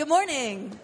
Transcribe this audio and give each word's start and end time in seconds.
Good 0.00 0.08
morning. 0.08 0.80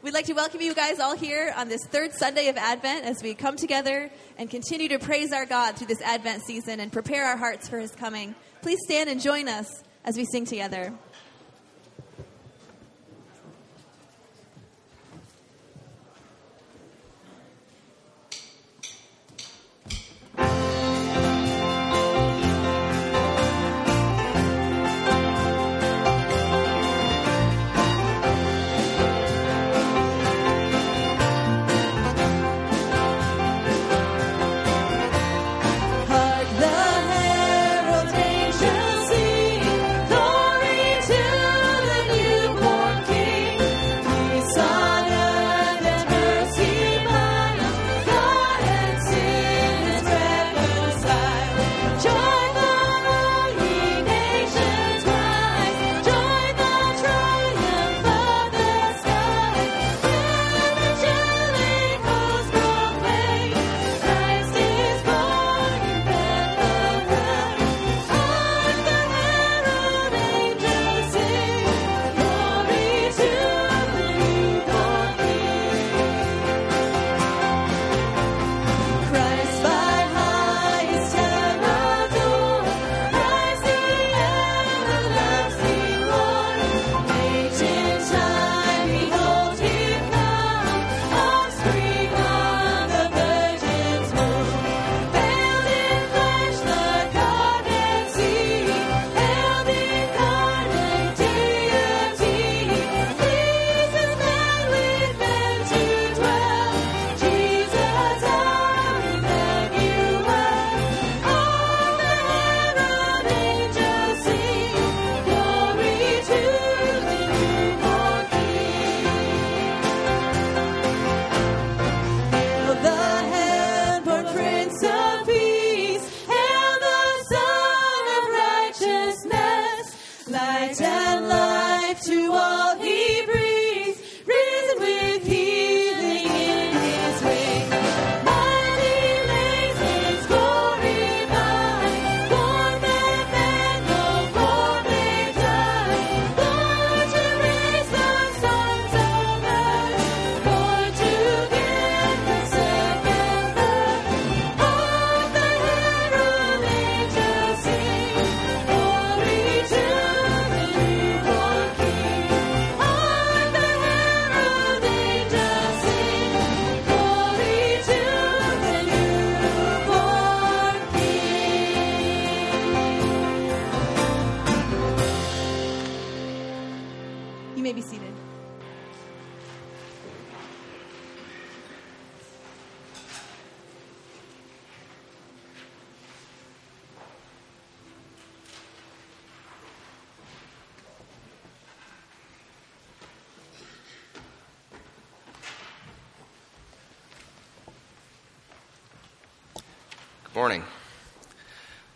We'd 0.00 0.14
like 0.14 0.24
to 0.24 0.32
welcome 0.32 0.62
you 0.62 0.74
guys 0.74 0.98
all 1.00 1.14
here 1.14 1.52
on 1.54 1.68
this 1.68 1.84
third 1.84 2.14
Sunday 2.14 2.48
of 2.48 2.56
Advent 2.56 3.04
as 3.04 3.22
we 3.22 3.34
come 3.34 3.56
together 3.56 4.10
and 4.38 4.48
continue 4.48 4.88
to 4.88 4.98
praise 4.98 5.34
our 5.34 5.44
God 5.44 5.76
through 5.76 5.88
this 5.88 6.00
Advent 6.00 6.44
season 6.44 6.80
and 6.80 6.90
prepare 6.90 7.26
our 7.26 7.36
hearts 7.36 7.68
for 7.68 7.78
His 7.78 7.94
coming. 7.94 8.34
Please 8.62 8.78
stand 8.86 9.10
and 9.10 9.20
join 9.20 9.48
us 9.48 9.84
as 10.02 10.16
we 10.16 10.24
sing 10.24 10.46
together. 10.46 10.94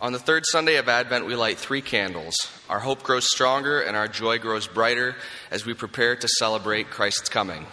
On 0.07 0.13
the 0.13 0.21
third 0.21 0.45
Sunday 0.47 0.77
of 0.77 0.89
Advent, 0.89 1.27
we 1.27 1.35
light 1.35 1.59
three 1.59 1.83
candles. 1.83 2.37
Our 2.69 2.79
hope 2.79 3.03
grows 3.03 3.29
stronger 3.29 3.81
and 3.81 3.97
our 3.97 4.07
joy 4.07 4.39
grows 4.39 4.69
brighter 4.69 5.17
as 5.51 5.67
we 5.67 5.75
prepare 5.75 6.15
to 6.15 6.29
celebrate 6.29 6.91
Christ's 6.91 7.29
coming. 7.29 7.67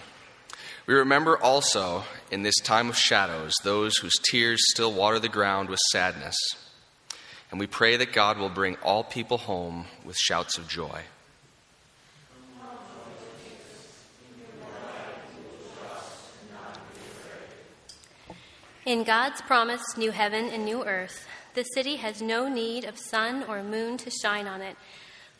We 0.88 0.96
remember 0.96 1.38
also, 1.38 2.06
in 2.32 2.42
this 2.42 2.56
time 2.56 2.90
of 2.90 2.98
shadows, 2.98 3.54
those 3.64 3.98
whose 3.98 4.16
tears 4.32 4.64
still 4.72 4.92
water 4.92 5.20
the 5.20 5.30
ground 5.30 5.70
with 5.70 5.78
sadness. 5.92 6.36
And 7.52 7.60
we 7.60 7.68
pray 7.68 7.98
that 7.98 8.14
God 8.14 8.40
will 8.40 8.50
bring 8.50 8.78
all 8.78 9.04
people 9.04 9.38
home 9.38 9.86
with 10.04 10.18
shouts 10.18 10.58
of 10.58 10.68
joy. 10.68 11.02
In 18.88 19.04
God's 19.04 19.40
promised 19.44 20.00
new 20.00 20.10
heaven 20.10 20.50
and 20.50 20.66
new 20.66 20.84
earth, 20.84 21.28
the 21.54 21.64
city 21.64 21.98
has 21.98 22.22
no 22.22 22.48
need 22.48 22.86
of 22.86 22.98
sun 22.98 23.44
or 23.44 23.64
moon 23.64 23.98
to 23.98 24.10
shine 24.10 24.48
on 24.48 24.62
it, 24.62 24.76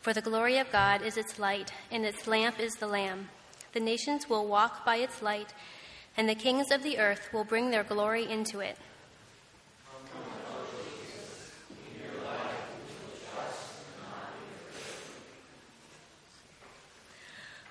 for 0.00 0.12
the 0.12 0.20
glory 0.20 0.58
of 0.58 0.70
God 0.70 1.02
is 1.02 1.16
its 1.16 1.38
light, 1.38 1.72
and 1.90 2.04
its 2.04 2.26
lamp 2.26 2.60
is 2.60 2.74
the 2.74 2.86
Lamb. 2.86 3.28
The 3.72 3.80
nations 3.80 4.28
will 4.28 4.46
walk 4.46 4.84
by 4.84 4.96
its 4.96 5.22
light, 5.22 5.52
and 6.16 6.28
the 6.28 6.34
kings 6.34 6.70
of 6.70 6.82
the 6.82 6.98
earth 6.98 7.32
will 7.32 7.44
bring 7.44 7.70
their 7.70 7.82
glory 7.82 8.30
into 8.30 8.60
it. 8.60 8.76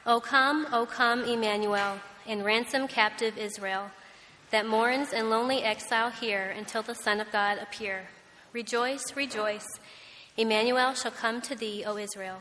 O 0.06 0.20
come, 0.20 0.68
O 0.74 0.86
come, 0.86 1.24
Emmanuel, 1.24 2.00
and 2.28 2.44
ransom 2.44 2.90
captive 2.90 3.38
Israel, 3.38 3.92
that 4.52 4.68
mourns 4.68 5.14
in 5.14 5.30
lonely 5.30 5.64
exile 5.64 6.10
here 6.10 6.54
until 6.58 6.82
the 6.82 6.94
Son 6.94 7.22
of 7.22 7.32
God 7.32 7.58
appear. 7.58 8.10
Rejoice, 8.54 9.16
rejoice. 9.16 9.66
Emmanuel 10.38 10.94
shall 10.94 11.12
come 11.12 11.42
to 11.42 11.56
thee, 11.56 11.84
O 11.86 11.98
Israel. 11.98 12.38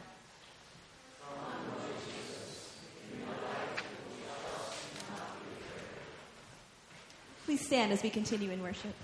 Please 7.47 7.65
stand 7.65 7.93
as 7.93 8.03
we 8.03 8.11
continue 8.11 8.51
in 8.51 8.63
worship. 8.63 8.95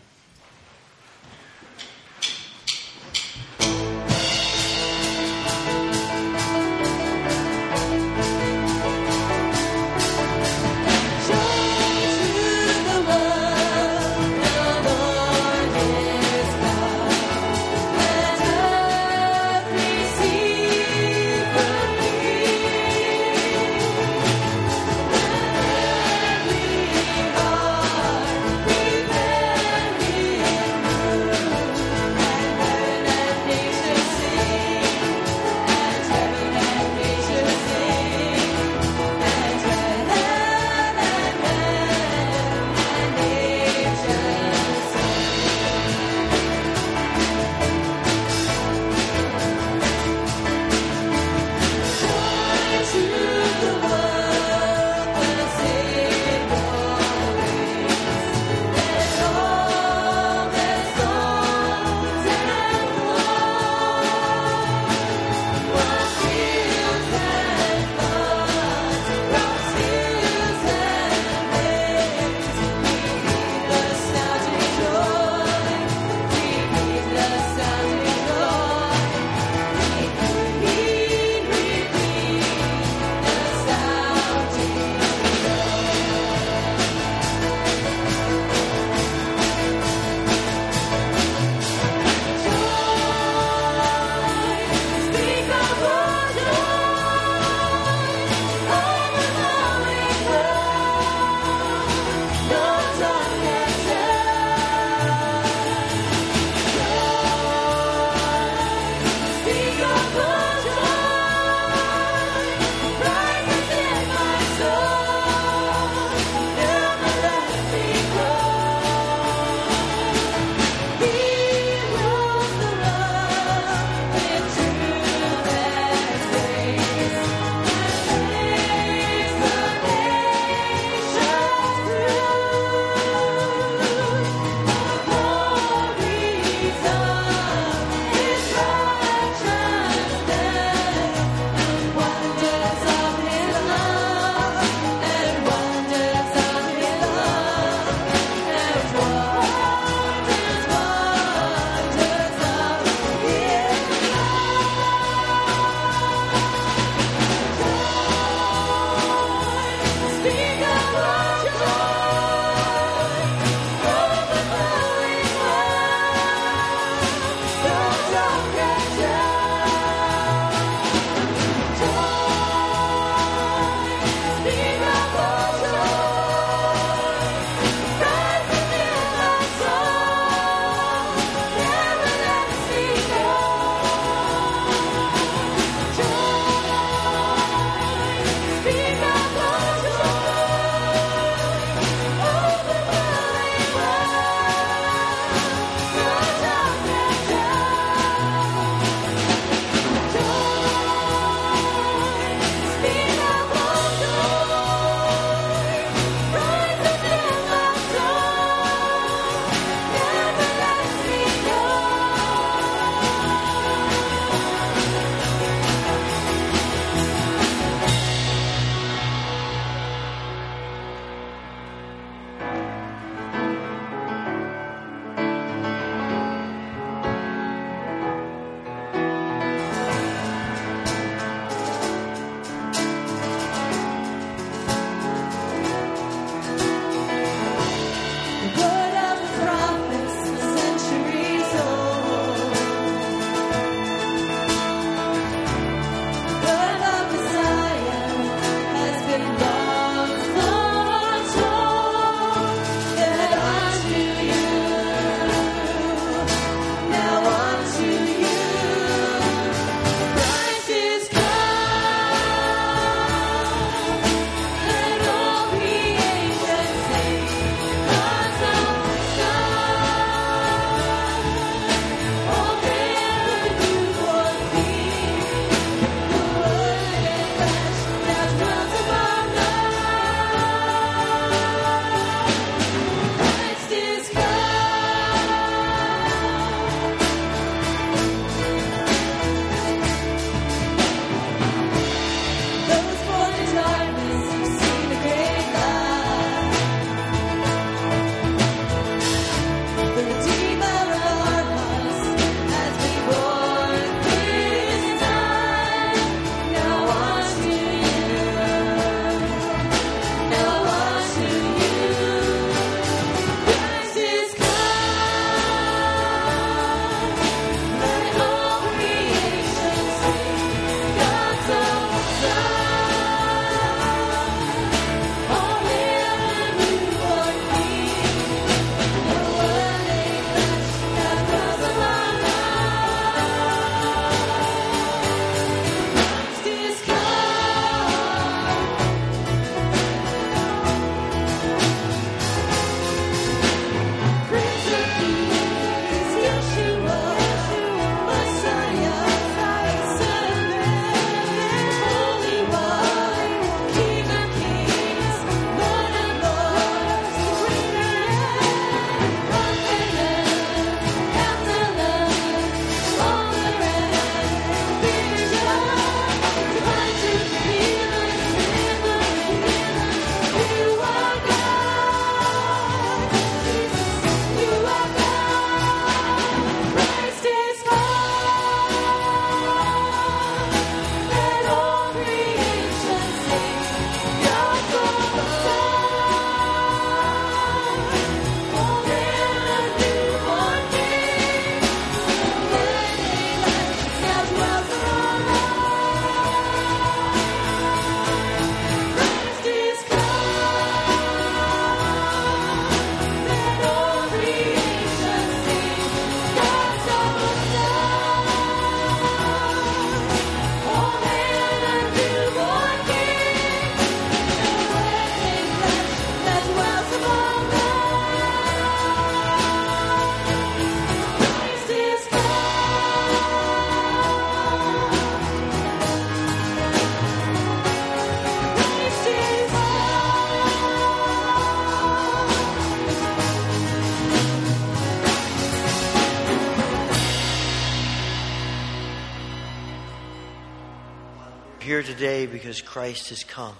Christ 442.69 443.09
has 443.09 443.25
come. 443.25 443.57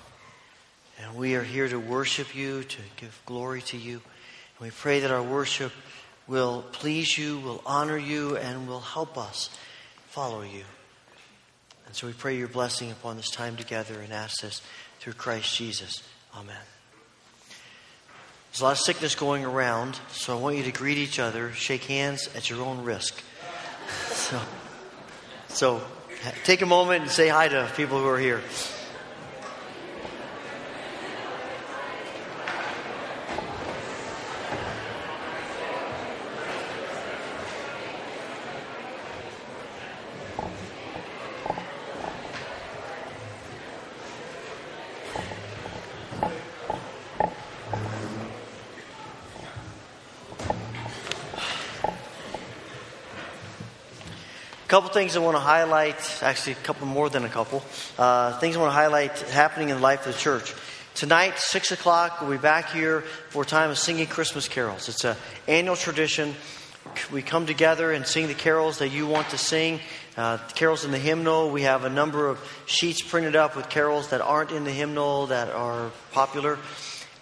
And 1.01 1.17
we 1.17 1.35
are 1.35 1.43
here 1.43 1.67
to 1.67 1.79
worship 1.79 2.37
you, 2.37 2.63
to 2.63 2.79
give 2.97 3.19
glory 3.25 3.63
to 3.63 3.79
you. 3.79 3.95
And 3.95 4.61
we 4.61 4.71
pray 4.71 5.01
that 5.01 5.11
our 5.11 5.23
worship 5.23 5.73
will 6.27 6.63
please 6.73 7.17
you, 7.17 7.39
will 7.39 7.63
honor 7.65 7.97
you, 7.97 8.37
and 8.37 8.69
will 8.69 8.81
help 8.81 9.17
us 9.17 9.49
follow 10.09 10.43
you. 10.43 10.65
And 11.87 11.95
so 11.95 12.07
we 12.07 12.13
pray 12.13 12.37
your 12.37 12.49
blessing 12.49 12.91
upon 12.91 13.17
this 13.17 13.31
time 13.31 13.57
together 13.57 13.99
and 13.99 14.13
ask 14.13 14.43
this 14.43 14.61
through 15.01 15.15
Christ 15.15 15.57
Jesus. 15.57 16.03
Amen. 16.37 16.55
There's 18.51 18.61
a 18.61 18.65
lot 18.65 18.73
of 18.73 18.79
sickness 18.79 19.15
going 19.15 19.43
around, 19.43 19.99
so 20.11 20.37
I 20.37 20.41
want 20.41 20.59
you 20.59 20.65
to 20.65 20.73
greet 20.73 20.99
each 20.99 21.19
other, 21.19 21.53
shake 21.55 21.85
hands 21.85 22.29
at 22.37 22.51
your 22.51 22.63
own 22.63 22.85
risk. 22.85 23.23
So, 24.11 24.39
so 25.49 25.83
take 26.45 26.61
a 26.61 26.67
moment 26.67 27.03
and 27.05 27.11
say 27.11 27.29
hi 27.29 27.49
to 27.49 27.73
people 27.75 27.99
who 27.99 28.07
are 28.07 28.19
here. 28.19 28.43
A 54.69 54.71
couple 54.71 54.91
things 54.91 55.17
I 55.17 55.21
want 55.21 55.35
to 55.35 55.41
highlight, 55.41 56.23
actually, 56.23 56.53
a 56.53 56.57
couple 56.57 56.87
more 56.87 57.09
than 57.09 57.25
a 57.25 57.29
couple. 57.31 57.65
Uh, 57.99 58.39
things 58.39 58.55
I 58.55 58.61
want 58.61 58.69
to 58.69 58.75
highlight 58.75 59.19
happening 59.19 59.71
in 59.71 59.77
the 59.77 59.83
life 59.83 60.07
of 60.07 60.13
the 60.13 60.19
church. 60.19 60.53
Tonight, 60.95 61.39
6 61.39 61.73
o'clock, 61.73 62.21
we'll 62.21 62.33
be 62.33 62.37
back 62.37 62.71
here 62.71 63.01
for 63.31 63.45
a 63.45 63.47
time 63.47 63.71
of 63.71 63.79
singing 63.79 64.07
Christmas 64.07 64.47
carols. 64.47 64.91
It's 64.91 65.07
an 65.07 65.17
annual 65.47 65.75
tradition. 65.75 66.35
We 67.11 67.23
come 67.23 67.47
together 67.47 67.93
and 67.93 68.07
sing 68.07 68.27
the 68.27 68.35
carols 68.35 68.81
that 68.81 68.91
you 68.91 69.07
want 69.07 69.31
to 69.31 69.39
sing. 69.39 69.81
Uh, 70.19 70.37
carols 70.55 70.85
in 70.85 70.91
the 70.91 70.99
hymnal. 70.99 71.49
We 71.49 71.63
have 71.63 71.85
a 71.85 71.91
number 71.91 72.29
of 72.29 72.39
sheets 72.67 73.01
printed 73.01 73.37
up 73.37 73.57
with 73.57 73.71
carols 73.71 74.11
that 74.11 74.21
aren't 74.21 74.51
in 74.51 74.65
the 74.65 74.71
hymnal 74.71 75.29
that 75.29 75.49
are 75.49 75.91
popular. 76.13 76.59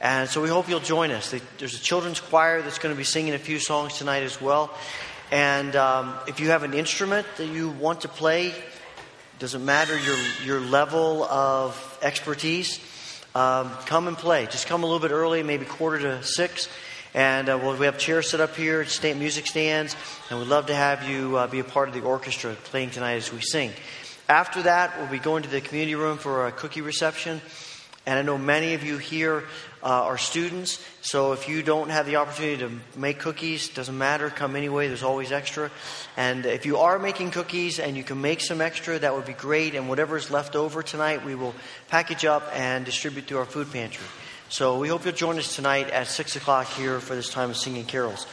And 0.00 0.29
so 0.29 0.43
we 0.43 0.49
hope 0.49 0.69
you'll 0.69 0.81
join 0.81 1.12
us. 1.12 1.33
There's 1.59 1.75
a 1.76 1.81
children's 1.81 2.19
choir 2.19 2.61
that's 2.62 2.81
going 2.81 2.93
to 2.93 2.99
be 2.99 3.05
singing 3.05 3.35
a 3.35 3.38
few 3.38 3.61
songs 3.61 3.99
tonight 3.99 4.25
as 4.25 4.41
well. 4.41 4.76
And 5.33 5.75
um, 5.75 6.14
if 6.28 6.38
you 6.38 6.50
have 6.50 6.62
an 6.62 6.73
instrument 6.73 7.26
that 7.38 7.47
you 7.47 7.71
want 7.71 8.02
to 8.02 8.09
play, 8.09 8.54
doesn't 9.40 9.64
matter 9.64 9.99
your, 9.99 10.16
your 10.45 10.61
level 10.61 11.25
of 11.25 11.99
expertise, 12.00 12.78
um, 13.35 13.71
come 13.87 14.09
and 14.09 14.16
play. 14.16 14.47
Just 14.47 14.68
come 14.68 14.83
a 14.85 14.87
little 14.87 15.00
bit 15.00 15.11
early, 15.11 15.42
maybe 15.42 15.64
quarter 15.64 15.99
to 15.99 16.23
six. 16.23 16.68
And 17.12 17.49
uh, 17.49 17.59
well, 17.61 17.76
we 17.76 17.87
have 17.87 17.99
chairs 17.99 18.30
set 18.30 18.40
up 18.40 18.54
here, 18.54 18.85
stand, 18.85 19.18
music 19.18 19.47
stands, 19.47 19.97
and 20.30 20.38
we'd 20.38 20.49
love 20.49 20.66
to 20.66 20.75
have 20.75 21.09
you 21.09 21.37
uh, 21.37 21.47
be 21.47 21.59
a 21.59 21.64
part 21.64 21.88
of 21.88 21.95
the 21.95 22.02
orchestra 22.02 22.54
playing 22.64 22.90
tonight 22.90 23.14
as 23.14 23.33
we 23.33 23.40
sing. 23.40 23.73
After 24.28 24.62
that, 24.62 24.99
we'll 24.99 25.09
be 25.09 25.18
going 25.18 25.42
to 25.42 25.49
the 25.49 25.61
community 25.61 25.97
room 25.97 26.18
for 26.18 26.47
a 26.47 26.52
cookie 26.52 26.83
reception. 26.83 27.40
And 28.06 28.18
I 28.18 28.23
know 28.23 28.38
many 28.38 28.75
of 28.75 28.85
you 28.85 28.99
here 28.99 29.45
uh, 29.87 30.02
are 30.02 30.19
students, 30.19 30.85
so 31.00 31.33
if 31.33 31.49
you 31.49 31.62
don't 31.62 31.90
have 31.90 32.07
the 32.07 32.16
opportunity 32.16 32.57
to 32.57 32.99
make 32.99 33.21
cookies, 33.21 33.69
doesn't 33.69 33.97
matter, 33.97 34.31
come 34.31 34.57
anyway, 34.57 34.88
there's 34.88 35.05
always 35.05 35.31
extra. 35.31 35.71
And 36.16 36.45
if 36.45 36.66
you 36.66 36.78
are 36.78 36.99
making 36.99 37.31
cookies 37.31 37.78
and 37.78 37.97
you 37.97 38.02
can 38.02 38.21
make 38.21 38.40
some 38.40 38.61
extra, 38.61 38.99
that 38.99 39.14
would 39.14 39.26
be 39.26 39.33
great. 39.33 39.76
And 39.76 39.88
whatever 39.88 40.16
is 40.16 40.28
left 40.28 40.57
over 40.57 40.83
tonight, 40.83 41.25
we 41.25 41.37
will 41.37 41.55
package 41.87 42.25
up 42.25 42.43
and 42.52 42.85
distribute 42.85 43.28
through 43.28 43.38
our 43.38 43.45
food 43.45 43.71
pantry. 43.71 44.05
So 44.49 44.81
we 44.81 44.88
hope 44.88 45.05
you'll 45.05 45.14
join 45.14 45.38
us 45.38 45.55
tonight 45.55 45.88
at 45.90 46.09
6 46.09 46.35
o'clock 46.35 46.66
here 46.66 46.99
for 46.99 47.14
this 47.14 47.31
time 47.31 47.50
of 47.50 47.57
singing 47.57 47.85
carols. 47.85 48.26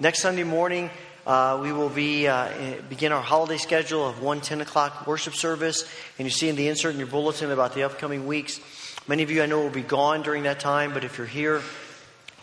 Next 0.00 0.22
Sunday 0.22 0.44
morning, 0.44 0.88
uh, 1.26 1.58
we 1.60 1.72
will 1.72 1.90
be 1.90 2.26
uh, 2.26 2.48
begin 2.88 3.12
our 3.12 3.20
holiday 3.20 3.58
schedule 3.58 4.08
of 4.08 4.22
1 4.22 4.40
10 4.40 4.62
o'clock 4.62 5.06
worship 5.06 5.34
service. 5.34 5.86
And 6.18 6.24
you 6.24 6.30
see 6.30 6.48
in 6.48 6.56
the 6.56 6.68
insert 6.68 6.94
in 6.94 6.98
your 6.98 7.08
bulletin 7.08 7.50
about 7.50 7.74
the 7.74 7.82
upcoming 7.82 8.26
weeks. 8.26 8.60
Many 9.08 9.22
of 9.22 9.30
you 9.30 9.40
I 9.40 9.46
know 9.46 9.60
will 9.60 9.70
be 9.70 9.82
gone 9.82 10.22
during 10.22 10.42
that 10.42 10.58
time, 10.58 10.92
but 10.92 11.04
if 11.04 11.16
you're 11.16 11.28
here, 11.28 11.62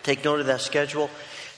take 0.03 0.23
note 0.23 0.39
of 0.39 0.45
that 0.45 0.61
schedule. 0.61 1.09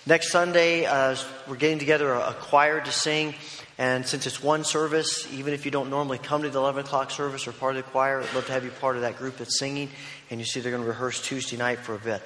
Next 0.08 0.32
Sunday, 0.32 0.86
uh, 0.86 1.16
we're 1.48 1.58
getting 1.58 1.78
together 1.78 2.12
a, 2.12 2.34
choir 2.34 2.82
to 2.82 2.92
sing. 2.92 3.36
And 3.78 4.04
since 4.04 4.26
it's 4.26 4.42
one 4.42 4.64
service, 4.64 5.32
even 5.32 5.54
if 5.54 5.64
you 5.64 5.70
don't 5.70 5.92
normally 5.92 6.18
come 6.18 6.42
to 6.42 6.50
the 6.50 6.58
11 6.58 6.86
o'clock 6.86 7.12
service 7.12 7.46
or 7.46 7.52
part 7.52 7.76
of 7.76 7.86
the 7.86 7.92
choir, 7.92 8.20
I'd 8.20 8.34
love 8.34 8.48
to 8.48 8.52
have 8.52 8.64
you 8.64 8.72
part 8.72 8.96
of 8.96 9.04
that 9.04 9.20
group 9.20 9.38
that's 9.38 9.60
singing. 9.60 9.90
And 10.32 10.40
you 10.40 10.46
see 10.46 10.60
they're 10.60 10.72
going 10.72 10.82
to 10.82 10.90
rehearse 10.90 11.22
Tuesday 11.22 11.58
night 11.58 11.78
for 11.78 11.94
a 11.94 12.00
bit. 12.00 12.24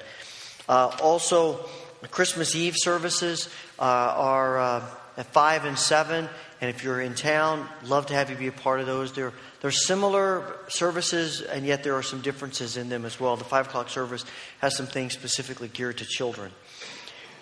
Uh, 0.66 0.96
also, 1.02 1.68
Christmas 2.10 2.54
Eve 2.54 2.76
services 2.78 3.50
uh, 3.78 3.82
are 3.82 4.58
uh, 4.58 4.84
at 5.18 5.26
5 5.26 5.66
and 5.66 5.78
7. 5.78 6.30
And 6.62 6.70
if 6.70 6.82
you're 6.82 7.02
in 7.02 7.14
town, 7.14 7.68
love 7.84 8.06
to 8.06 8.14
have 8.14 8.30
you 8.30 8.36
be 8.36 8.46
a 8.46 8.52
part 8.52 8.80
of 8.80 8.86
those. 8.86 9.12
They're 9.12 9.34
they're 9.60 9.70
similar 9.70 10.56
services, 10.68 11.42
and 11.42 11.66
yet 11.66 11.84
there 11.84 11.94
are 11.94 12.02
some 12.02 12.22
differences 12.22 12.76
in 12.76 12.88
them 12.88 13.04
as 13.04 13.20
well. 13.20 13.36
The 13.36 13.44
5 13.44 13.66
o'clock 13.66 13.90
service 13.90 14.24
has 14.60 14.76
some 14.76 14.86
things 14.86 15.12
specifically 15.12 15.68
geared 15.68 15.98
to 15.98 16.06
children. 16.06 16.50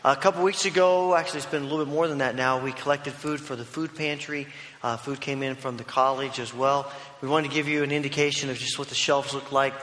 A 0.05 0.17
couple 0.17 0.43
weeks 0.43 0.65
ago, 0.65 1.15
actually, 1.15 1.39
it's 1.39 1.47
been 1.47 1.63
a 1.63 1.67
little 1.67 1.85
bit 1.85 1.93
more 1.93 2.09
than 2.09 2.19
that 2.19 2.35
now, 2.35 2.63
we 2.63 2.73
collected 2.73 3.13
food 3.13 3.41
for 3.41 3.57
the 3.57 3.65
food 3.65 3.95
pantry. 3.95 4.47
Uh, 4.83 4.97
food 4.97 5.21
came 5.21 5.43
in 5.43 5.55
from 5.55 5.77
the 5.77 5.85
college 5.85 6.39
as 6.39 6.55
well. 6.55 6.91
We 7.21 7.29
wanted 7.29 7.49
to 7.51 7.55
give 7.55 7.69
you 7.69 7.83
an 7.83 7.93
indication 7.93 8.49
of 8.49 8.59
just 8.59 8.79
what 8.79 8.89
the 8.89 8.95
shelves 8.95 9.35
look 9.35 9.51
like 9.53 9.75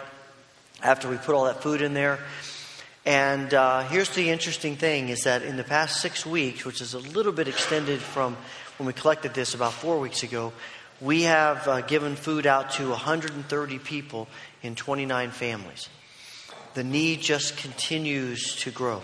after 0.81 1.09
we 1.09 1.17
put 1.17 1.35
all 1.35 1.45
that 1.45 1.61
food 1.61 1.81
in 1.81 1.93
there. 1.93 2.19
And 3.05 3.53
uh, 3.53 3.83
here's 3.83 4.09
the 4.09 4.29
interesting 4.29 4.77
thing 4.77 5.09
is 5.09 5.23
that 5.23 5.43
in 5.43 5.57
the 5.57 5.63
past 5.63 6.01
six 6.01 6.25
weeks, 6.25 6.65
which 6.65 6.81
is 6.81 6.93
a 6.93 6.99
little 6.99 7.31
bit 7.31 7.47
extended 7.47 7.99
from 7.99 8.35
when 8.77 8.87
we 8.87 8.93
collected 8.93 9.33
this 9.33 9.53
about 9.53 9.73
four 9.73 9.99
weeks 9.99 10.23
ago, 10.23 10.53
we 11.01 11.23
have 11.23 11.67
uh, 11.67 11.81
given 11.81 12.15
food 12.15 12.45
out 12.45 12.71
to 12.71 12.89
130 12.89 13.79
people 13.79 14.27
in 14.61 14.75
29 14.75 15.31
families. 15.31 15.89
The 16.73 16.83
need 16.83 17.21
just 17.21 17.57
continues 17.57 18.55
to 18.57 18.71
grow. 18.71 19.01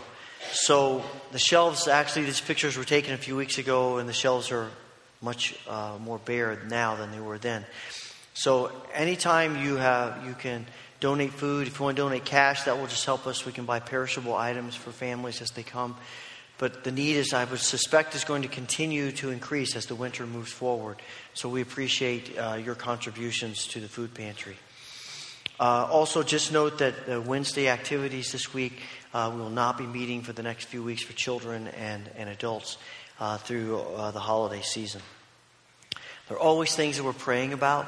So 0.52 1.04
the 1.32 1.40
shelves, 1.40 1.88
actually, 1.88 2.26
these 2.26 2.42
pictures 2.42 2.78
were 2.78 2.84
taken 2.84 3.14
a 3.14 3.18
few 3.18 3.36
weeks 3.36 3.58
ago, 3.58 3.98
and 3.98 4.10
the 4.10 4.14
shelves 4.14 4.52
are 4.52 4.70
much 5.22 5.56
uh, 5.68 5.98
more 6.02 6.18
bare 6.18 6.62
now 6.68 6.96
than 6.96 7.12
they 7.12 7.20
were 7.20 7.38
then. 7.38 7.66
So 8.34 8.72
anytime 8.94 9.64
you 9.64 9.76
have, 9.76 10.26
you 10.26 10.34
can 10.34 10.66
donate 11.00 11.32
food. 11.32 11.68
If 11.68 11.80
you 11.80 11.86
want 11.86 11.98
to 11.98 12.04
donate 12.04 12.26
cash, 12.26 12.64
that 12.64 12.78
will 12.78 12.88
just 12.88 13.06
help 13.06 13.28
us. 13.28 13.46
We 13.46 13.52
can 13.52 13.66
buy 13.66 13.80
perishable 13.80 14.36
items 14.36 14.76
for 14.76 14.92
families 14.92 15.42
as 15.42 15.52
they 15.52 15.64
come. 15.64 15.96
But 16.62 16.84
the 16.84 16.92
need 16.92 17.16
is, 17.16 17.34
I 17.34 17.44
would 17.44 17.60
suspect, 17.60 18.14
is 18.14 18.24
going 18.24 18.44
to 18.44 18.48
continue 18.48 19.12
to 19.14 19.32
increase 19.32 19.76
as 19.76 19.88
the 19.88 19.96
winter 19.96 20.28
moves 20.28 20.52
forward. 20.52 20.98
So 21.34 21.50
we 21.50 21.60
appreciate 21.60 22.38
uh, 22.38 22.60
your 22.64 22.76
contributions 22.76 23.66
to 23.70 23.80
the 23.80 23.88
food 23.88 24.14
pantry. 24.14 24.58
Uh, 25.60 25.88
also, 25.90 26.22
just 26.22 26.52
note 26.52 26.78
that 26.78 27.08
the 27.08 27.20
Wednesday 27.20 27.68
activities 27.68 28.32
this 28.32 28.54
week 28.54 28.74
uh, 29.12 29.32
we 29.34 29.42
will 29.42 29.50
not 29.50 29.76
be 29.76 29.88
meeting 29.88 30.22
for 30.22 30.34
the 30.34 30.44
next 30.44 30.66
few 30.66 30.84
weeks 30.84 31.02
for 31.02 31.14
children 31.14 31.68
and, 31.70 32.08
and 32.16 32.30
adults 32.30 32.78
uh, 33.20 33.38
through 33.40 33.80
uh, 33.80 34.12
the 34.12 34.20
holiday 34.20 34.62
season. 34.62 35.02
There 36.28 36.38
are 36.38 36.40
always 36.40 36.76
things 36.76 36.98
that 36.98 37.04
we're 37.04 37.14
praying 37.14 37.54
about. 37.54 37.88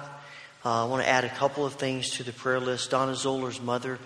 Uh, 0.65 0.83
I 0.83 0.89
want 0.89 1.03
to 1.03 1.07
add 1.07 1.25
a 1.25 1.29
couple 1.29 1.63
of 1.63 1.75
things 1.75 2.09
to 2.17 2.23
the 2.23 2.33
prayer 2.33 2.59
list. 2.59 2.89
Donna 2.89 3.11
Zoller's 3.11 3.61
mother 3.61 3.99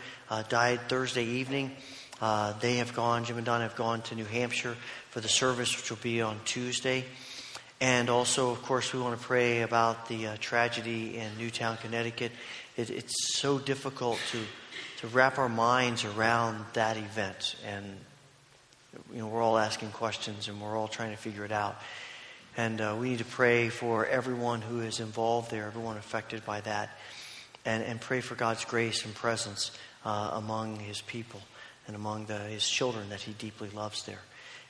died 0.49 0.81
Thursday 0.89 1.23
evening. 1.23 1.71
Uh, 2.19 2.53
they 2.59 2.77
have 2.77 2.95
gone, 2.95 3.25
Jim 3.25 3.37
and 3.37 3.45
Donna 3.45 3.63
have 3.63 3.75
gone 3.75 4.01
to 4.03 4.15
New 4.15 4.25
Hampshire 4.25 4.75
for 5.11 5.21
the 5.21 5.27
service, 5.27 5.75
which 5.75 5.89
will 5.91 5.99
be 6.01 6.21
on 6.21 6.39
Tuesday. 6.45 7.05
And 7.79 8.09
also, 8.09 8.49
of 8.49 8.63
course, 8.63 8.91
we 8.91 8.99
want 8.99 9.19
to 9.19 9.23
pray 9.23 9.61
about 9.61 10.07
the 10.07 10.27
uh, 10.27 10.37
tragedy 10.39 11.17
in 11.17 11.37
Newtown, 11.37 11.77
Connecticut. 11.77 12.31
It, 12.75 12.89
it's 12.89 13.37
so 13.39 13.59
difficult 13.59 14.19
to, 14.31 14.39
to 15.01 15.07
wrap 15.13 15.37
our 15.37 15.49
minds 15.49 16.05
around 16.05 16.65
that 16.73 16.97
event. 16.97 17.55
And, 17.63 17.85
you 19.13 19.19
know, 19.19 19.27
we're 19.27 19.43
all 19.43 19.59
asking 19.59 19.91
questions 19.91 20.47
and 20.47 20.59
we're 20.59 20.75
all 20.75 20.87
trying 20.87 21.11
to 21.11 21.17
figure 21.17 21.45
it 21.45 21.51
out. 21.51 21.79
And 22.55 22.81
uh, 22.81 22.95
we 22.99 23.09
need 23.09 23.19
to 23.19 23.25
pray 23.25 23.69
for 23.69 24.07
everyone 24.07 24.63
who 24.63 24.79
is 24.79 24.99
involved 24.99 25.51
there, 25.51 25.67
everyone 25.67 25.97
affected 25.97 26.43
by 26.43 26.61
that, 26.61 26.97
and, 27.63 27.83
and 27.83 28.01
pray 28.01 28.21
for 28.21 28.33
God's 28.33 28.65
grace 28.65 29.05
and 29.05 29.13
presence 29.13 29.69
uh, 30.03 30.31
among 30.33 30.79
his 30.79 30.99
people 31.01 31.41
and 31.87 31.95
among 31.95 32.25
the, 32.25 32.37
his 32.37 32.67
children 32.67 33.09
that 33.09 33.21
he 33.21 33.33
deeply 33.33 33.69
loves 33.69 34.03
there. 34.03 34.19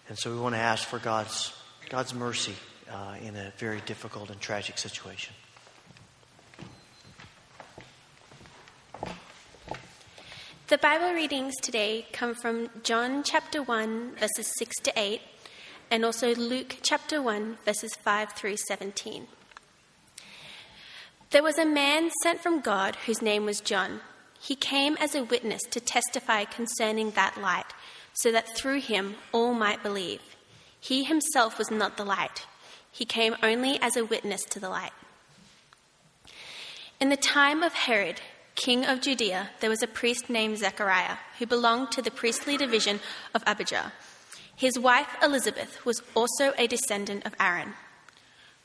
And 0.07 0.17
so 0.17 0.31
we 0.31 0.39
want 0.39 0.55
to 0.55 0.59
ask 0.59 0.87
for 0.87 0.99
God's, 0.99 1.53
God's 1.89 2.13
mercy 2.13 2.53
uh, 2.89 3.15
in 3.21 3.35
a 3.35 3.51
very 3.57 3.81
difficult 3.81 4.29
and 4.29 4.39
tragic 4.39 4.77
situation. 4.77 5.33
The 10.67 10.77
Bible 10.77 11.13
readings 11.13 11.55
today 11.61 12.07
come 12.11 12.35
from 12.35 12.69
John 12.83 13.23
chapter 13.23 13.63
1, 13.63 14.15
verses 14.19 14.51
6 14.57 14.75
to 14.83 14.93
8, 14.97 15.21
and 15.89 16.03
also 16.03 16.35
Luke 16.35 16.79
chapter 16.81 17.21
1, 17.21 17.57
verses 17.63 17.95
5 17.95 18.33
through 18.33 18.57
17. 18.57 19.27
There 21.29 21.43
was 21.43 21.57
a 21.57 21.65
man 21.65 22.09
sent 22.21 22.41
from 22.41 22.59
God 22.59 22.97
whose 23.05 23.21
name 23.21 23.45
was 23.45 23.61
John. 23.61 24.01
He 24.47 24.55
came 24.55 24.95
as 25.01 25.13
a 25.13 25.25
witness 25.25 25.61
to 25.71 25.81
testify 25.81 26.45
concerning 26.45 27.11
that 27.11 27.37
light, 27.37 27.73
so 28.13 28.31
that 28.31 28.55
through 28.55 28.79
him 28.79 29.15
all 29.33 29.53
might 29.53 29.83
believe. 29.83 30.21
He 30.79 31.03
himself 31.03 31.57
was 31.57 31.69
not 31.69 31.97
the 31.97 32.05
light, 32.05 32.45
he 32.89 33.03
came 33.03 33.35
only 33.43 33.77
as 33.81 33.97
a 33.97 34.05
witness 34.05 34.45
to 34.51 34.59
the 34.61 34.69
light. 34.69 34.93
In 37.01 37.09
the 37.09 37.17
time 37.17 37.61
of 37.61 37.73
Herod, 37.73 38.21
king 38.55 38.85
of 38.85 39.01
Judea, 39.01 39.49
there 39.59 39.69
was 39.69 39.83
a 39.83 39.87
priest 39.87 40.29
named 40.29 40.59
Zechariah 40.59 41.17
who 41.39 41.45
belonged 41.45 41.91
to 41.91 42.01
the 42.01 42.09
priestly 42.09 42.55
division 42.55 43.01
of 43.35 43.43
Abijah. 43.45 43.91
His 44.55 44.79
wife 44.79 45.13
Elizabeth 45.21 45.85
was 45.85 46.01
also 46.15 46.53
a 46.57 46.67
descendant 46.67 47.25
of 47.25 47.35
Aaron. 47.37 47.73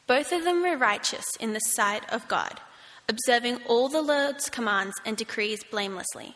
Both 0.06 0.30
of 0.30 0.44
them 0.44 0.62
were 0.62 0.76
righteous 0.76 1.26
in 1.40 1.54
the 1.54 1.72
sight 1.74 2.08
of 2.08 2.28
God, 2.28 2.60
observing 3.12 3.60
all 3.66 3.88
the 3.90 4.00
Lord's 4.00 4.48
commands 4.48 4.94
and 5.04 5.16
decrees 5.16 5.62
blamelessly. 5.70 6.34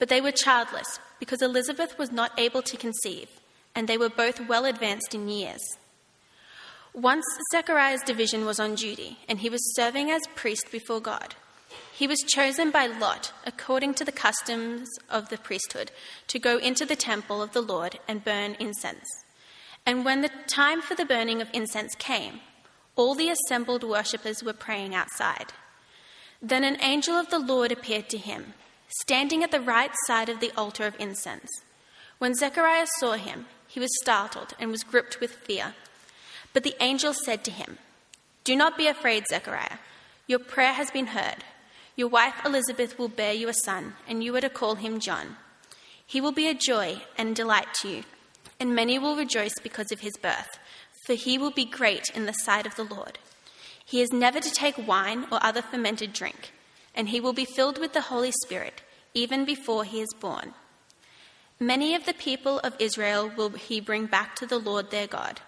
But 0.00 0.08
they 0.08 0.20
were 0.20 0.32
childless 0.32 0.98
because 1.20 1.40
Elizabeth 1.40 1.96
was 1.98 2.10
not 2.10 2.38
able 2.38 2.62
to 2.62 2.76
conceive, 2.76 3.28
and 3.74 3.86
they 3.86 3.96
were 3.96 4.08
both 4.08 4.48
well 4.48 4.64
advanced 4.64 5.14
in 5.14 5.28
years. 5.28 5.60
Once 6.92 7.24
Zechariah's 7.52 8.02
division 8.02 8.44
was 8.44 8.58
on 8.58 8.74
duty, 8.74 9.18
and 9.28 9.38
he 9.38 9.48
was 9.48 9.74
serving 9.76 10.10
as 10.10 10.22
priest 10.34 10.72
before 10.72 11.00
God. 11.00 11.36
He 11.92 12.08
was 12.08 12.24
chosen 12.26 12.72
by 12.72 12.86
Lot, 12.86 13.32
according 13.46 13.94
to 13.94 14.04
the 14.04 14.10
customs 14.26 14.88
of 15.08 15.28
the 15.28 15.38
priesthood, 15.38 15.92
to 16.26 16.40
go 16.40 16.56
into 16.58 16.84
the 16.84 16.96
temple 16.96 17.40
of 17.40 17.52
the 17.52 17.60
Lord 17.60 18.00
and 18.08 18.24
burn 18.24 18.56
incense. 18.58 19.06
And 19.86 20.04
when 20.04 20.22
the 20.22 20.32
time 20.48 20.82
for 20.82 20.96
the 20.96 21.04
burning 21.04 21.40
of 21.40 21.48
incense 21.52 21.94
came, 21.94 22.40
all 22.96 23.14
the 23.14 23.30
assembled 23.30 23.84
worshippers 23.84 24.42
were 24.42 24.52
praying 24.52 24.94
outside. 24.94 25.52
Then 26.42 26.64
an 26.64 26.78
angel 26.80 27.16
of 27.16 27.28
the 27.28 27.38
Lord 27.38 27.70
appeared 27.70 28.08
to 28.10 28.18
him, 28.18 28.54
standing 28.88 29.44
at 29.44 29.50
the 29.50 29.60
right 29.60 29.92
side 30.06 30.28
of 30.28 30.40
the 30.40 30.52
altar 30.56 30.86
of 30.86 30.98
incense. 30.98 31.50
When 32.18 32.34
Zechariah 32.34 32.86
saw 32.98 33.12
him, 33.12 33.46
he 33.66 33.78
was 33.78 33.90
startled 34.02 34.54
and 34.58 34.70
was 34.70 34.82
gripped 34.82 35.20
with 35.20 35.32
fear. 35.32 35.74
But 36.52 36.64
the 36.64 36.74
angel 36.80 37.14
said 37.14 37.44
to 37.44 37.50
him, 37.50 37.78
Do 38.44 38.56
not 38.56 38.76
be 38.76 38.86
afraid, 38.86 39.24
Zechariah. 39.28 39.78
Your 40.26 40.38
prayer 40.38 40.72
has 40.72 40.90
been 40.90 41.08
heard. 41.08 41.44
Your 41.94 42.08
wife 42.08 42.34
Elizabeth 42.44 42.98
will 42.98 43.08
bear 43.08 43.32
you 43.32 43.48
a 43.48 43.54
son, 43.54 43.94
and 44.08 44.24
you 44.24 44.34
are 44.34 44.40
to 44.40 44.48
call 44.48 44.76
him 44.76 44.98
John. 44.98 45.36
He 46.04 46.20
will 46.20 46.32
be 46.32 46.48
a 46.48 46.54
joy 46.54 47.02
and 47.18 47.36
delight 47.36 47.72
to 47.82 47.88
you, 47.88 48.04
and 48.58 48.74
many 48.74 48.98
will 48.98 49.16
rejoice 49.16 49.54
because 49.62 49.92
of 49.92 50.00
his 50.00 50.16
birth, 50.16 50.58
for 51.06 51.14
he 51.14 51.38
will 51.38 51.50
be 51.50 51.64
great 51.64 52.08
in 52.14 52.26
the 52.26 52.32
sight 52.32 52.66
of 52.66 52.74
the 52.76 52.84
Lord. 52.84 53.18
He 53.90 54.00
is 54.00 54.12
never 54.12 54.40
to 54.40 54.50
take 54.50 54.86
wine 54.86 55.26
or 55.32 55.42
other 55.42 55.62
fermented 55.62 56.12
drink, 56.12 56.52
and 56.94 57.08
he 57.08 57.20
will 57.20 57.32
be 57.32 57.44
filled 57.44 57.78
with 57.78 57.92
the 57.92 58.08
Holy 58.12 58.32
Spirit 58.44 58.82
even 59.12 59.44
before 59.44 59.84
he 59.84 60.00
is 60.00 60.14
born. 60.20 60.54
Many 61.58 61.94
of 61.94 62.06
the 62.06 62.14
people 62.14 62.60
of 62.60 62.76
Israel 62.78 63.30
will 63.36 63.50
he 63.50 63.80
bring 63.80 64.06
back 64.06 64.36
to 64.36 64.46
the 64.46 64.58
Lord 64.58 64.90
their 64.90 65.06
God 65.06 65.40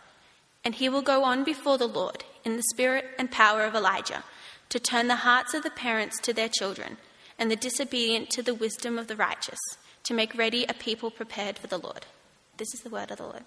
and 0.65 0.75
he 0.75 0.89
will 0.89 1.03
go 1.03 1.25
on 1.25 1.45
before 1.45 1.79
the 1.79 1.89
Lord 1.89 2.25
in 2.45 2.57
the 2.57 2.63
spirit 2.73 3.07
and 3.19 3.31
power 3.31 3.65
of 3.65 3.75
Elijah 3.75 4.25
to 4.69 4.79
turn 4.79 5.09
the 5.09 5.17
hearts 5.17 5.55
of 5.55 5.63
the 5.63 5.71
parents 5.71 6.19
to 6.21 6.33
their 6.33 6.49
children 6.49 6.99
and 7.39 7.51
the 7.51 7.57
disobedient 7.57 8.31
to 8.31 8.43
the 8.43 8.55
wisdom 8.55 8.99
of 8.99 9.09
the 9.09 9.17
righteous, 9.17 9.59
to 10.05 10.15
make 10.15 10.37
ready 10.37 10.65
a 10.65 10.75
people 10.75 11.11
prepared 11.11 11.59
for 11.59 11.67
the 11.67 11.79
Lord. 11.79 12.07
This 12.57 12.73
is 12.75 12.81
the 12.81 12.91
word 12.91 13.11
of 13.11 13.19
the 13.19 13.25
Lord. 13.25 13.45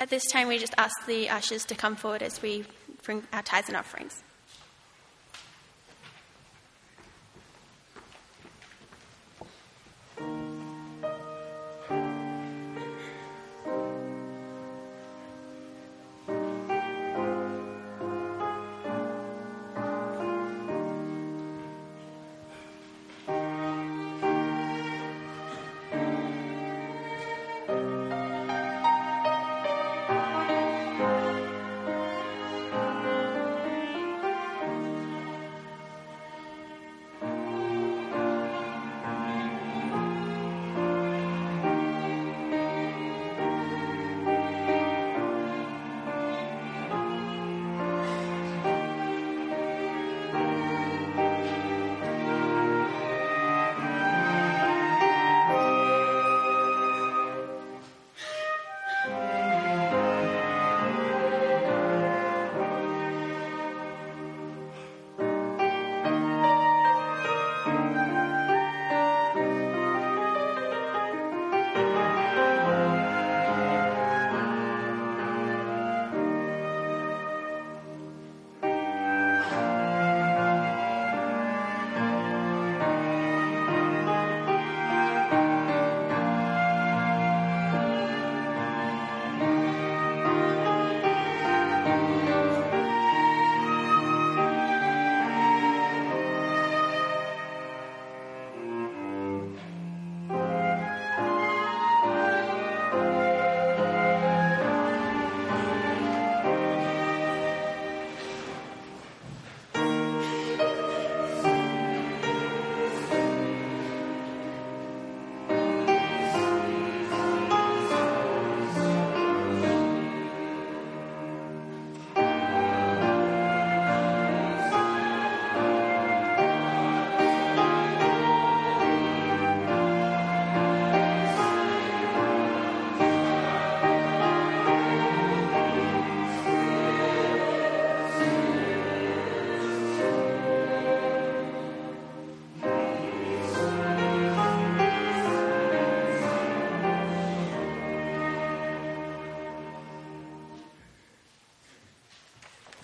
At 0.00 0.10
this 0.10 0.24
time, 0.26 0.46
we 0.46 0.58
just 0.58 0.74
ask 0.78 0.94
the 1.06 1.28
ushers 1.28 1.64
to 1.66 1.74
come 1.74 1.96
forward 1.96 2.22
as 2.22 2.40
we 2.40 2.64
bring 3.02 3.24
our 3.32 3.42
tithes 3.42 3.68
and 3.68 3.76
offerings. 3.76 4.22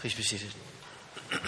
Please 0.05 0.15
be 0.17 0.23
seated. 0.23 0.53
We 1.33 1.39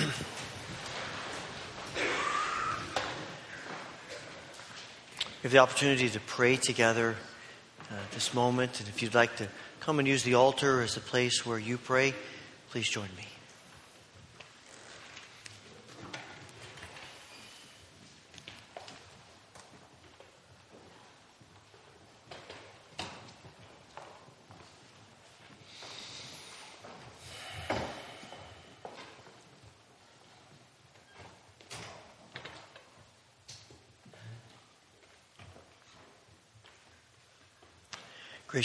have 5.42 5.52
the 5.52 5.58
opportunity 5.58 6.08
to 6.08 6.20
pray 6.20 6.56
together 6.56 7.16
uh, 7.90 7.94
this 8.14 8.32
moment, 8.32 8.80
and 8.80 8.88
if 8.88 9.02
you'd 9.02 9.14
like 9.14 9.36
to 9.36 9.48
come 9.80 9.98
and 9.98 10.08
use 10.08 10.22
the 10.22 10.36
altar 10.36 10.80
as 10.80 10.96
a 10.96 11.00
place 11.00 11.44
where 11.44 11.58
you 11.58 11.76
pray, 11.76 12.14
please 12.70 12.88
join 12.88 13.10
me. 13.18 13.26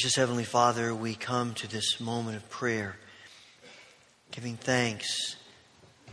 Gracious 0.01 0.15
Heavenly 0.15 0.45
Father, 0.45 0.95
we 0.95 1.13
come 1.13 1.53
to 1.53 1.67
this 1.67 1.99
moment 1.99 2.35
of 2.35 2.49
prayer, 2.49 2.95
giving 4.31 4.57
thanks 4.57 5.35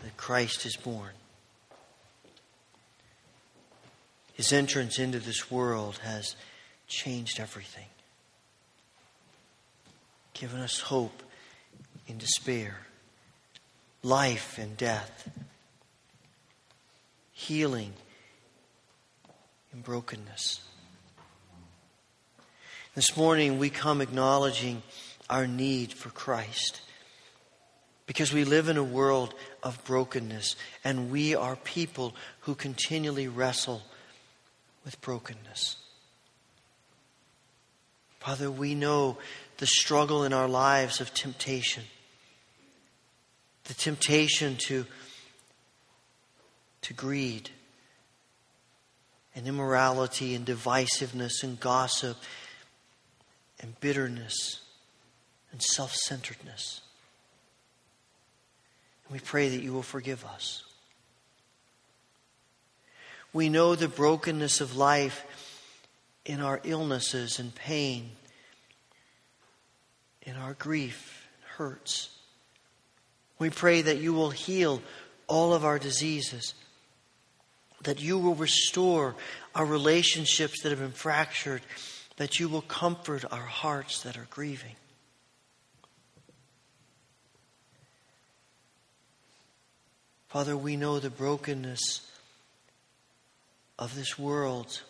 that 0.02 0.14
Christ 0.18 0.66
is 0.66 0.76
born. 0.76 1.12
His 4.34 4.52
entrance 4.52 4.98
into 4.98 5.20
this 5.20 5.50
world 5.50 6.00
has 6.04 6.36
changed 6.86 7.40
everything, 7.40 7.86
given 10.34 10.60
us 10.60 10.80
hope 10.80 11.22
in 12.06 12.18
despair, 12.18 12.80
life 14.02 14.58
in 14.58 14.74
death, 14.74 15.30
healing 17.32 17.94
in 19.72 19.80
brokenness. 19.80 20.60
This 22.98 23.16
morning 23.16 23.60
we 23.60 23.70
come 23.70 24.00
acknowledging 24.00 24.82
our 25.30 25.46
need 25.46 25.92
for 25.92 26.10
Christ 26.10 26.80
because 28.06 28.32
we 28.32 28.42
live 28.42 28.68
in 28.68 28.76
a 28.76 28.82
world 28.82 29.34
of 29.62 29.84
brokenness 29.84 30.56
and 30.82 31.08
we 31.08 31.32
are 31.36 31.54
people 31.54 32.16
who 32.40 32.56
continually 32.56 33.28
wrestle 33.28 33.82
with 34.84 35.00
brokenness. 35.00 35.76
Father, 38.18 38.50
we 38.50 38.74
know 38.74 39.16
the 39.58 39.66
struggle 39.68 40.24
in 40.24 40.32
our 40.32 40.48
lives 40.48 41.00
of 41.00 41.14
temptation, 41.14 41.84
the 43.66 43.74
temptation 43.74 44.56
to, 44.66 44.84
to 46.82 46.94
greed 46.94 47.50
and 49.36 49.46
immorality 49.46 50.34
and 50.34 50.44
divisiveness 50.44 51.44
and 51.44 51.60
gossip 51.60 52.16
and 53.60 53.78
bitterness 53.80 54.60
and 55.52 55.62
self 55.62 55.94
centeredness. 55.94 56.80
And 59.06 59.14
we 59.14 59.20
pray 59.20 59.48
that 59.48 59.62
you 59.62 59.72
will 59.72 59.82
forgive 59.82 60.24
us. 60.24 60.64
We 63.32 63.48
know 63.48 63.74
the 63.74 63.88
brokenness 63.88 64.60
of 64.60 64.76
life 64.76 65.24
in 66.24 66.40
our 66.40 66.60
illnesses 66.64 67.38
and 67.38 67.54
pain, 67.54 68.10
in 70.22 70.36
our 70.36 70.54
grief 70.54 71.28
and 71.36 71.50
hurts. 71.52 72.10
We 73.38 73.50
pray 73.50 73.82
that 73.82 73.98
you 73.98 74.12
will 74.12 74.30
heal 74.30 74.82
all 75.26 75.54
of 75.54 75.64
our 75.64 75.78
diseases, 75.78 76.54
that 77.84 78.00
you 78.00 78.18
will 78.18 78.34
restore 78.34 79.14
our 79.54 79.64
relationships 79.64 80.62
that 80.62 80.70
have 80.70 80.80
been 80.80 80.90
fractured 80.90 81.62
that 82.18 82.40
you 82.40 82.48
will 82.48 82.62
comfort 82.62 83.24
our 83.30 83.46
hearts 83.46 84.02
that 84.02 84.16
are 84.16 84.26
grieving. 84.28 84.74
Father, 90.28 90.56
we 90.56 90.76
know 90.76 90.98
the 90.98 91.10
brokenness 91.10 92.10
of 93.78 93.94
this 93.94 94.18
world 94.18 94.82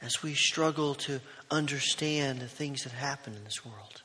as 0.00 0.22
we 0.22 0.34
struggle 0.34 0.94
to 0.94 1.20
understand 1.50 2.40
the 2.40 2.48
things 2.48 2.82
that 2.84 2.92
happen 2.92 3.34
in 3.34 3.44
this 3.44 3.64
world. 3.64 4.02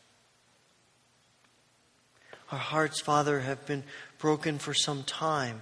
Our 2.52 2.60
hearts, 2.60 3.00
Father, 3.00 3.40
have 3.40 3.66
been 3.66 3.84
broken 4.20 4.60
for 4.60 4.74
some 4.74 5.04
time 5.04 5.62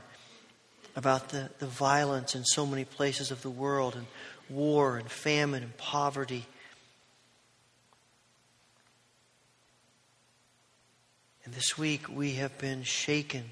about 0.95 1.29
the, 1.29 1.49
the 1.59 1.67
violence 1.67 2.35
in 2.35 2.43
so 2.43 2.65
many 2.65 2.83
places 2.83 3.31
of 3.31 3.41
the 3.41 3.49
world 3.49 3.95
and 3.95 4.07
war 4.49 4.97
and 4.97 5.09
famine 5.09 5.63
and 5.63 5.77
poverty. 5.77 6.45
And 11.45 11.53
this 11.53 11.77
week 11.77 12.07
we 12.09 12.33
have 12.33 12.57
been 12.57 12.83
shaken 12.83 13.45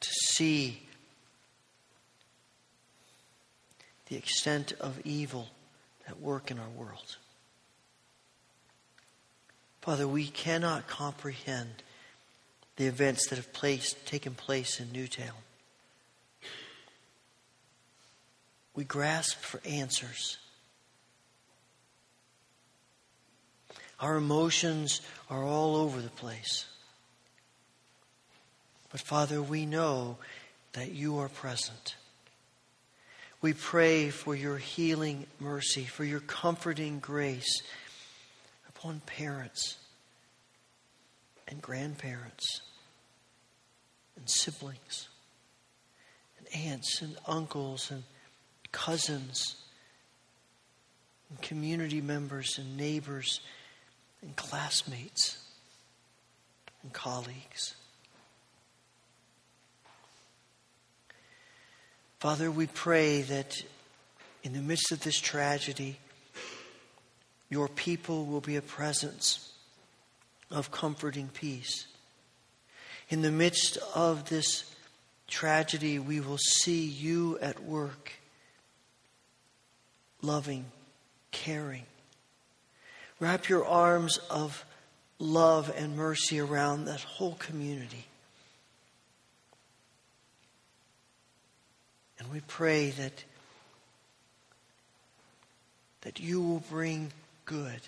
to 0.00 0.10
see 0.10 0.82
the 4.06 4.16
extent 4.16 4.72
of 4.80 5.00
evil 5.04 5.48
at 6.06 6.20
work 6.20 6.50
in 6.50 6.58
our 6.58 6.68
world. 6.68 7.16
Father, 9.80 10.08
we 10.08 10.26
cannot 10.26 10.86
comprehend 10.86 11.82
the 12.76 12.86
events 12.86 13.28
that 13.28 13.36
have 13.36 13.52
placed, 13.52 14.06
taken 14.06 14.34
place 14.34 14.80
in 14.80 14.90
Newtown. 14.92 15.34
We 18.74 18.84
grasp 18.84 19.38
for 19.40 19.60
answers. 19.64 20.38
Our 24.00 24.16
emotions 24.16 25.00
are 25.30 25.44
all 25.44 25.76
over 25.76 26.00
the 26.00 26.08
place. 26.10 26.66
But 28.90 29.00
Father, 29.00 29.40
we 29.40 29.66
know 29.66 30.18
that 30.72 30.92
you 30.92 31.18
are 31.18 31.28
present. 31.28 31.96
We 33.40 33.52
pray 33.52 34.10
for 34.10 34.34
your 34.34 34.56
healing 34.56 35.26
mercy, 35.38 35.84
for 35.84 36.04
your 36.04 36.20
comforting 36.20 36.98
grace 36.98 37.62
upon 38.68 39.00
parents 39.00 39.76
and 41.46 41.60
grandparents 41.60 42.62
and 44.16 44.28
siblings 44.28 45.08
and 46.38 46.66
aunts 46.66 47.02
and 47.02 47.16
uncles 47.26 47.90
and 47.90 48.02
cousins 48.74 49.54
and 51.30 51.40
community 51.40 52.00
members 52.00 52.58
and 52.58 52.76
neighbors 52.76 53.40
and 54.20 54.34
classmates 54.34 55.38
and 56.82 56.92
colleagues. 56.92 57.76
Father, 62.18 62.50
we 62.50 62.66
pray 62.66 63.22
that 63.22 63.62
in 64.42 64.54
the 64.54 64.60
midst 64.60 64.90
of 64.90 65.04
this 65.04 65.20
tragedy, 65.20 65.96
your 67.48 67.68
people 67.68 68.26
will 68.26 68.40
be 68.40 68.56
a 68.56 68.62
presence 68.62 69.52
of 70.50 70.72
comforting 70.72 71.28
peace. 71.28 71.86
In 73.08 73.22
the 73.22 73.30
midst 73.30 73.78
of 73.94 74.28
this 74.28 74.74
tragedy, 75.28 76.00
we 76.00 76.18
will 76.18 76.38
see 76.38 76.84
you 76.84 77.38
at 77.40 77.62
work 77.62 78.10
loving, 80.26 80.64
caring. 81.30 81.84
Wrap 83.20 83.48
your 83.48 83.64
arms 83.64 84.18
of 84.30 84.64
love 85.18 85.72
and 85.76 85.96
mercy 85.96 86.40
around 86.40 86.86
that 86.86 87.00
whole 87.00 87.34
community. 87.34 88.06
And 92.18 92.32
we 92.32 92.40
pray 92.40 92.90
that, 92.90 93.24
that 96.02 96.20
you 96.20 96.40
will 96.40 96.64
bring 96.70 97.12
good 97.44 97.80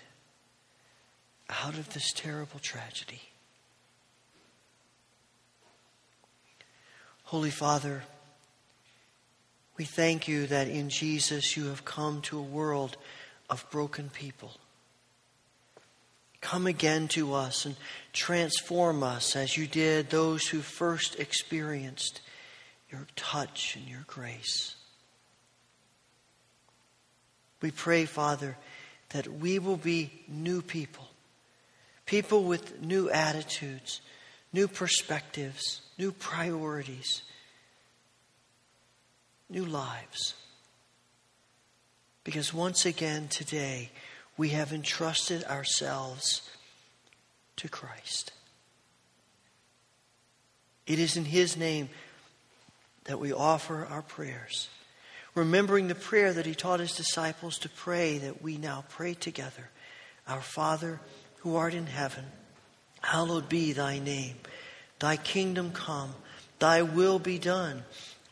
out 1.49 1.73
of 1.73 1.93
this 1.93 2.11
terrible 2.13 2.59
tragedy. 2.59 3.21
Holy 7.23 7.49
Father, 7.49 8.03
we 9.77 9.85
thank 9.85 10.27
you 10.27 10.47
that 10.47 10.67
in 10.67 10.89
Jesus 10.89 11.55
you 11.55 11.67
have 11.67 11.85
come 11.85 12.21
to 12.21 12.39
a 12.39 12.41
world 12.41 12.97
of 13.49 13.69
broken 13.69 14.09
people. 14.09 14.51
Come 16.41 16.65
again 16.65 17.07
to 17.09 17.33
us 17.33 17.65
and 17.65 17.75
transform 18.11 19.03
us 19.03 19.35
as 19.35 19.55
you 19.55 19.67
did 19.67 20.09
those 20.09 20.47
who 20.47 20.59
first 20.59 21.19
experienced 21.19 22.21
your 22.91 23.05
touch 23.15 23.75
and 23.75 23.87
your 23.87 24.03
grace. 24.07 24.75
We 27.61 27.71
pray, 27.71 28.05
Father, 28.05 28.57
that 29.09 29.27
we 29.27 29.59
will 29.59 29.77
be 29.77 30.11
new 30.27 30.61
people, 30.61 31.07
people 32.05 32.43
with 32.43 32.81
new 32.81 33.09
attitudes, 33.09 34.01
new 34.53 34.67
perspectives, 34.67 35.81
new 35.97 36.11
priorities 36.11 37.23
new 39.49 39.65
lives. 39.65 40.35
Because 42.23 42.53
once 42.53 42.85
again 42.85 43.27
today, 43.29 43.89
we 44.35 44.49
have 44.49 44.73
entrusted 44.73 45.43
ourselves 45.45 46.41
to 47.55 47.69
Christ. 47.69 48.33
It 50.85 50.99
is 50.99 51.17
in 51.17 51.25
His 51.25 51.57
name 51.57 51.89
that 53.05 53.19
we 53.19 53.31
offer 53.31 53.87
our 53.89 54.01
prayers, 54.01 54.69
remembering 55.33 55.87
the 55.87 55.95
prayer 55.95 56.33
that 56.33 56.45
He 56.45 56.53
taught 56.53 56.79
His 56.79 56.95
disciples 56.95 57.57
to 57.59 57.69
pray, 57.69 58.17
that 58.17 58.41
we 58.41 58.57
now 58.57 58.83
pray 58.89 59.13
together. 59.13 59.69
Our 60.27 60.41
Father, 60.41 60.99
who 61.37 61.55
art 61.55 61.73
in 61.73 61.87
heaven, 61.87 62.25
hallowed 63.01 63.47
be 63.47 63.71
thy 63.71 63.99
name. 63.99 64.35
Thy 64.99 65.15
kingdom 65.15 65.71
come, 65.71 66.13
thy 66.59 66.81
will 66.81 67.19
be 67.19 67.39
done 67.39 67.83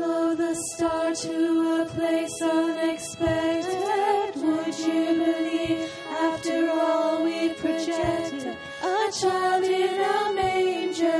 Follow 0.00 0.34
the 0.34 0.54
star 0.72 1.14
to 1.14 1.82
a 1.82 1.84
place 1.84 2.40
unexpected. 2.40 4.32
Would 4.36 4.78
you 4.78 5.04
believe 5.24 5.92
after 6.08 6.70
all 6.70 7.22
we 7.22 7.50
projected? 7.50 8.56
A 8.82 9.12
child 9.20 9.64
in 9.64 10.00
a 10.00 10.32
manger. 10.32 11.12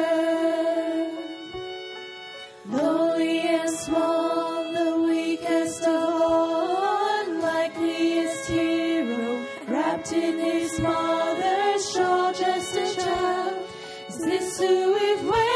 Lowly 2.70 3.40
and 3.40 3.70
small, 3.70 4.72
the 4.72 5.02
weakest 5.02 5.82
of 5.82 6.22
all, 6.22 7.20
unlikeliest 7.26 8.48
hero, 8.48 9.44
wrapped 9.68 10.12
in 10.14 10.38
his 10.38 10.80
mother's 10.80 11.92
shawl, 11.92 12.32
just 12.32 12.76
a 12.76 12.94
child. 12.96 13.58
Is 14.08 14.18
this 14.20 14.58
who 14.58 14.94
we've 14.94 15.24
waited 15.28 15.49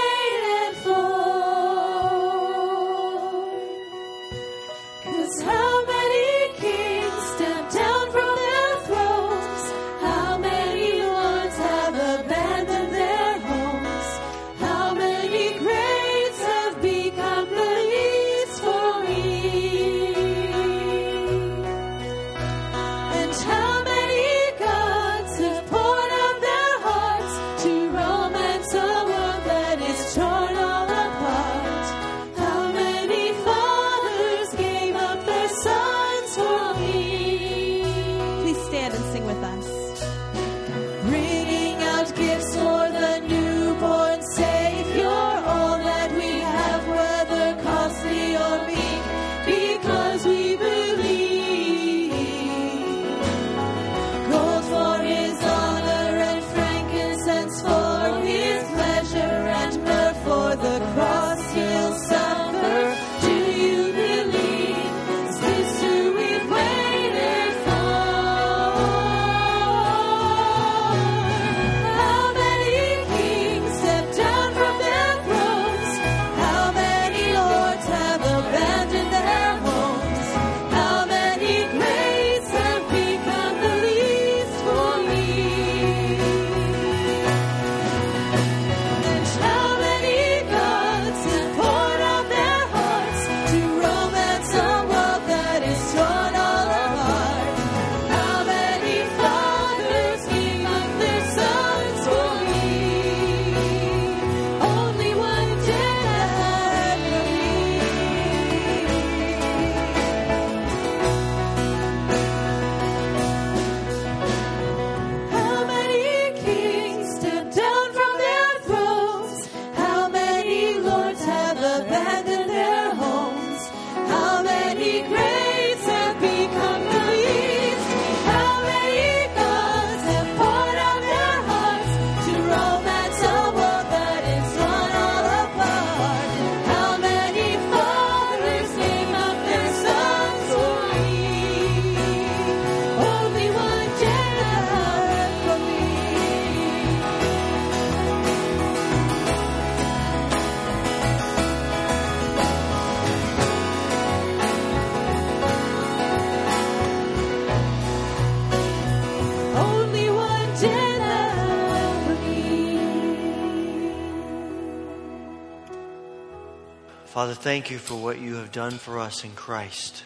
Father, 167.15 167.35
thank 167.35 167.71
you 167.71 167.79
for 167.79 167.95
what 167.95 168.19
you 168.19 168.35
have 168.35 168.51
done 168.51 168.73
for 168.73 168.99
us 168.99 169.23
in 169.23 169.31
Christ. 169.37 170.03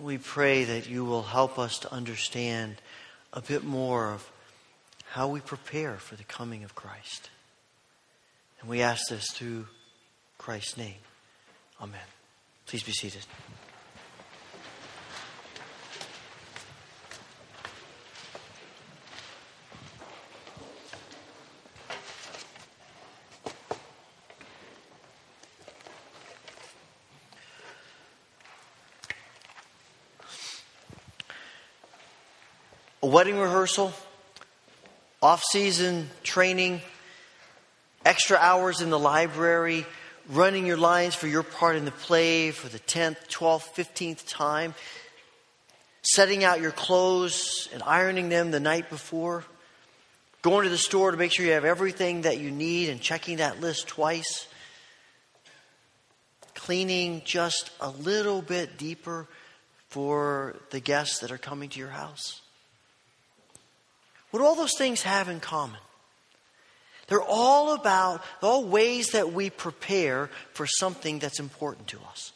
We 0.00 0.16
pray 0.16 0.64
that 0.64 0.88
you 0.88 1.04
will 1.04 1.24
help 1.24 1.58
us 1.58 1.78
to 1.80 1.92
understand 1.92 2.76
a 3.34 3.42
bit 3.42 3.62
more 3.62 4.14
of 4.14 4.32
how 5.10 5.28
we 5.28 5.40
prepare 5.40 5.98
for 5.98 6.16
the 6.16 6.24
coming 6.24 6.64
of 6.64 6.74
Christ. 6.74 7.28
And 8.62 8.70
we 8.70 8.80
ask 8.80 9.10
this 9.10 9.30
through 9.30 9.66
Christ's 10.38 10.78
name. 10.78 11.02
Amen. 11.82 12.00
Please 12.64 12.82
be 12.82 12.92
seated. 12.92 13.26
A 33.02 33.06
wedding 33.08 33.36
rehearsal, 33.36 33.92
off 35.20 35.42
season 35.42 36.08
training, 36.22 36.80
extra 38.04 38.36
hours 38.36 38.80
in 38.80 38.90
the 38.90 38.98
library, 38.98 39.84
running 40.30 40.66
your 40.66 40.76
lines 40.76 41.16
for 41.16 41.26
your 41.26 41.42
part 41.42 41.74
in 41.74 41.84
the 41.84 41.90
play 41.90 42.52
for 42.52 42.68
the 42.68 42.78
10th, 42.78 43.28
12th, 43.28 43.74
15th 43.74 44.28
time, 44.28 44.72
setting 46.02 46.44
out 46.44 46.60
your 46.60 46.70
clothes 46.70 47.68
and 47.72 47.82
ironing 47.82 48.28
them 48.28 48.52
the 48.52 48.60
night 48.60 48.88
before, 48.88 49.44
going 50.42 50.62
to 50.62 50.70
the 50.70 50.78
store 50.78 51.10
to 51.10 51.16
make 51.16 51.32
sure 51.32 51.44
you 51.44 51.52
have 51.52 51.64
everything 51.64 52.22
that 52.22 52.38
you 52.38 52.52
need 52.52 52.88
and 52.88 53.00
checking 53.00 53.38
that 53.38 53.60
list 53.60 53.88
twice, 53.88 54.46
cleaning 56.54 57.20
just 57.24 57.72
a 57.80 57.90
little 57.90 58.42
bit 58.42 58.78
deeper 58.78 59.26
for 59.88 60.54
the 60.70 60.78
guests 60.78 61.18
that 61.18 61.32
are 61.32 61.38
coming 61.38 61.68
to 61.68 61.80
your 61.80 61.88
house. 61.88 62.42
What 64.32 64.40
do 64.40 64.46
all 64.46 64.56
those 64.56 64.76
things 64.76 65.02
have 65.02 65.28
in 65.28 65.38
common? 65.38 65.78
They're 67.06 67.22
all 67.22 67.74
about, 67.74 68.22
all 68.42 68.64
ways 68.64 69.08
that 69.08 69.32
we 69.32 69.50
prepare 69.50 70.30
for 70.54 70.66
something 70.66 71.18
that's 71.18 71.38
important 71.38 71.88
to 71.88 71.98
us. 72.10 72.32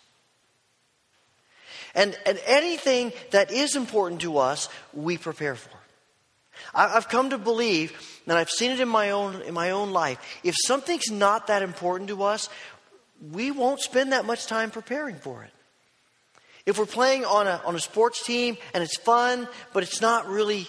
And, 1.94 2.14
and 2.26 2.38
anything 2.46 3.14
that 3.30 3.50
is 3.50 3.74
important 3.74 4.20
to 4.20 4.36
us, 4.36 4.68
we 4.92 5.16
prepare 5.16 5.54
for. 5.54 5.70
I, 6.74 6.96
I've 6.96 7.08
come 7.08 7.30
to 7.30 7.38
believe, 7.38 8.20
and 8.26 8.36
I've 8.36 8.50
seen 8.50 8.70
it 8.70 8.80
in 8.80 8.88
my 8.88 9.10
own 9.10 9.40
in 9.42 9.54
my 9.54 9.70
own 9.70 9.92
life. 9.92 10.18
If 10.44 10.54
something's 10.66 11.10
not 11.10 11.46
that 11.46 11.62
important 11.62 12.08
to 12.10 12.22
us, 12.24 12.50
we 13.32 13.50
won't 13.50 13.80
spend 13.80 14.12
that 14.12 14.26
much 14.26 14.46
time 14.46 14.70
preparing 14.70 15.16
for 15.16 15.42
it. 15.42 15.50
If 16.66 16.78
we're 16.78 16.84
playing 16.84 17.24
on 17.24 17.46
a, 17.46 17.62
on 17.64 17.76
a 17.76 17.80
sports 17.80 18.26
team 18.26 18.58
and 18.74 18.82
it's 18.82 18.98
fun, 18.98 19.48
but 19.72 19.82
it's 19.84 20.02
not 20.02 20.28
really 20.28 20.66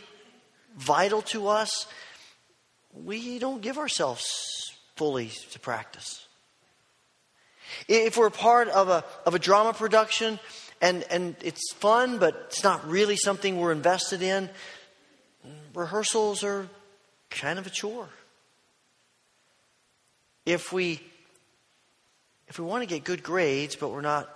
vital 0.78 1.22
to 1.24 1.48
us, 1.48 1.88
we 2.94 3.40
don't 3.40 3.62
give 3.62 3.78
ourselves 3.78 4.26
fully 4.96 5.32
to 5.52 5.60
practice. 5.60 6.26
If 7.88 8.18
we're 8.18 8.30
part 8.30 8.70
of 8.70 8.90
a, 8.90 9.04
of 9.26 9.36
a 9.36 9.40
drama 9.40 9.74
production 9.74 10.40
and, 10.82 11.04
and 11.10 11.36
it's 11.44 11.74
fun, 11.74 12.18
but 12.18 12.46
it's 12.48 12.64
not 12.64 12.88
really 12.88 13.18
something 13.18 13.60
we're 13.60 13.72
invested 13.72 14.22
in, 14.22 14.50
rehearsals 15.74 16.44
are 16.44 16.68
kind 17.30 17.60
of 17.60 17.68
a 17.68 17.70
chore. 17.70 18.10
If 20.46 20.72
we 20.72 21.02
if 22.48 22.58
we 22.58 22.64
want 22.64 22.82
to 22.82 22.88
get 22.88 23.04
good 23.04 23.24
grades, 23.24 23.76
but 23.76 23.90
we're 23.90 24.00
not 24.00 24.30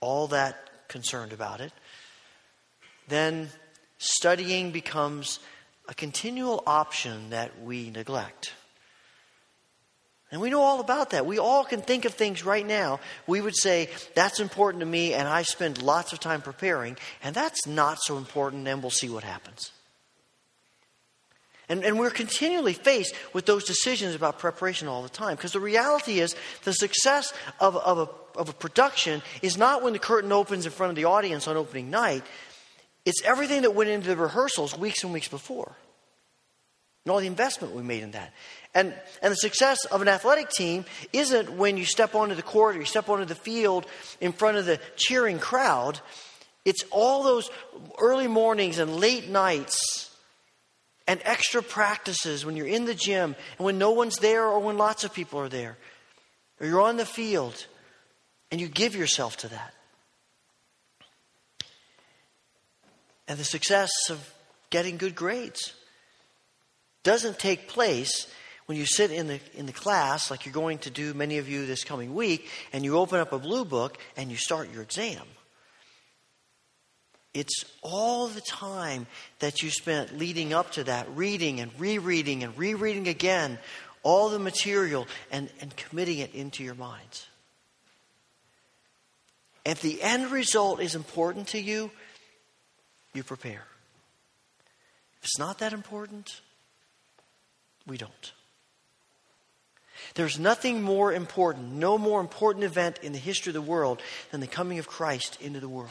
all 0.00 0.28
that 0.28 0.88
concerned 0.88 1.34
about 1.34 1.60
it, 1.60 1.72
then 3.08 3.50
studying 3.98 4.70
becomes 4.70 5.40
a 5.88 5.94
continual 5.94 6.62
option 6.66 7.30
that 7.30 7.62
we 7.62 7.90
neglect. 7.90 8.52
And 10.30 10.42
we 10.42 10.50
know 10.50 10.60
all 10.60 10.80
about 10.80 11.10
that. 11.10 11.24
We 11.24 11.38
all 11.38 11.64
can 11.64 11.80
think 11.80 12.04
of 12.04 12.12
things 12.12 12.44
right 12.44 12.66
now. 12.66 13.00
We 13.26 13.40
would 13.40 13.56
say, 13.56 13.88
that's 14.14 14.40
important 14.40 14.80
to 14.80 14.86
me, 14.86 15.14
and 15.14 15.26
I 15.26 15.42
spend 15.42 15.80
lots 15.80 16.12
of 16.12 16.20
time 16.20 16.42
preparing, 16.42 16.98
and 17.22 17.34
that's 17.34 17.66
not 17.66 17.98
so 18.02 18.18
important, 18.18 18.68
and 18.68 18.82
we'll 18.82 18.90
see 18.90 19.08
what 19.08 19.24
happens. 19.24 19.72
And, 21.70 21.84
and 21.84 21.98
we're 21.98 22.10
continually 22.10 22.72
faced 22.72 23.14
with 23.32 23.46
those 23.46 23.64
decisions 23.64 24.14
about 24.14 24.38
preparation 24.38 24.88
all 24.88 25.02
the 25.02 25.08
time. 25.08 25.36
Because 25.36 25.52
the 25.52 25.60
reality 25.60 26.20
is, 26.20 26.34
the 26.64 26.72
success 26.72 27.32
of, 27.60 27.76
of, 27.76 27.98
a, 27.98 28.38
of 28.38 28.48
a 28.48 28.54
production 28.54 29.22
is 29.42 29.58
not 29.58 29.82
when 29.82 29.92
the 29.92 29.98
curtain 29.98 30.32
opens 30.32 30.64
in 30.64 30.72
front 30.72 30.90
of 30.90 30.96
the 30.96 31.04
audience 31.04 31.46
on 31.46 31.56
opening 31.56 31.90
night, 31.90 32.22
it's 33.08 33.22
everything 33.24 33.62
that 33.62 33.74
went 33.74 33.88
into 33.88 34.08
the 34.08 34.16
rehearsals 34.16 34.76
weeks 34.76 35.02
and 35.02 35.14
weeks 35.14 35.28
before. 35.28 35.74
And 37.04 37.10
all 37.10 37.20
the 37.20 37.26
investment 37.26 37.74
we 37.74 37.82
made 37.82 38.02
in 38.02 38.10
that. 38.10 38.34
And, 38.74 38.94
and 39.22 39.32
the 39.32 39.36
success 39.36 39.86
of 39.86 40.02
an 40.02 40.08
athletic 40.08 40.50
team 40.50 40.84
isn't 41.14 41.50
when 41.50 41.78
you 41.78 41.86
step 41.86 42.14
onto 42.14 42.34
the 42.34 42.42
court 42.42 42.76
or 42.76 42.80
you 42.80 42.84
step 42.84 43.08
onto 43.08 43.24
the 43.24 43.34
field 43.34 43.86
in 44.20 44.32
front 44.32 44.58
of 44.58 44.66
the 44.66 44.78
cheering 44.96 45.38
crowd. 45.38 45.98
It's 46.66 46.84
all 46.90 47.22
those 47.22 47.50
early 47.98 48.26
mornings 48.26 48.78
and 48.78 48.96
late 48.96 49.26
nights 49.26 50.14
and 51.06 51.18
extra 51.24 51.62
practices 51.62 52.44
when 52.44 52.56
you're 52.56 52.66
in 52.66 52.84
the 52.84 52.94
gym 52.94 53.34
and 53.56 53.64
when 53.64 53.78
no 53.78 53.92
one's 53.92 54.16
there 54.16 54.44
or 54.44 54.60
when 54.60 54.76
lots 54.76 55.02
of 55.02 55.14
people 55.14 55.40
are 55.40 55.48
there. 55.48 55.78
Or 56.60 56.66
you're 56.66 56.82
on 56.82 56.98
the 56.98 57.06
field 57.06 57.64
and 58.50 58.60
you 58.60 58.68
give 58.68 58.94
yourself 58.94 59.38
to 59.38 59.48
that. 59.48 59.72
And 63.28 63.38
the 63.38 63.44
success 63.44 63.90
of 64.08 64.32
getting 64.70 64.96
good 64.96 65.14
grades 65.14 65.74
doesn't 67.04 67.38
take 67.38 67.68
place 67.68 68.26
when 68.66 68.76
you 68.76 68.84
sit 68.84 69.10
in 69.10 69.28
the, 69.28 69.40
in 69.54 69.66
the 69.66 69.72
class, 69.72 70.30
like 70.30 70.44
you're 70.44 70.52
going 70.52 70.78
to 70.78 70.90
do, 70.90 71.14
many 71.14 71.38
of 71.38 71.48
you 71.48 71.64
this 71.64 71.84
coming 71.84 72.14
week, 72.14 72.48
and 72.72 72.84
you 72.84 72.98
open 72.98 73.20
up 73.20 73.32
a 73.32 73.38
blue 73.38 73.64
book 73.64 73.98
and 74.16 74.30
you 74.30 74.36
start 74.36 74.72
your 74.72 74.82
exam. 74.82 75.22
It's 77.32 77.64
all 77.82 78.28
the 78.28 78.40
time 78.40 79.06
that 79.38 79.62
you 79.62 79.70
spent 79.70 80.18
leading 80.18 80.52
up 80.52 80.72
to 80.72 80.84
that, 80.84 81.06
reading 81.14 81.60
and 81.60 81.70
rereading 81.78 82.42
and 82.42 82.56
rereading 82.58 83.08
again 83.08 83.58
all 84.02 84.28
the 84.28 84.38
material 84.38 85.06
and, 85.30 85.50
and 85.60 85.74
committing 85.76 86.18
it 86.18 86.34
into 86.34 86.64
your 86.64 86.74
minds. 86.74 87.26
If 89.64 89.82
the 89.82 90.02
end 90.02 90.30
result 90.30 90.80
is 90.80 90.94
important 90.94 91.48
to 91.48 91.60
you, 91.60 91.90
you 93.18 93.24
prepare. 93.24 93.64
If 95.18 95.24
it's 95.24 95.38
not 95.38 95.58
that 95.58 95.74
important, 95.74 96.40
we 97.86 97.98
don't. 97.98 98.32
There's 100.14 100.38
nothing 100.38 100.80
more 100.80 101.12
important, 101.12 101.72
no 101.72 101.98
more 101.98 102.20
important 102.20 102.64
event 102.64 103.00
in 103.02 103.12
the 103.12 103.18
history 103.18 103.50
of 103.50 103.54
the 103.54 103.60
world 103.60 104.00
than 104.30 104.40
the 104.40 104.46
coming 104.46 104.78
of 104.78 104.88
Christ 104.88 105.36
into 105.40 105.60
the 105.60 105.68
world. 105.68 105.90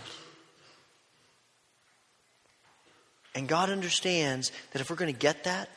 And 3.35 3.47
God 3.47 3.69
understands 3.69 4.51
that 4.71 4.81
if 4.81 4.89
we're 4.89 4.95
going 4.95 5.13
to 5.13 5.19
get 5.19 5.43
that, 5.43 5.69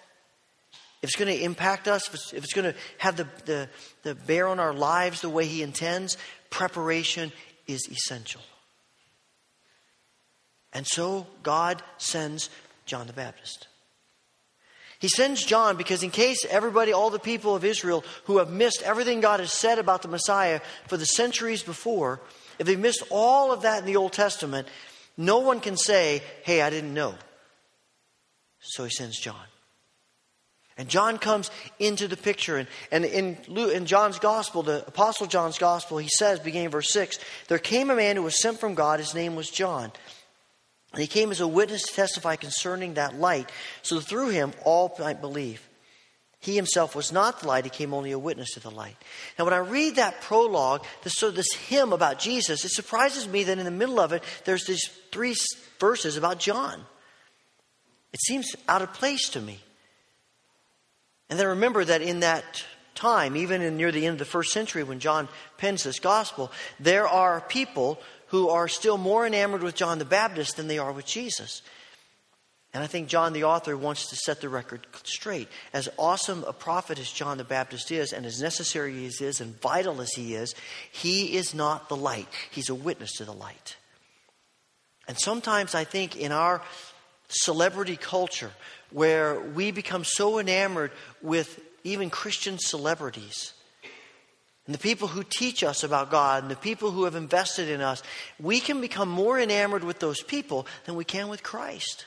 if 1.02 1.08
it's 1.08 1.16
going 1.16 1.36
to 1.36 1.44
impact 1.44 1.88
us, 1.88 2.08
if 2.32 2.44
it's, 2.44 2.52
going 2.52 2.72
to 2.72 2.78
have 2.98 3.16
the, 3.16 3.26
the, 3.44 3.68
the 4.02 4.14
bear 4.14 4.46
on 4.48 4.60
our 4.60 4.72
lives 4.72 5.20
the 5.20 5.28
way 5.28 5.46
He 5.46 5.62
intends, 5.62 6.16
preparation 6.50 7.32
is 7.66 7.88
essential. 7.90 8.42
And 10.72 10.86
so 10.86 11.26
God 11.42 11.82
sends 11.98 12.50
John 12.86 13.06
the 13.06 13.12
Baptist. 13.12 13.66
He 15.00 15.08
sends 15.08 15.42
John 15.42 15.76
because, 15.76 16.02
in 16.02 16.10
case 16.10 16.44
everybody, 16.48 16.92
all 16.92 17.08
the 17.08 17.18
people 17.18 17.56
of 17.56 17.64
Israel 17.64 18.04
who 18.24 18.36
have 18.38 18.50
missed 18.50 18.82
everything 18.82 19.20
God 19.20 19.40
has 19.40 19.52
said 19.52 19.78
about 19.78 20.02
the 20.02 20.08
Messiah 20.08 20.60
for 20.88 20.98
the 20.98 21.06
centuries 21.06 21.62
before, 21.62 22.20
if 22.58 22.66
they've 22.66 22.78
missed 22.78 23.02
all 23.08 23.50
of 23.50 23.62
that 23.62 23.78
in 23.78 23.86
the 23.86 23.96
Old 23.96 24.12
Testament, 24.12 24.68
no 25.16 25.38
one 25.38 25.60
can 25.60 25.78
say, 25.78 26.22
Hey, 26.42 26.60
I 26.60 26.68
didn't 26.68 26.92
know. 26.92 27.14
So 28.60 28.84
he 28.84 28.90
sends 28.90 29.18
John. 29.18 29.46
And 30.76 30.88
John 30.88 31.18
comes 31.18 31.50
into 31.78 32.08
the 32.08 32.16
picture. 32.16 32.56
And, 32.58 32.68
and 32.92 33.04
in, 33.04 33.38
Luke, 33.48 33.74
in 33.74 33.86
John's 33.86 34.18
gospel, 34.18 34.62
the 34.62 34.86
Apostle 34.86 35.26
John's 35.26 35.58
gospel, 35.58 35.98
he 35.98 36.08
says, 36.08 36.38
beginning 36.40 36.70
verse 36.70 36.90
6, 36.90 37.18
There 37.48 37.58
came 37.58 37.90
a 37.90 37.94
man 37.94 38.16
who 38.16 38.22
was 38.22 38.40
sent 38.40 38.60
from 38.60 38.74
God. 38.74 38.98
His 38.98 39.14
name 39.14 39.36
was 39.36 39.50
John. 39.50 39.92
And 40.92 41.00
he 41.00 41.06
came 41.06 41.30
as 41.30 41.40
a 41.40 41.46
witness 41.46 41.82
to 41.84 41.94
testify 41.94 42.36
concerning 42.36 42.94
that 42.94 43.14
light, 43.14 43.50
so 43.82 44.00
through 44.00 44.30
him 44.30 44.52
all 44.64 44.94
might 44.98 45.20
believe. 45.20 45.66
He 46.40 46.56
himself 46.56 46.96
was 46.96 47.12
not 47.12 47.40
the 47.40 47.48
light, 47.48 47.64
he 47.64 47.70
came 47.70 47.92
only 47.92 48.12
a 48.12 48.18
witness 48.18 48.54
to 48.54 48.60
the 48.60 48.70
light. 48.70 48.96
Now, 49.38 49.44
when 49.44 49.54
I 49.54 49.58
read 49.58 49.96
that 49.96 50.22
prologue, 50.22 50.84
this, 51.02 51.12
so 51.16 51.30
this 51.30 51.52
hymn 51.52 51.92
about 51.92 52.18
Jesus, 52.18 52.64
it 52.64 52.72
surprises 52.72 53.28
me 53.28 53.44
that 53.44 53.58
in 53.58 53.64
the 53.64 53.70
middle 53.70 54.00
of 54.00 54.12
it, 54.12 54.24
there's 54.46 54.64
these 54.64 54.88
three 55.12 55.36
verses 55.78 56.16
about 56.16 56.38
John. 56.38 56.82
It 58.12 58.20
seems 58.22 58.56
out 58.68 58.82
of 58.82 58.92
place 58.94 59.28
to 59.30 59.40
me. 59.40 59.60
And 61.28 61.38
then 61.38 61.46
remember 61.46 61.84
that 61.84 62.02
in 62.02 62.20
that 62.20 62.64
time, 62.94 63.36
even 63.36 63.62
in 63.62 63.76
near 63.76 63.92
the 63.92 64.06
end 64.06 64.14
of 64.14 64.18
the 64.18 64.24
first 64.24 64.52
century 64.52 64.82
when 64.82 64.98
John 64.98 65.28
pens 65.58 65.84
this 65.84 66.00
gospel, 66.00 66.50
there 66.80 67.06
are 67.06 67.40
people 67.40 68.00
who 68.30 68.48
are 68.48 68.68
still 68.68 68.98
more 68.98 69.26
enamored 69.26 69.62
with 69.62 69.74
John 69.74 69.98
the 69.98 70.04
Baptist 70.04 70.56
than 70.56 70.68
they 70.68 70.78
are 70.78 70.92
with 70.92 71.06
Jesus. 71.06 71.62
And 72.72 72.84
I 72.84 72.86
think 72.86 73.08
John 73.08 73.32
the 73.32 73.44
author 73.44 73.76
wants 73.76 74.08
to 74.10 74.16
set 74.16 74.40
the 74.40 74.48
record 74.48 74.86
straight. 75.02 75.48
As 75.72 75.88
awesome 75.98 76.44
a 76.44 76.52
prophet 76.52 77.00
as 77.00 77.10
John 77.10 77.38
the 77.38 77.44
Baptist 77.44 77.90
is, 77.90 78.12
and 78.12 78.24
as 78.24 78.40
necessary 78.40 79.06
as 79.06 79.16
he 79.16 79.24
is, 79.24 79.40
and 79.40 79.60
vital 79.60 80.00
as 80.00 80.12
he 80.12 80.34
is, 80.34 80.54
he 80.92 81.36
is 81.36 81.52
not 81.52 81.88
the 81.88 81.96
light. 81.96 82.28
He's 82.52 82.68
a 82.68 82.74
witness 82.74 83.14
to 83.16 83.24
the 83.24 83.32
light. 83.32 83.76
And 85.08 85.18
sometimes 85.18 85.74
I 85.74 85.82
think 85.82 86.16
in 86.16 86.30
our 86.30 86.62
celebrity 87.28 87.96
culture 87.96 88.52
where 88.90 89.40
we 89.40 89.72
become 89.72 90.04
so 90.04 90.38
enamored 90.38 90.92
with 91.22 91.60
even 91.82 92.10
Christian 92.10 92.58
celebrities 92.58 93.52
and 94.70 94.74
the 94.76 94.78
people 94.78 95.08
who 95.08 95.24
teach 95.24 95.64
us 95.64 95.82
about 95.82 96.12
God 96.12 96.44
and 96.44 96.50
the 96.52 96.54
people 96.54 96.92
who 96.92 97.02
have 97.02 97.16
invested 97.16 97.68
in 97.68 97.80
us, 97.80 98.04
we 98.38 98.60
can 98.60 98.80
become 98.80 99.08
more 99.08 99.36
enamored 99.36 99.82
with 99.82 99.98
those 99.98 100.22
people 100.22 100.64
than 100.84 100.94
we 100.94 101.02
can 101.02 101.28
with 101.28 101.42
Christ. 101.42 102.06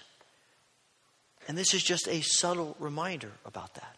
And 1.45 1.57
this 1.57 1.73
is 1.73 1.83
just 1.83 2.07
a 2.07 2.21
subtle 2.21 2.77
reminder 2.79 3.33
about 3.45 3.73
that. 3.73 3.97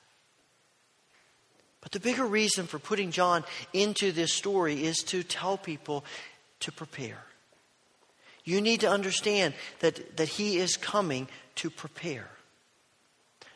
But 1.79 1.91
the 1.91 1.99
bigger 1.99 2.25
reason 2.25 2.65
for 2.65 2.79
putting 2.79 3.11
John 3.11 3.43
into 3.71 4.11
this 4.11 4.33
story 4.33 4.83
is 4.83 4.97
to 5.09 5.21
tell 5.21 5.59
people 5.59 6.03
to 6.61 6.71
prepare. 6.71 7.23
You 8.45 8.61
need 8.61 8.79
to 8.79 8.89
understand 8.89 9.53
that, 9.81 10.17
that 10.17 10.27
he 10.27 10.57
is 10.57 10.75
coming 10.75 11.27
to 11.57 11.69
prepare. 11.69 12.29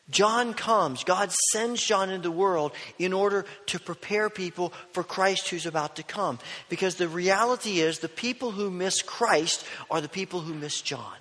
John 0.10 0.54
comes, 0.54 1.04
God 1.04 1.32
sends 1.52 1.84
John 1.84 2.10
into 2.10 2.30
the 2.30 2.36
world 2.36 2.72
in 2.98 3.14
order 3.14 3.46
to 3.68 3.80
prepare 3.80 4.30
people 4.30 4.74
for 4.92 5.04
Christ 5.04 5.50
who's 5.50 5.68
about 5.68 5.98
to 5.98 6.04
come. 6.04 6.40
Because 6.68 6.96
the 6.96 7.08
reality 7.08 7.80
is, 7.80 8.00
the 8.00 8.10
people 8.10 8.52
who 8.52 8.72
miss 8.72 9.02
Christ 9.02 9.66
are 9.92 10.02
the 10.02 10.10
people 10.10 10.42
who 10.42 10.54
miss 10.54 10.82
John. 10.82 11.16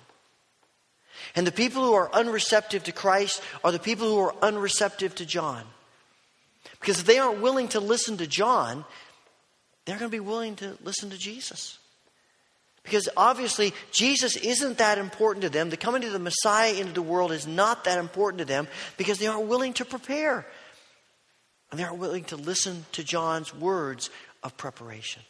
And 1.35 1.45
the 1.45 1.51
people 1.51 1.83
who 1.83 1.93
are 1.93 2.11
unreceptive 2.13 2.83
to 2.85 2.91
Christ 2.91 3.41
are 3.63 3.71
the 3.71 3.79
people 3.79 4.07
who 4.07 4.19
are 4.19 4.35
unreceptive 4.41 5.13
to 5.15 5.25
John. 5.25 5.63
Because 6.79 6.99
if 6.99 7.05
they 7.05 7.19
aren't 7.19 7.41
willing 7.41 7.67
to 7.69 7.79
listen 7.79 8.17
to 8.17 8.27
John, 8.27 8.85
they're 9.85 9.99
going 9.99 10.09
to 10.09 10.15
be 10.15 10.19
willing 10.19 10.55
to 10.57 10.77
listen 10.83 11.09
to 11.11 11.17
Jesus. 11.17 11.77
Because 12.89 13.07
obviously, 13.15 13.71
Jesus 13.91 14.35
isn't 14.35 14.79
that 14.79 14.97
important 14.97 15.43
to 15.43 15.49
them. 15.49 15.69
The 15.69 15.77
coming 15.77 16.03
of 16.05 16.11
the 16.11 16.17
Messiah 16.17 16.73
into 16.73 16.91
the 16.91 17.03
world 17.03 17.31
is 17.31 17.45
not 17.45 17.83
that 17.83 17.99
important 17.99 18.39
to 18.39 18.45
them 18.45 18.67
because 18.97 19.19
they 19.19 19.27
aren't 19.27 19.45
willing 19.45 19.73
to 19.73 19.85
prepare. 19.85 20.47
And 21.69 21.79
they 21.79 21.83
aren't 21.83 21.99
willing 21.99 22.23
to 22.25 22.35
listen 22.35 22.85
to 22.93 23.03
John's 23.03 23.53
words 23.53 24.09
of 24.41 24.57
preparation. 24.57 25.21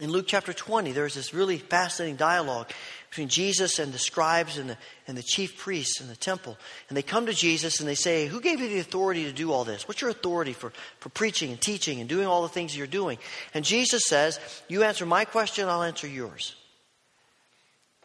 In 0.00 0.10
Luke 0.10 0.26
chapter 0.28 0.52
20, 0.52 0.92
there's 0.92 1.14
this 1.14 1.34
really 1.34 1.58
fascinating 1.58 2.14
dialogue 2.14 2.70
between 3.10 3.28
Jesus 3.28 3.80
and 3.80 3.92
the 3.92 3.98
scribes 3.98 4.56
and 4.56 4.70
the, 4.70 4.76
and 5.08 5.18
the 5.18 5.24
chief 5.24 5.58
priests 5.58 6.00
in 6.00 6.06
the 6.06 6.14
temple. 6.14 6.56
And 6.88 6.96
they 6.96 7.02
come 7.02 7.26
to 7.26 7.32
Jesus 7.32 7.80
and 7.80 7.88
they 7.88 7.96
say, 7.96 8.28
Who 8.28 8.40
gave 8.40 8.60
you 8.60 8.68
the 8.68 8.78
authority 8.78 9.24
to 9.24 9.32
do 9.32 9.50
all 9.50 9.64
this? 9.64 9.88
What's 9.88 10.00
your 10.00 10.10
authority 10.10 10.52
for, 10.52 10.72
for 11.00 11.08
preaching 11.08 11.50
and 11.50 11.60
teaching 11.60 11.98
and 11.98 12.08
doing 12.08 12.28
all 12.28 12.42
the 12.42 12.48
things 12.48 12.76
you're 12.76 12.86
doing? 12.86 13.18
And 13.54 13.64
Jesus 13.64 14.04
says, 14.06 14.38
You 14.68 14.84
answer 14.84 15.04
my 15.04 15.24
question, 15.24 15.68
I'll 15.68 15.82
answer 15.82 16.06
yours. 16.06 16.54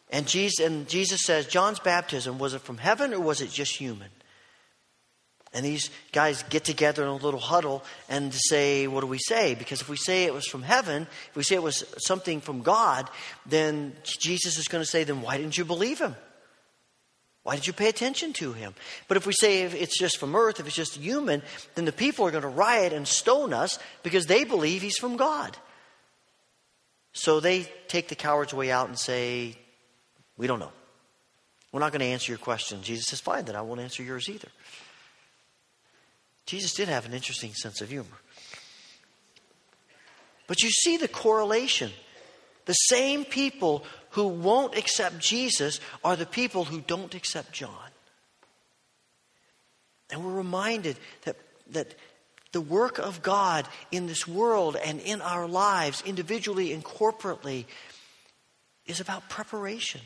And 0.09 0.27
Jesus, 0.27 0.65
and 0.65 0.87
Jesus 0.87 1.23
says, 1.23 1.45
John's 1.45 1.79
baptism, 1.79 2.39
was 2.39 2.55
it 2.55 2.61
from 2.61 2.77
heaven 2.77 3.13
or 3.13 3.19
was 3.19 3.41
it 3.41 3.51
just 3.51 3.75
human? 3.75 4.09
And 5.53 5.63
these 5.63 5.91
guys 6.11 6.43
get 6.49 6.63
together 6.63 7.03
in 7.03 7.09
a 7.09 7.15
little 7.15 7.39
huddle 7.39 7.83
and 8.09 8.33
say, 8.33 8.87
What 8.87 9.01
do 9.01 9.07
we 9.07 9.19
say? 9.19 9.53
Because 9.53 9.81
if 9.81 9.89
we 9.89 9.97
say 9.97 10.23
it 10.23 10.33
was 10.33 10.47
from 10.47 10.63
heaven, 10.63 11.03
if 11.29 11.35
we 11.35 11.43
say 11.43 11.55
it 11.55 11.63
was 11.63 11.83
something 11.99 12.41
from 12.41 12.61
God, 12.61 13.09
then 13.45 13.93
Jesus 14.03 14.57
is 14.57 14.67
going 14.67 14.83
to 14.83 14.89
say, 14.89 15.03
Then 15.03 15.21
why 15.21 15.37
didn't 15.37 15.57
you 15.57 15.65
believe 15.65 15.99
him? 15.99 16.15
Why 17.43 17.55
did 17.55 17.67
you 17.67 17.73
pay 17.73 17.89
attention 17.89 18.33
to 18.33 18.53
him? 18.53 18.73
But 19.07 19.17
if 19.17 19.27
we 19.27 19.33
say 19.33 19.63
it's 19.63 19.99
just 19.99 20.17
from 20.17 20.35
earth, 20.35 20.59
if 20.59 20.65
it's 20.65 20.75
just 20.75 20.95
human, 20.95 21.43
then 21.75 21.83
the 21.85 21.91
people 21.91 22.25
are 22.25 22.31
going 22.31 22.43
to 22.43 22.47
riot 22.47 22.93
and 22.93 23.05
stone 23.05 23.53
us 23.53 23.79
because 24.01 24.25
they 24.25 24.45
believe 24.45 24.81
he's 24.81 24.97
from 24.97 25.17
God. 25.17 25.55
So 27.11 27.39
they 27.39 27.71
take 27.87 28.07
the 28.07 28.15
coward's 28.15 28.53
way 28.53 28.71
out 28.71 28.87
and 28.87 28.97
say, 28.97 29.55
We 30.37 30.47
don't 30.47 30.59
know. 30.59 30.71
We're 31.71 31.79
not 31.79 31.91
going 31.91 31.99
to 32.01 32.05
answer 32.07 32.31
your 32.31 32.39
question. 32.39 32.81
Jesus 32.81 33.07
says, 33.07 33.19
Fine, 33.19 33.45
then 33.45 33.55
I 33.55 33.61
won't 33.61 33.81
answer 33.81 34.01
yours 34.01 34.29
either. 34.29 34.49
Jesus 36.45 36.73
did 36.73 36.89
have 36.89 37.05
an 37.05 37.13
interesting 37.13 37.53
sense 37.53 37.81
of 37.81 37.89
humor. 37.89 38.17
But 40.47 40.61
you 40.61 40.69
see 40.69 40.97
the 40.97 41.07
correlation. 41.07 41.91
The 42.65 42.73
same 42.73 43.25
people 43.25 43.85
who 44.11 44.27
won't 44.27 44.77
accept 44.77 45.19
Jesus 45.19 45.79
are 46.03 46.15
the 46.15 46.25
people 46.25 46.65
who 46.65 46.81
don't 46.81 47.15
accept 47.15 47.51
John. 47.51 47.69
And 50.11 50.23
we're 50.23 50.33
reminded 50.33 50.97
that, 51.23 51.37
that 51.71 51.95
the 52.51 52.61
work 52.61 52.99
of 52.99 53.23
God 53.23 53.67
in 53.91 54.05
this 54.05 54.27
world 54.27 54.75
and 54.75 54.99
in 54.99 55.21
our 55.21 55.47
lives, 55.47 56.03
individually 56.05 56.71
and 56.71 56.83
corporately, 56.83 57.65
is 58.85 58.99
about 58.99 59.29
preparation. 59.29 60.01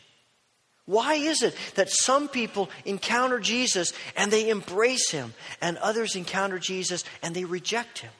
Why 0.87 1.15
is 1.15 1.43
it 1.43 1.53
that 1.75 1.91
some 1.91 2.29
people 2.29 2.69
encounter 2.85 3.39
Jesus 3.39 3.93
and 4.15 4.31
they 4.31 4.49
embrace 4.49 5.11
him, 5.11 5.33
and 5.61 5.77
others 5.77 6.15
encounter 6.15 6.59
Jesus 6.59 7.03
and 7.21 7.35
they 7.35 7.43
reject 7.43 7.99
him? 7.99 8.11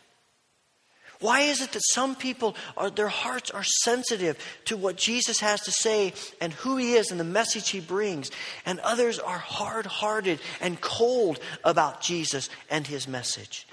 Why 1.20 1.42
is 1.42 1.62
it 1.62 1.72
that 1.72 1.82
some 1.94 2.16
people 2.16 2.56
are 2.76 2.92
their 2.92 3.08
hearts 3.08 3.50
are 3.50 3.64
sensitive 3.64 4.38
to 4.66 4.78
what 4.78 4.98
Jesus 4.98 5.40
has 5.40 5.62
to 5.62 5.72
say 5.72 6.14
and 6.42 6.54
who 6.54 6.78
he 6.78 6.94
is 6.94 7.10
and 7.10 7.20
the 7.20 7.24
message 7.24 7.70
he 7.70 7.80
brings, 7.80 8.32
and 8.66 8.80
others 8.82 9.18
are 9.18 9.40
hard-hearted 9.40 10.40
and 10.62 10.80
cold 10.80 11.40
about 11.64 12.02
Jesus 12.02 12.50
and 12.70 12.86
his 12.86 13.08
message? 13.08 13.66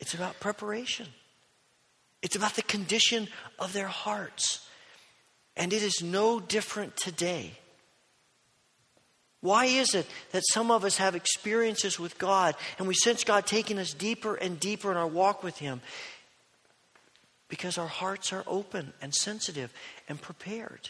It's 0.00 0.14
about 0.14 0.40
preparation. 0.40 1.06
It's 2.22 2.36
about 2.36 2.54
the 2.54 2.62
condition 2.62 3.28
of 3.58 3.72
their 3.72 3.86
hearts. 3.86 4.66
And 5.56 5.72
it 5.72 5.82
is 5.82 6.02
no 6.02 6.40
different 6.40 6.96
today. 6.96 7.52
Why 9.40 9.66
is 9.66 9.94
it 9.94 10.06
that 10.30 10.44
some 10.52 10.70
of 10.70 10.84
us 10.84 10.98
have 10.98 11.16
experiences 11.16 11.98
with 11.98 12.16
God 12.16 12.54
and 12.78 12.86
we 12.86 12.94
sense 12.94 13.24
God 13.24 13.44
taking 13.44 13.78
us 13.78 13.92
deeper 13.92 14.36
and 14.36 14.58
deeper 14.58 14.90
in 14.90 14.96
our 14.96 15.06
walk 15.06 15.42
with 15.42 15.58
Him? 15.58 15.80
Because 17.48 17.76
our 17.76 17.88
hearts 17.88 18.32
are 18.32 18.44
open 18.46 18.92
and 19.02 19.12
sensitive 19.12 19.72
and 20.08 20.20
prepared. 20.20 20.88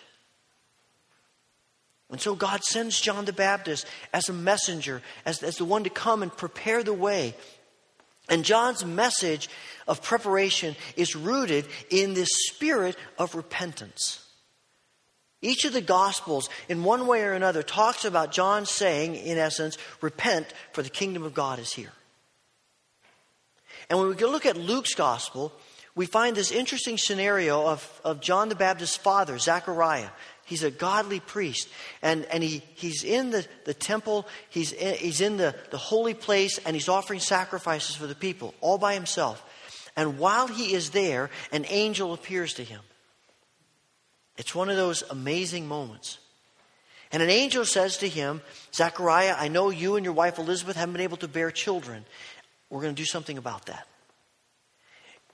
And 2.11 2.21
so 2.21 2.35
God 2.35 2.63
sends 2.63 3.01
John 3.01 3.25
the 3.25 3.33
Baptist 3.33 3.87
as 4.13 4.29
a 4.29 4.35
messenger, 4.35 5.01
as, 5.25 5.43
as 5.43 5.57
the 5.57 5.65
one 5.65 5.85
to 5.85 5.91
come 5.91 6.23
and 6.23 6.31
prepare 6.31 6.83
the 6.83 6.93
way. 6.93 7.35
And 8.29 8.45
John's 8.45 8.85
message 8.85 9.49
of 9.89 10.03
preparation 10.03 10.77
is 10.95 11.17
rooted 11.17 11.67
in 11.89 12.13
this 12.13 12.29
spirit 12.51 12.97
of 13.19 13.35
repentance. 13.35 14.23
Each 15.43 15.64
of 15.64 15.72
the 15.72 15.80
Gospels, 15.80 16.49
in 16.68 16.84
one 16.84 17.09
way 17.09 17.22
or 17.22 17.32
another, 17.32 17.64
talks 17.64 18.05
about 18.05 18.30
John 18.30 18.64
saying, 18.64 19.16
in 19.16 19.38
essence, 19.38 19.76
repent, 20.01 20.47
for 20.72 20.82
the 20.82 20.88
kingdom 20.88 21.24
of 21.24 21.34
God 21.34 21.59
is 21.59 21.72
here. 21.72 21.93
And 23.90 23.99
when 23.99 24.09
we 24.09 24.14
look 24.14 24.47
at 24.47 24.57
Luke's 24.57 24.95
Gospel, 24.95 25.53
we 25.95 26.07
find 26.07 26.36
this 26.36 26.53
interesting 26.53 26.97
scenario 26.97 27.66
of, 27.66 28.01
of 28.05 28.20
John 28.20 28.49
the 28.49 28.55
Baptist's 28.55 28.97
father, 28.97 29.36
Zechariah. 29.36 30.09
He's 30.45 30.62
a 30.62 30.70
godly 30.70 31.20
priest, 31.20 31.68
and, 32.03 32.24
and 32.26 32.43
he, 32.43 32.62
he's 32.74 33.05
in 33.05 33.30
the, 33.30 33.47
the 33.64 33.74
temple, 33.74 34.26
he's 34.49 34.72
in, 34.72 34.95
he's 34.95 35.20
in 35.20 35.36
the, 35.36 35.55
the 35.70 35.78
holy 35.78 36.14
place, 36.14 36.59
and 36.64 36.76
he's 36.76 36.88
offering 36.88 37.20
sacrifices 37.20 37.97
for 37.97 38.07
the 38.07 38.14
people, 38.14 38.55
all 38.61 38.78
by 38.78 38.95
himself. 38.95 39.45
And 39.97 40.18
while 40.18 40.47
he 40.47 40.72
is 40.72 40.90
there, 40.90 41.30
an 41.53 41.66
angel 41.68 42.12
appears 42.12 42.55
to 42.55 42.64
him. 42.64 42.80
It's 44.37 44.55
one 44.55 44.70
of 44.70 44.76
those 44.76 45.03
amazing 45.11 45.66
moments. 45.66 46.18
And 47.12 47.22
an 47.22 47.28
angel 47.30 47.64
says 47.66 47.99
to 47.99 48.09
him, 48.09 48.41
Zechariah, 48.74 49.35
I 49.39 49.49
know 49.49 49.68
you 49.68 49.97
and 49.97 50.05
your 50.05 50.14
wife 50.14 50.39
Elizabeth 50.39 50.76
haven't 50.76 50.95
been 50.95 51.03
able 51.03 51.18
to 51.18 51.28
bear 51.28 51.51
children. 51.51 52.05
We're 52.70 52.80
going 52.80 52.95
to 52.95 53.01
do 53.01 53.07
something 53.07 53.37
about 53.37 53.66
that. 53.66 53.87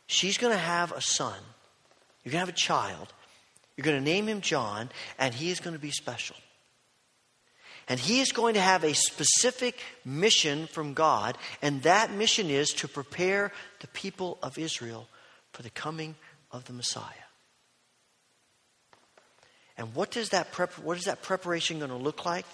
She's 0.09 0.39
going 0.39 0.53
to 0.53 0.59
have 0.59 0.91
a 0.91 1.01
son. 1.01 1.39
You're 2.25 2.33
going 2.33 2.45
to 2.45 2.47
have 2.47 2.55
a 2.55 2.59
child. 2.59 3.13
You're 3.77 3.85
going 3.85 3.99
to 3.99 4.03
name 4.03 4.27
him 4.27 4.41
John, 4.41 4.91
and 5.19 5.33
he 5.33 5.51
is 5.51 5.61
going 5.61 5.77
to 5.77 5.81
be 5.81 5.93
special. 5.93 6.35
And 7.89 8.01
he 8.01 8.21
is 8.21 8.33
going 8.33 8.55
to 8.55 8.61
have 8.61 8.83
a 8.83 8.95
specific 8.95 9.79
mission 10.05 10.67
from 10.67 10.95
God, 10.95 11.39
and 11.63 11.83
that 11.83 12.13
mission 12.13 12.51
is 12.51 12.71
to 12.71 12.89
prepare 12.89 13.53
the 13.81 13.87
people 13.89 14.37
of 14.43 14.59
Israel 14.59 15.09
for 15.53 15.63
the 15.63 15.71
coming 15.71 16.17
of 16.51 16.65
the 16.65 16.73
Messiah. 16.73 17.28
And 19.79 19.95
what 19.95 20.11
does 20.11 20.31
that 20.31 20.53
prep, 20.53 20.73
what 20.79 20.99
is 20.99 21.05
that 21.05 21.23
preparation 21.23 21.79
going 21.79 21.91
to 21.91 21.97
look 21.97 22.27
like? 22.27 22.45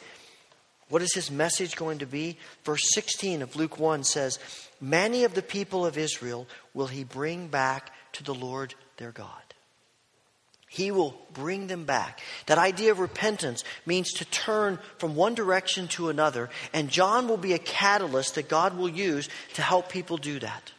What 0.91 1.01
is 1.01 1.15
his 1.15 1.31
message 1.31 1.75
going 1.75 1.99
to 1.99 2.07
be? 2.07 2.37
Verse 2.65 2.83
16 2.93 3.41
of 3.41 3.57
Luke 3.57 3.79
1 3.79 4.05
says, 4.05 4.39
Many 4.81 5.25
of 5.25 5.35
the 5.35 5.43
people 5.43 5.87
of 5.87 5.97
Israel 5.97 6.47
will 6.75 6.87
he 6.87 7.03
bring 7.03 7.49
back 7.49 7.91
to 8.13 8.23
the 8.23 8.35
Lord 8.35 8.75
their 8.99 9.11
God. 9.11 9.29
He 10.69 10.91
will 10.91 11.17
bring 11.33 11.69
them 11.69 11.85
back. 11.85 12.21
That 12.47 12.59
idea 12.59 12.91
of 12.91 12.99
repentance 12.99 13.65
means 13.87 14.13
to 14.15 14.25
turn 14.27 14.79
from 14.99 15.15
one 15.15 15.35
direction 15.35 15.89
to 15.89 16.11
another, 16.11 16.51
and 16.73 16.91
John 16.91 17.29
will 17.29 17.39
be 17.39 17.55
a 17.55 17.59
catalyst 17.59 18.35
that 18.35 18.49
God 18.49 18.77
will 18.77 18.89
use 18.89 19.29
to 19.55 19.63
help 19.63 19.89
people 19.89 20.17
do 20.17 20.41
that 20.41 20.74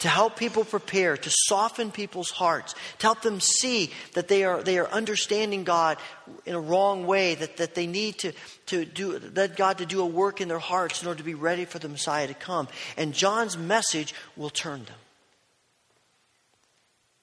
to 0.00 0.08
help 0.08 0.36
people 0.36 0.64
prepare, 0.64 1.16
to 1.16 1.30
soften 1.30 1.90
people's 1.90 2.30
hearts, 2.30 2.74
to 2.98 3.06
help 3.06 3.22
them 3.22 3.40
see 3.40 3.90
that 4.12 4.28
they 4.28 4.44
are, 4.44 4.62
they 4.62 4.78
are 4.78 4.88
understanding 4.88 5.64
God 5.64 5.96
in 6.44 6.54
a 6.54 6.60
wrong 6.60 7.06
way, 7.06 7.34
that, 7.34 7.56
that 7.56 7.74
they 7.74 7.86
need 7.86 8.18
to, 8.18 8.32
to 8.66 8.84
do, 8.84 9.18
let 9.34 9.56
God 9.56 9.78
to 9.78 9.86
do 9.86 10.02
a 10.02 10.06
work 10.06 10.40
in 10.40 10.48
their 10.48 10.58
hearts 10.58 11.00
in 11.00 11.08
order 11.08 11.18
to 11.18 11.24
be 11.24 11.34
ready 11.34 11.64
for 11.64 11.78
the 11.78 11.88
Messiah 11.88 12.26
to 12.26 12.34
come. 12.34 12.68
And 12.96 13.14
John's 13.14 13.56
message 13.56 14.14
will 14.36 14.50
turn 14.50 14.84
them. 14.84 14.98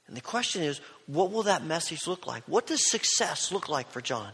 And 0.08 0.18
the 0.18 0.22
question 0.22 0.64
is, 0.64 0.82
what 1.06 1.32
will 1.32 1.44
that 1.44 1.64
message 1.64 2.08
look 2.08 2.26
like? 2.26 2.44
What 2.48 2.68
does 2.68 2.90
success 2.90 3.52
look 3.52 3.70
like 3.70 3.90
for 3.92 4.02
John? 4.02 4.32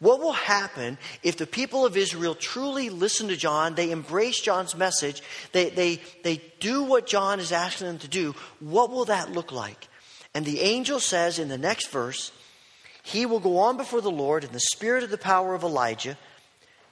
What 0.00 0.20
will 0.20 0.32
happen 0.32 0.96
if 1.22 1.36
the 1.36 1.46
people 1.46 1.84
of 1.84 1.96
Israel 1.96 2.34
truly 2.34 2.88
listen 2.88 3.28
to 3.28 3.36
John, 3.36 3.74
they 3.74 3.90
embrace 3.90 4.40
John's 4.40 4.74
message, 4.74 5.22
they, 5.52 5.68
they, 5.68 6.00
they 6.24 6.42
do 6.58 6.82
what 6.82 7.06
John 7.06 7.38
is 7.38 7.52
asking 7.52 7.86
them 7.86 7.98
to 7.98 8.08
do? 8.08 8.34
What 8.60 8.90
will 8.90 9.04
that 9.04 9.30
look 9.30 9.52
like? 9.52 9.88
And 10.34 10.44
the 10.44 10.60
angel 10.60 11.00
says 11.00 11.38
in 11.38 11.48
the 11.48 11.58
next 11.58 11.88
verse, 11.88 12.32
He 13.02 13.26
will 13.26 13.40
go 13.40 13.58
on 13.58 13.76
before 13.76 14.00
the 14.00 14.10
Lord 14.10 14.42
in 14.42 14.52
the 14.52 14.60
spirit 14.60 15.04
of 15.04 15.10
the 15.10 15.18
power 15.18 15.54
of 15.54 15.62
Elijah 15.62 16.16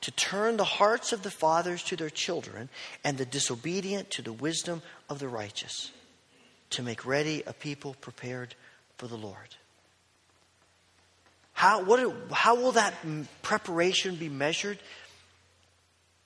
to 0.02 0.11
turn 0.11 0.56
the 0.56 0.64
hearts 0.64 1.12
of 1.12 1.22
the 1.22 1.30
fathers 1.30 1.82
to 1.84 1.96
their 1.96 2.11
children 2.11 2.68
and 3.04 3.16
the 3.16 3.24
disobedient 3.24 4.11
to 4.11 4.22
the 4.22 4.32
wisdom 4.32 4.82
of 5.09 5.18
the 5.18 5.28
righteous, 5.28 5.92
to 6.70 6.82
make 6.82 7.06
ready 7.06 7.42
a 7.46 7.52
people 7.52 7.96
prepared 8.00 8.54
for 8.96 9.06
the 9.06 9.16
Lord. 9.16 9.56
How, 11.59 11.82
what, 11.82 12.14
how 12.30 12.54
will 12.54 12.70
that 12.70 12.94
preparation 13.42 14.14
be 14.14 14.28
measured? 14.28 14.78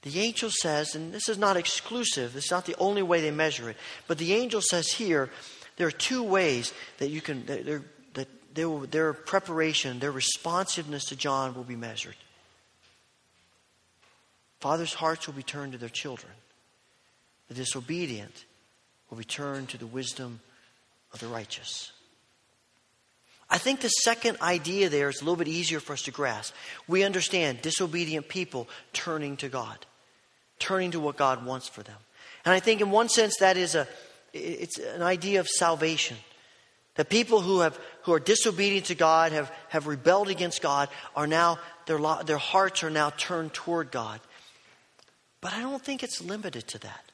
The 0.03 0.20
angel 0.20 0.51
says, 0.51 0.95
and 0.95 1.11
this 1.11 1.26
is 1.30 1.39
not 1.39 1.57
exclusive, 1.57 2.35
this 2.35 2.45
is 2.45 2.51
not 2.51 2.66
the 2.66 2.76
only 2.76 3.03
way 3.03 3.22
they 3.22 3.30
measure 3.30 3.70
it, 3.70 3.78
but 4.07 4.18
the 4.18 4.35
angel 4.35 4.61
says 4.61 4.89
here 4.93 5.30
there 5.78 5.87
are 5.87 5.91
two 5.91 6.22
ways 6.22 6.74
that 6.99 7.09
you 7.09 7.22
can, 7.22 7.47
that 7.47 7.64
that 8.12 8.28
their, 8.55 8.78
their 8.80 9.14
preparation, 9.14 10.01
their 10.01 10.12
responsiveness 10.12 11.07
to 11.07 11.16
John 11.16 11.55
will 11.55 11.64
be 11.64 11.76
measured. 11.76 12.16
Fathers' 14.61 14.93
hearts 14.93 15.26
will 15.26 15.33
be 15.33 15.43
turned 15.43 15.72
to 15.72 15.78
their 15.78 15.89
children. 15.89 16.35
The 17.49 17.55
disobedient 17.55 18.45
will 19.09 19.16
be 19.16 19.24
turned 19.24 19.70
to 19.70 19.78
the 19.78 19.87
wisdom 19.87 20.41
of 21.14 21.20
the 21.20 21.28
righteous. 21.28 21.91
I 23.53 23.59
think 23.59 23.83
the 23.83 23.89
second 23.89 24.39
idea 24.41 24.89
there 24.89 25.11
is 25.11 25.21
a 25.21 25.25
little 25.25 25.37
bit 25.37 25.47
easier 25.47 25.79
for 25.79 25.93
us 25.93 26.01
to 26.03 26.11
grasp. 26.11 26.55
We 26.89 27.05
understand 27.05 27.61
disobedient 27.61 28.31
people 28.31 28.67
turning 28.95 29.37
to 29.37 29.51
God, 29.51 29.85
turning 30.59 30.93
to 30.93 31.01
what 31.01 31.19
God 31.19 31.45
wants 31.45 31.69
for 31.69 31.83
them. 31.83 31.99
And 32.47 32.55
I 32.55 32.61
think 32.61 32.81
in 32.81 32.91
one 32.91 33.11
sense 33.11 33.37
that 33.41 33.59
is 33.59 33.75
a 33.75 33.87
it's 34.33 34.79
an 34.79 35.03
idea 35.03 35.39
of 35.41 35.49
salvation. 35.49 36.17
The 36.95 37.05
people 37.05 37.43
who 37.43 37.61
have 37.61 37.79
who 38.05 38.15
are 38.15 38.19
disobedient 38.19 38.87
to 38.87 38.95
God, 38.95 39.33
have, 39.33 39.53
have 39.69 39.87
rebelled 39.87 40.31
against 40.31 40.63
God, 40.63 40.89
are 41.15 41.27
now 41.27 41.59
their 41.85 42.01
their 42.25 42.39
hearts 42.39 42.83
are 42.83 42.91
now 42.91 43.11
turned 43.11 43.53
toward 43.53 43.91
God. 43.91 44.21
But 45.43 45.53
I 45.53 45.61
don't 45.61 45.85
think 45.85 46.03
it's 46.03 46.23
limited 46.23 46.69
to 46.69 46.79
that. 46.79 47.12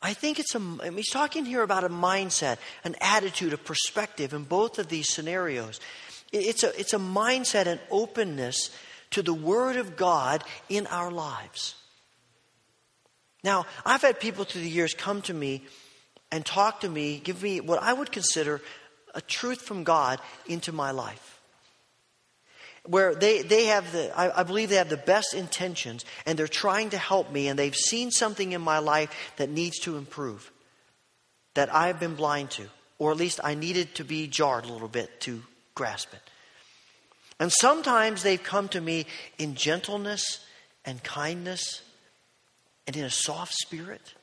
I 0.00 0.14
think 0.14 0.38
it's 0.38 0.54
a, 0.54 0.58
I 0.58 0.90
mean, 0.90 0.96
he's 0.96 1.10
talking 1.10 1.44
here 1.44 1.62
about 1.62 1.84
a 1.84 1.88
mindset, 1.88 2.58
an 2.84 2.94
attitude, 3.00 3.52
a 3.52 3.58
perspective 3.58 4.32
in 4.32 4.44
both 4.44 4.78
of 4.78 4.88
these 4.88 5.12
scenarios. 5.12 5.80
It's 6.32 6.62
a, 6.62 6.78
it's 6.78 6.94
a 6.94 6.98
mindset 6.98 7.66
and 7.66 7.80
openness 7.90 8.70
to 9.10 9.22
the 9.22 9.34
Word 9.34 9.76
of 9.76 9.96
God 9.96 10.44
in 10.68 10.86
our 10.86 11.10
lives. 11.10 11.74
Now, 13.42 13.66
I've 13.84 14.02
had 14.02 14.20
people 14.20 14.44
through 14.44 14.62
the 14.62 14.70
years 14.70 14.94
come 14.94 15.22
to 15.22 15.34
me 15.34 15.64
and 16.30 16.44
talk 16.44 16.80
to 16.80 16.88
me, 16.88 17.18
give 17.18 17.42
me 17.42 17.60
what 17.60 17.82
I 17.82 17.92
would 17.92 18.12
consider 18.12 18.60
a 19.14 19.20
truth 19.20 19.62
from 19.62 19.84
God 19.84 20.20
into 20.46 20.70
my 20.72 20.90
life 20.90 21.37
where 22.88 23.14
they, 23.14 23.42
they 23.42 23.66
have 23.66 23.92
the, 23.92 24.10
I, 24.18 24.40
I, 24.40 24.42
believe 24.44 24.70
they 24.70 24.76
have 24.76 24.88
the 24.88 24.96
best 24.96 25.34
intentions 25.34 26.06
and 26.24 26.38
they're 26.38 26.48
trying 26.48 26.90
to 26.90 26.98
help 26.98 27.30
me 27.30 27.48
and 27.48 27.58
they've 27.58 27.76
seen 27.76 28.10
something 28.10 28.52
in 28.52 28.62
my 28.62 28.78
life 28.78 29.10
that 29.36 29.50
needs 29.50 29.78
to 29.80 29.98
improve, 29.98 30.50
that 31.52 31.72
I've 31.74 32.00
been 32.00 32.14
blind 32.14 32.50
to, 32.52 32.66
or 32.98 33.10
at 33.10 33.18
least 33.18 33.40
I 33.44 33.54
needed 33.54 33.94
to 33.96 34.04
be 34.04 34.26
jarred 34.26 34.64
a 34.64 34.72
little 34.72 34.88
bit 34.88 35.20
to 35.22 35.42
grasp 35.74 36.14
it. 36.14 36.20
And 37.38 37.52
sometimes 37.52 38.22
they've 38.22 38.42
come 38.42 38.68
to 38.68 38.80
me 38.80 39.04
in 39.36 39.54
gentleness 39.54 40.40
and 40.86 41.02
kindness 41.02 41.82
and 42.86 42.96
in 42.96 43.04
a 43.04 43.10
soft 43.10 43.52
spirit, 43.52 44.14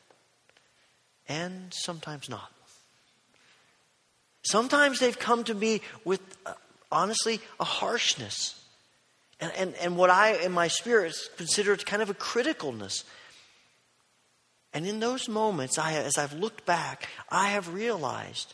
and 1.30 1.72
sometimes 1.72 2.30
not. 2.30 2.52
Sometimes 4.42 5.00
they've 5.00 5.18
come 5.18 5.44
to 5.44 5.54
me 5.54 5.82
with 6.04 6.20
honestly, 6.96 7.42
a 7.60 7.66
harshness. 7.66 8.60
And, 9.40 9.52
and, 9.58 9.76
and 9.76 9.98
what 9.98 10.10
I, 10.10 10.34
in 10.38 10.54
my 10.54 10.70
spirit, 10.70 11.14
consider 11.38 11.76
kind 11.76 12.02
of 12.02 12.10
a 12.10 12.14
criticalness. 12.14 13.04
And 14.74 14.88
in 14.88 15.00
those 15.00 15.28
moments, 15.28 15.78
I, 15.78 15.94
as 15.94 16.18
I've 16.18 16.34
looked 16.34 16.66
back, 16.66 17.08
I 17.30 17.50
have 17.50 17.74
realized 17.74 18.54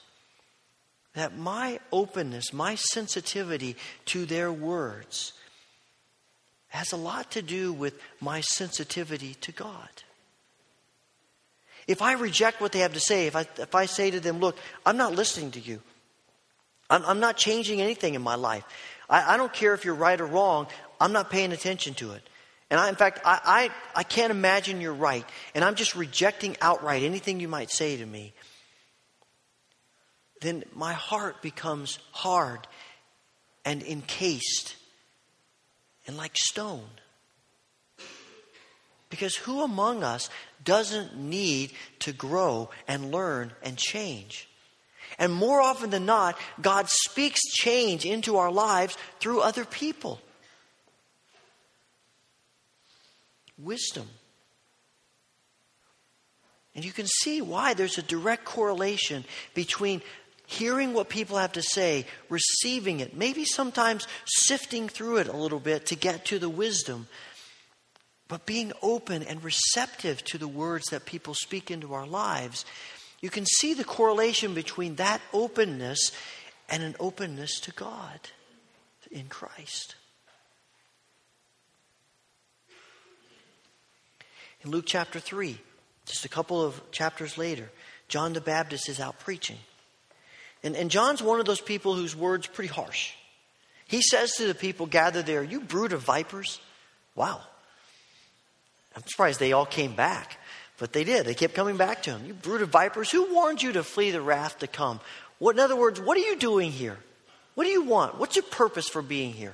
that 1.14 1.38
my 1.38 1.80
openness, 1.92 2.52
my 2.52 2.76
sensitivity 2.76 3.76
to 4.06 4.26
their 4.26 4.52
words, 4.52 5.34
has 6.70 6.92
a 6.92 6.98
lot 6.98 7.32
to 7.32 7.42
do 7.42 7.72
with 7.72 7.94
my 8.20 8.42
sensitivity 8.42 9.36
to 9.42 9.52
God. 9.52 9.90
If 11.88 12.02
I 12.02 12.14
reject 12.14 12.62
what 12.62 12.72
they 12.72 12.80
have 12.80 12.94
to 12.94 13.00
say, 13.00 13.28
if 13.28 13.36
I, 13.36 13.46
if 13.58 13.76
I 13.76 13.86
say 13.86 14.12
to 14.12 14.20
them, 14.20 14.40
Look, 14.40 14.58
I'm 14.86 14.98
not 14.98 15.14
listening 15.14 15.52
to 15.52 15.60
you, 15.60 15.82
I'm, 16.92 17.06
I'm 17.06 17.20
not 17.22 17.38
changing 17.38 17.82
anything 17.82 18.14
in 18.14 18.22
my 18.22 18.36
life. 18.36 18.66
I, 19.10 19.34
I, 19.34 19.38
don't 19.38 19.52
care 19.52 19.74
if 19.74 19.86
you're 19.86 19.96
right 19.96 20.20
or 20.20 20.26
wrong, 20.26 20.68
I'm 21.00 21.14
not 21.14 21.32
paying 21.32 21.54
attention 21.54 21.96
to 21.96 22.12
it. 22.12 22.22
And 22.70 22.80
I, 22.80 22.90
in 22.90 22.96
fact, 22.96 23.22
I, 23.26 23.40
I, 23.44 24.00
I 24.00 24.04
can't 24.04 24.30
imagine 24.30 24.82
you're 24.82 24.94
right. 24.94 25.26
And 25.56 25.64
I'm 25.64 25.76
just 25.76 25.96
rejecting 25.96 26.58
outright 26.62 27.04
anything 27.04 27.40
you 27.40 27.48
might 27.48 27.72
say 27.72 27.98
to 27.98 28.06
me. 28.06 28.34
Then 30.42 30.64
my 30.76 30.94
heart 30.94 31.42
becomes 31.42 31.98
hard 32.12 32.68
and 33.64 33.82
encased 33.84 34.76
and 36.08 36.18
like 36.18 36.36
stone. 36.36 36.88
Because 39.10 39.36
who 39.36 39.64
among 39.64 40.04
us 40.04 40.30
doesn't 40.64 41.18
need 41.18 41.72
to 42.00 42.14
grow 42.14 42.70
and 42.88 43.12
learn 43.12 43.52
and 43.62 43.78
change? 43.78 44.48
And 45.18 45.34
more 45.34 45.62
often 45.62 45.90
than 45.90 46.06
not, 46.06 46.38
God 46.62 46.88
speaks 46.90 47.42
change 47.42 48.06
into 48.06 48.38
our 48.38 48.52
lives 48.52 48.98
through 49.20 49.42
other 49.42 49.66
people. 49.66 50.20
Wisdom. 53.58 54.08
And 56.74 56.86
you 56.86 56.92
can 56.92 57.08
see 57.08 57.42
why 57.42 57.74
there's 57.74 57.98
a 57.98 58.04
direct 58.04 58.46
correlation 58.46 59.26
between 59.54 60.02
hearing 60.46 60.94
what 60.94 61.10
people 61.10 61.38
have 61.38 61.54
to 61.54 61.62
say, 61.62 62.06
receiving 62.30 63.00
it, 63.00 63.16
maybe 63.16 63.46
sometimes 63.46 64.08
sifting 64.26 64.90
through 64.90 65.18
it 65.18 65.28
a 65.28 65.36
little 65.36 65.60
bit 65.60 65.86
to 65.88 65.96
get 65.96 66.26
to 66.26 66.40
the 66.40 66.50
wisdom, 66.50 67.08
but 68.28 68.46
being 68.46 68.72
open 68.82 69.24
and 69.24 69.44
receptive 69.44 70.24
to 70.26 70.38
the 70.38 70.48
words 70.48 70.86
that 70.92 71.06
people 71.06 71.34
speak 71.34 71.72
into 71.72 71.94
our 71.94 72.06
lives 72.06 72.66
you 73.22 73.30
can 73.30 73.46
see 73.46 73.74
the 73.74 73.84
correlation 73.84 74.54
between 74.54 74.96
that 74.96 75.22
openness 75.32 76.12
and 76.70 76.84
an 76.84 76.96
openness 77.00 77.60
to 77.62 77.72
God 77.72 78.20
in 79.12 79.28
Christ. 79.28 79.96
In 84.64 84.72
Luke 84.72 84.86
chapter 84.88 85.20
3, 85.20 85.58
just 86.06 86.26
a 86.26 86.30
couple 86.30 86.64
of 86.64 86.80
chapters 86.92 87.38
later, 87.38 87.70
John 88.08 88.34
the 88.34 88.42
Baptist 88.42 88.90
is 88.90 89.00
out 89.00 89.20
preaching. 89.20 89.58
And, 90.64 90.76
and 90.76 90.92
John's 90.92 91.22
one 91.22 91.40
of 91.40 91.46
those 91.46 91.62
people 91.62 91.96
whose 91.96 92.16
words 92.16 92.48
pretty 92.48 92.72
harsh. 92.72 93.14
He 93.88 94.02
says 94.02 94.34
to 94.34 94.46
the 94.46 94.56
people 94.56 94.86
gathered 94.86 95.26
there, 95.26 95.44
You 95.44 95.62
brood 95.62 95.94
of 95.94 96.02
vipers. 96.02 96.60
Wow. 97.16 97.42
I'm 98.96 99.04
surprised 99.06 99.40
they 99.40 99.54
all 99.54 99.66
came 99.66 99.96
back. 99.96 100.38
But 100.82 100.94
they 100.94 101.04
did. 101.04 101.28
They 101.28 101.36
kept 101.36 101.54
coming 101.54 101.78
back 101.78 102.02
to 102.04 102.18
him. 102.18 102.26
You 102.26 102.34
brood 102.34 102.64
of 102.64 102.70
vipers, 102.70 103.12
who 103.12 103.32
warned 103.32 103.62
you 103.62 103.74
to 103.74 103.84
flee 103.84 104.10
the 104.10 104.20
wrath 104.20 104.58
to 104.60 104.68
come? 104.68 105.00
What, 105.38 105.56
in 105.56 105.60
other 105.60 105.76
words, 105.76 106.02
what 106.02 106.18
are 106.18 106.22
you 106.22 106.36
doing 106.36 106.72
here? 106.72 106.98
What 107.54 107.66
do 107.66 107.70
you 107.70 107.84
want? 107.84 108.18
What's 108.18 108.36
your 108.36 108.46
purpose 108.50 108.90
for 108.90 109.04
being 109.04 109.32
here? 109.32 109.54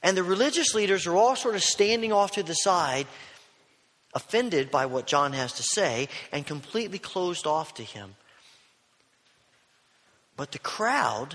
And 0.00 0.16
the 0.16 0.22
religious 0.22 0.76
leaders 0.76 1.08
are 1.08 1.16
all 1.16 1.34
sort 1.34 1.56
of 1.56 1.64
standing 1.64 2.12
off 2.12 2.34
to 2.34 2.44
the 2.44 2.54
side, 2.54 3.08
offended 4.14 4.70
by 4.70 4.86
what 4.86 5.08
John 5.08 5.32
has 5.32 5.54
to 5.54 5.64
say, 5.64 6.06
and 6.30 6.46
completely 6.46 7.00
closed 7.00 7.44
off 7.44 7.74
to 7.74 7.82
him. 7.82 8.14
But 10.36 10.52
the 10.52 10.60
crowd, 10.60 11.34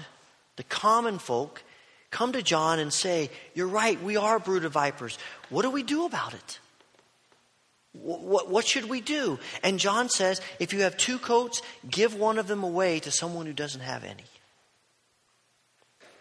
the 0.55 0.63
common 0.63 1.19
folk, 1.19 1.61
come 2.09 2.31
to 2.31 2.41
John 2.41 2.79
and 2.79 2.93
say, 2.93 3.31
You're 3.53 3.67
right, 3.67 4.01
we 4.01 4.15
are 4.15 4.39
brood 4.39 4.63
of 4.63 4.71
vipers. 4.71 5.17
What 5.49 5.63
do 5.63 5.69
we 5.71 5.83
do 5.83 6.05
about 6.05 6.33
it? 6.33 6.59
What, 7.93 8.49
what 8.49 8.65
should 8.65 8.89
we 8.89 9.01
do? 9.01 9.39
And 9.63 9.79
John 9.79 10.09
says, 10.09 10.41
if 10.59 10.73
you 10.73 10.81
have 10.81 10.97
two 10.97 11.19
coats, 11.19 11.61
give 11.87 12.15
one 12.15 12.39
of 12.39 12.47
them 12.47 12.63
away 12.63 12.99
to 13.01 13.11
someone 13.11 13.45
who 13.45 13.53
doesn't 13.53 13.81
have 13.81 14.03
any. 14.03 14.25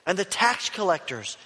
And 0.07 0.19
the 0.19 0.25
tax 0.25 0.69
collectors 0.69 1.37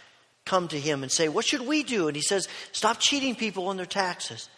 come 0.44 0.68
to 0.68 0.80
him 0.80 1.02
and 1.02 1.12
say, 1.12 1.28
What 1.28 1.44
should 1.44 1.66
we 1.66 1.82
do? 1.82 2.08
And 2.08 2.16
he 2.16 2.22
says, 2.22 2.48
Stop 2.72 2.98
cheating 2.98 3.34
people 3.34 3.68
on 3.68 3.76
their 3.76 3.86
taxes. 3.86 4.48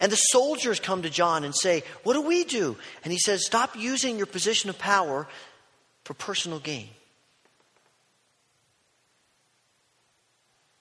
And 0.00 0.12
the 0.12 0.16
soldiers 0.16 0.78
come 0.78 1.02
to 1.02 1.10
John 1.10 1.42
and 1.42 1.54
say, 1.54 1.82
What 2.04 2.14
do 2.14 2.22
we 2.22 2.44
do? 2.44 2.76
And 3.02 3.12
he 3.12 3.18
says, 3.18 3.44
Stop 3.44 3.76
using 3.76 4.16
your 4.16 4.26
position 4.26 4.70
of 4.70 4.78
power 4.78 5.26
for 6.04 6.14
personal 6.14 6.60
gain. 6.60 6.88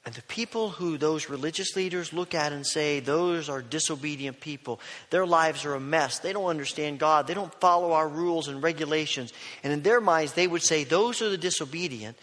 And 0.08 0.16
the 0.16 0.22
people 0.22 0.70
who 0.70 0.97
those 0.97 1.28
religious 1.28 1.76
leaders 1.76 2.14
look 2.14 2.34
at 2.34 2.53
and 2.53 2.66
say, 2.66 3.01
those 3.01 3.49
are 3.49 3.62
disobedient 3.62 4.39
people, 4.39 4.80
their 5.10 5.26
lives 5.26 5.66
are 5.66 5.74
a 5.74 5.82
mess. 5.82 6.20
They 6.20 6.32
don't 6.32 6.45
understand 6.45 6.97
God. 6.97 7.28
They 7.28 7.34
don't 7.34 7.53
follow 7.60 7.91
our 7.91 8.08
rules 8.08 8.47
and 8.47 8.64
regulations. 8.64 9.34
And 9.66 9.74
in 9.74 9.82
their 9.82 9.99
minds, 9.99 10.32
they 10.32 10.47
would 10.47 10.62
say, 10.62 10.86
those 10.86 11.22
are 11.22 11.28
the 11.28 11.38
disobedient. 11.38 12.18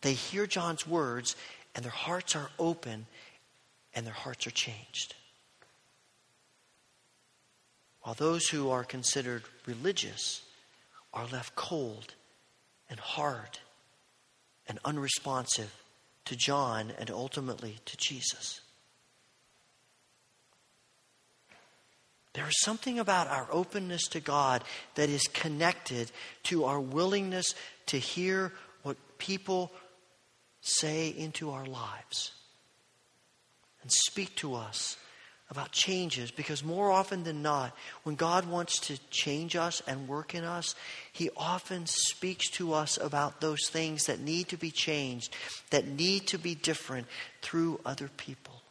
They 0.00 0.14
hear 0.14 0.48
John's 0.48 0.84
words, 0.84 1.36
and 1.76 1.84
their 1.84 1.92
hearts 1.92 2.34
are 2.34 2.50
open, 2.58 3.06
and 3.94 4.04
their 4.04 4.12
hearts 4.12 4.44
are 4.48 4.50
changed. 4.50 5.14
While 8.02 8.16
those 8.16 8.48
who 8.48 8.70
are 8.70 8.82
considered 8.82 9.44
religious 9.64 10.42
are 11.12 11.28
left 11.28 11.54
cold 11.54 12.14
and 12.90 12.98
hard 12.98 13.60
and 14.66 14.80
unresponsive 14.84 15.72
to 16.24 16.36
John 16.36 16.92
and 16.98 17.10
ultimately 17.10 17.78
to 17.84 17.96
Jesus. 17.96 18.60
There 22.34 22.46
is 22.46 22.60
something 22.62 22.98
about 22.98 23.28
our 23.28 23.46
openness 23.50 24.08
to 24.08 24.20
God 24.20 24.64
that 24.96 25.08
is 25.08 25.22
connected 25.28 26.10
to 26.44 26.64
our 26.64 26.80
willingness 26.80 27.54
to 27.86 27.98
hear 27.98 28.52
what 28.82 28.96
people 29.18 29.70
say 30.60 31.08
into 31.08 31.52
our 31.52 31.64
lives 31.64 32.32
and 33.82 33.92
speak 33.92 34.34
to 34.36 34.54
us 34.54 34.96
about 35.50 35.72
changes 35.72 36.30
because 36.30 36.64
more 36.64 36.90
often 36.90 37.24
than 37.24 37.42
not, 37.42 37.76
when 38.02 38.16
God 38.16 38.46
wants 38.46 38.78
to 38.80 38.98
change 39.10 39.56
us 39.56 39.82
and 39.86 40.08
work 40.08 40.34
in 40.34 40.42
us, 40.42 40.74
He 41.12 41.30
often 41.36 41.86
speaks 41.86 42.48
to 42.52 42.72
us 42.72 42.96
about 42.96 43.40
those 43.40 43.68
things 43.68 44.04
that 44.04 44.20
need 44.20 44.48
to 44.48 44.56
be 44.56 44.70
changed, 44.70 45.34
that 45.70 45.86
need 45.86 46.26
to 46.28 46.38
be 46.38 46.54
different 46.54 47.06
through 47.42 47.80
other 47.84 48.08
people. 48.16 48.62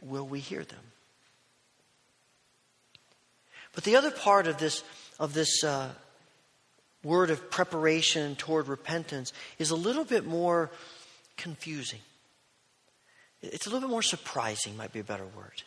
Will 0.00 0.26
we 0.26 0.40
hear 0.40 0.64
them? 0.64 0.80
But 3.74 3.84
the 3.84 3.96
other 3.96 4.10
part 4.10 4.46
of 4.46 4.58
this, 4.58 4.82
of 5.18 5.34
this 5.34 5.62
uh, 5.62 5.90
word 7.04 7.30
of 7.30 7.50
preparation 7.50 8.36
toward 8.36 8.68
repentance 8.68 9.32
is 9.58 9.70
a 9.70 9.76
little 9.76 10.04
bit 10.04 10.26
more 10.26 10.70
confusing. 11.36 12.00
It's 13.42 13.66
a 13.66 13.70
little 13.70 13.80
bit 13.80 13.90
more 13.90 14.02
surprising, 14.02 14.76
might 14.76 14.92
be 14.92 15.00
a 15.00 15.04
better 15.04 15.24
word. 15.24 15.62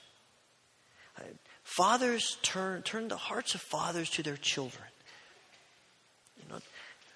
Uh, 1.18 1.24
fathers 1.64 2.38
turn, 2.42 2.82
turn 2.84 3.08
the 3.08 3.18
hearts 3.18 3.56
of 3.56 3.62
fathers 3.62 4.10
to 4.12 4.24
their 4.24 4.38
children. 4.38 4.88
You 6.38 6.44
know, 6.50 6.60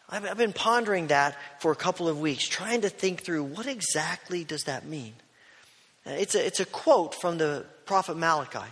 I've, 0.10 0.26
I've 0.26 0.38
been 0.38 0.54
pondering 0.54 1.08
that 1.08 1.38
for 1.60 1.72
a 1.72 1.76
couple 1.76 2.08
of 2.08 2.20
weeks, 2.20 2.48
trying 2.48 2.82
to 2.82 2.90
think 2.90 3.24
through 3.24 3.44
what 3.44 3.68
exactly 3.68 4.44
does 4.44 4.64
that 4.64 4.86
mean. 4.86 5.14
Uh, 6.06 6.12
it's 6.12 6.36
a, 6.36 6.46
it's 6.46 6.60
a 6.60 6.66
quote 6.66 7.16
from 7.16 7.38
the 7.38 7.66
prophet 7.86 8.18
Malachi 8.18 8.70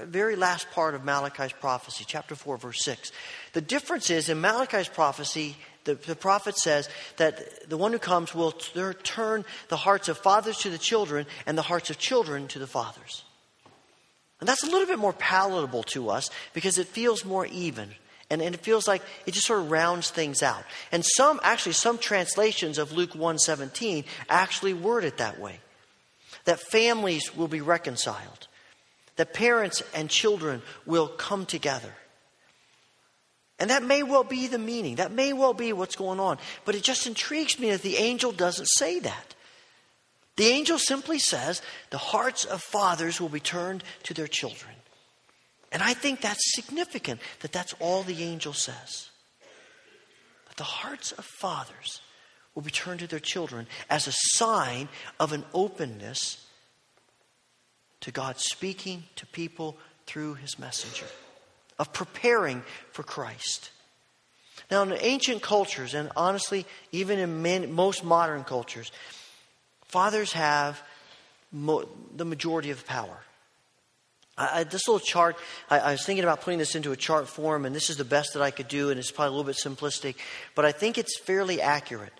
very 0.00 0.36
last 0.36 0.70
part 0.70 0.94
of 0.94 1.04
Malachi's 1.04 1.52
prophecy, 1.52 2.04
chapter 2.06 2.34
4, 2.34 2.56
verse 2.56 2.84
6. 2.84 3.12
The 3.52 3.60
difference 3.60 4.10
is 4.10 4.28
in 4.28 4.40
Malachi's 4.40 4.88
prophecy, 4.88 5.56
the, 5.84 5.94
the 5.94 6.16
prophet 6.16 6.56
says 6.56 6.88
that 7.16 7.68
the 7.68 7.76
one 7.76 7.92
who 7.92 7.98
comes 7.98 8.34
will 8.34 8.52
t- 8.52 8.92
turn 9.02 9.44
the 9.68 9.76
hearts 9.76 10.08
of 10.08 10.18
fathers 10.18 10.58
to 10.58 10.70
the 10.70 10.78
children 10.78 11.26
and 11.46 11.56
the 11.56 11.62
hearts 11.62 11.90
of 11.90 11.98
children 11.98 12.48
to 12.48 12.58
the 12.58 12.66
fathers. 12.66 13.24
And 14.40 14.48
that's 14.48 14.62
a 14.62 14.70
little 14.70 14.86
bit 14.86 14.98
more 14.98 15.12
palatable 15.12 15.84
to 15.84 16.10
us 16.10 16.30
because 16.52 16.78
it 16.78 16.88
feels 16.88 17.24
more 17.24 17.46
even. 17.46 17.90
And, 18.30 18.40
and, 18.40 18.54
it 18.54 18.62
feels 18.62 18.88
like 18.88 19.02
it 19.26 19.34
just 19.34 19.46
sort 19.46 19.60
of 19.60 19.70
rounds 19.70 20.10
things 20.10 20.42
out. 20.42 20.64
And 20.90 21.04
some, 21.04 21.38
actually, 21.42 21.72
some 21.72 21.98
translations 21.98 22.78
of 22.78 22.90
Luke 22.90 23.14
117 23.14 24.04
actually 24.30 24.72
word 24.72 25.04
it 25.04 25.18
that 25.18 25.38
way. 25.38 25.60
That 26.46 26.58
families 26.58 27.36
will 27.36 27.46
be 27.46 27.60
reconciled 27.60 28.48
that 29.16 29.34
parents 29.34 29.82
and 29.94 30.08
children 30.08 30.62
will 30.86 31.08
come 31.08 31.46
together. 31.46 31.92
And 33.62 33.70
that 33.70 33.84
may 33.84 34.02
well 34.02 34.24
be 34.24 34.48
the 34.48 34.58
meaning. 34.58 34.96
That 34.96 35.12
may 35.12 35.32
well 35.32 35.54
be 35.54 35.72
what's 35.72 35.94
going 35.94 36.18
on. 36.18 36.38
But 36.64 36.74
it 36.74 36.82
just 36.82 37.06
intrigues 37.06 37.60
me 37.60 37.70
that 37.70 37.82
the 37.82 37.96
angel 37.96 38.32
doesn't 38.32 38.66
say 38.66 38.98
that. 38.98 39.36
The 40.34 40.46
angel 40.46 40.78
simply 40.78 41.20
says 41.20 41.62
the 41.90 41.96
hearts 41.96 42.44
of 42.44 42.60
fathers 42.60 43.20
will 43.20 43.28
be 43.28 43.38
turned 43.38 43.84
to 44.02 44.14
their 44.14 44.26
children. 44.26 44.74
And 45.70 45.80
I 45.80 45.94
think 45.94 46.20
that's 46.20 46.56
significant 46.56 47.20
that 47.38 47.52
that's 47.52 47.72
all 47.78 48.02
the 48.02 48.24
angel 48.24 48.52
says. 48.52 49.10
That 50.48 50.56
the 50.56 50.64
hearts 50.64 51.12
of 51.12 51.24
fathers 51.24 52.00
will 52.56 52.62
be 52.62 52.72
turned 52.72 52.98
to 52.98 53.06
their 53.06 53.20
children 53.20 53.68
as 53.88 54.08
a 54.08 54.12
sign 54.12 54.88
of 55.20 55.32
an 55.32 55.44
openness 55.54 56.44
to 58.00 58.10
God 58.10 58.40
speaking 58.40 59.04
to 59.14 59.24
people 59.26 59.78
through 60.04 60.34
his 60.34 60.58
messenger, 60.58 61.06
of 61.82 61.92
preparing 61.92 62.62
for 62.92 63.02
Christ. 63.02 63.72
Now, 64.70 64.84
in 64.84 64.92
ancient 65.00 65.42
cultures, 65.42 65.94
and 65.94 66.12
honestly, 66.14 66.64
even 66.92 67.18
in 67.18 67.42
many, 67.42 67.66
most 67.66 68.04
modern 68.04 68.44
cultures, 68.44 68.92
fathers 69.88 70.32
have 70.34 70.80
mo- 71.50 71.88
the 72.14 72.24
majority 72.24 72.70
of 72.70 72.86
power. 72.86 73.18
I, 74.38 74.60
I, 74.60 74.62
this 74.62 74.86
little 74.86 75.04
chart, 75.04 75.34
I, 75.68 75.80
I, 75.80 75.90
was 75.90 76.06
thinking 76.06 76.22
about 76.22 76.42
putting 76.42 76.60
this 76.60 76.76
into 76.76 76.92
a 76.92 76.96
chart 76.96 77.26
form, 77.26 77.66
and 77.66 77.74
this 77.74 77.90
is 77.90 77.96
the 77.96 78.04
best 78.04 78.34
that 78.34 78.42
I 78.42 78.52
could 78.52 78.68
do, 78.68 78.90
and 78.90 79.00
it's 79.00 79.10
probably 79.10 79.34
a 79.34 79.36
little 79.36 79.52
bit 79.52 79.56
simplistic, 79.56 80.14
but 80.54 80.64
I 80.64 80.70
think 80.70 80.98
it's 80.98 81.18
fairly 81.18 81.60
accurate 81.60 82.12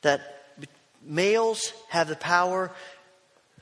that 0.00 0.46
males 1.02 1.74
have 1.90 2.08
the 2.08 2.16
power 2.16 2.72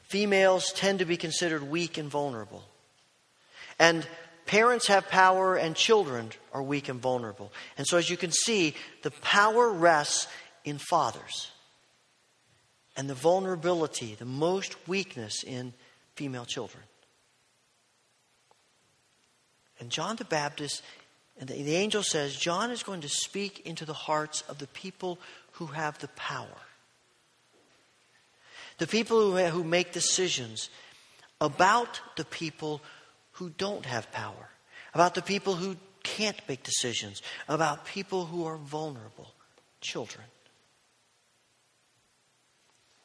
females 0.05 0.73
tend 0.73 1.01
to 1.01 1.05
be 1.05 1.17
considered 1.17 1.69
weak 1.69 1.99
and 1.99 2.09
vulnerable. 2.09 2.63
And 3.77 4.07
parents 4.47 4.87
have 4.87 5.09
power 5.09 5.57
and 5.57 5.75
children 5.77 6.31
are 6.53 6.63
weak 6.63 6.89
and 6.89 7.01
vulnerable. 7.01 7.53
And 7.77 7.87
so, 7.87 7.99
as 7.99 8.09
you 8.09 8.17
can 8.17 8.33
see, 8.33 8.75
the 9.03 9.11
power 9.11 9.71
rests 9.71 10.29
in 10.65 10.79
fathers. 10.79 11.51
And 12.97 13.11
the 13.11 13.15
vulnerability, 13.15 14.15
the 14.15 14.25
most 14.25 14.89
weakness 14.89 15.43
in 15.45 15.75
female 16.15 16.47
children. 16.47 16.83
And 19.79 19.91
John 19.91 20.17
the 20.17 20.25
Baptist, 20.25 20.83
and 21.39 21.49
the, 21.49 21.75
angel 21.75 22.03
says, 22.03 22.35
John 22.35 22.71
is 22.71 22.83
going 22.83 23.03
to 23.03 23.09
speak 23.11 23.67
into 23.67 23.85
the 23.85 23.93
hearts 23.93 24.43
of 24.49 24.59
the 24.59 24.67
people 24.69 25.19
who 25.53 25.67
have 25.67 25.99
the 25.99 26.09
power 26.09 26.49
the 28.79 28.87
people 28.87 29.33
who, 29.33 29.37
who 29.47 29.65
make 29.65 29.93
decisions 29.93 30.71
about 31.41 32.01
the 32.17 32.25
people 32.25 32.81
who 33.37 33.51
don't 33.51 33.87
have 33.87 34.11
power, 34.13 34.51
about 34.95 35.15
the 35.15 35.23
people 35.23 35.55
who 35.55 35.77
can't 36.03 36.41
make 36.49 36.63
decisions, 36.63 37.23
about 37.49 37.87
people 37.87 38.27
who 38.27 38.47
are 38.47 38.57
vulnerable, 38.57 39.33
children. 39.81 40.25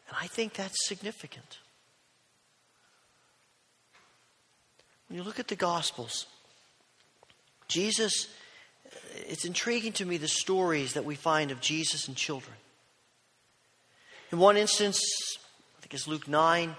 And 0.08 0.18
I 0.22 0.28
think 0.28 0.54
that's 0.54 0.88
significant. 0.88 1.60
When 5.08 5.18
you 5.18 5.24
look 5.24 5.40
at 5.40 5.48
the 5.48 5.56
Gospels, 5.56 6.26
Jesus, 7.68 8.28
it's 9.28 9.46
intriguing 9.46 9.94
to 9.94 10.06
me 10.06 10.18
the 10.18 10.28
stories 10.28 10.94
that 10.94 11.06
we 11.06 11.16
find 11.16 11.52
of 11.52 11.62
Jesus 11.62 12.08
and 12.08 12.16
children. 12.16 12.56
In 14.32 14.40
one 14.40 14.56
instance, 14.56 15.02
is 15.94 16.08
Luke 16.08 16.28
9 16.28 16.76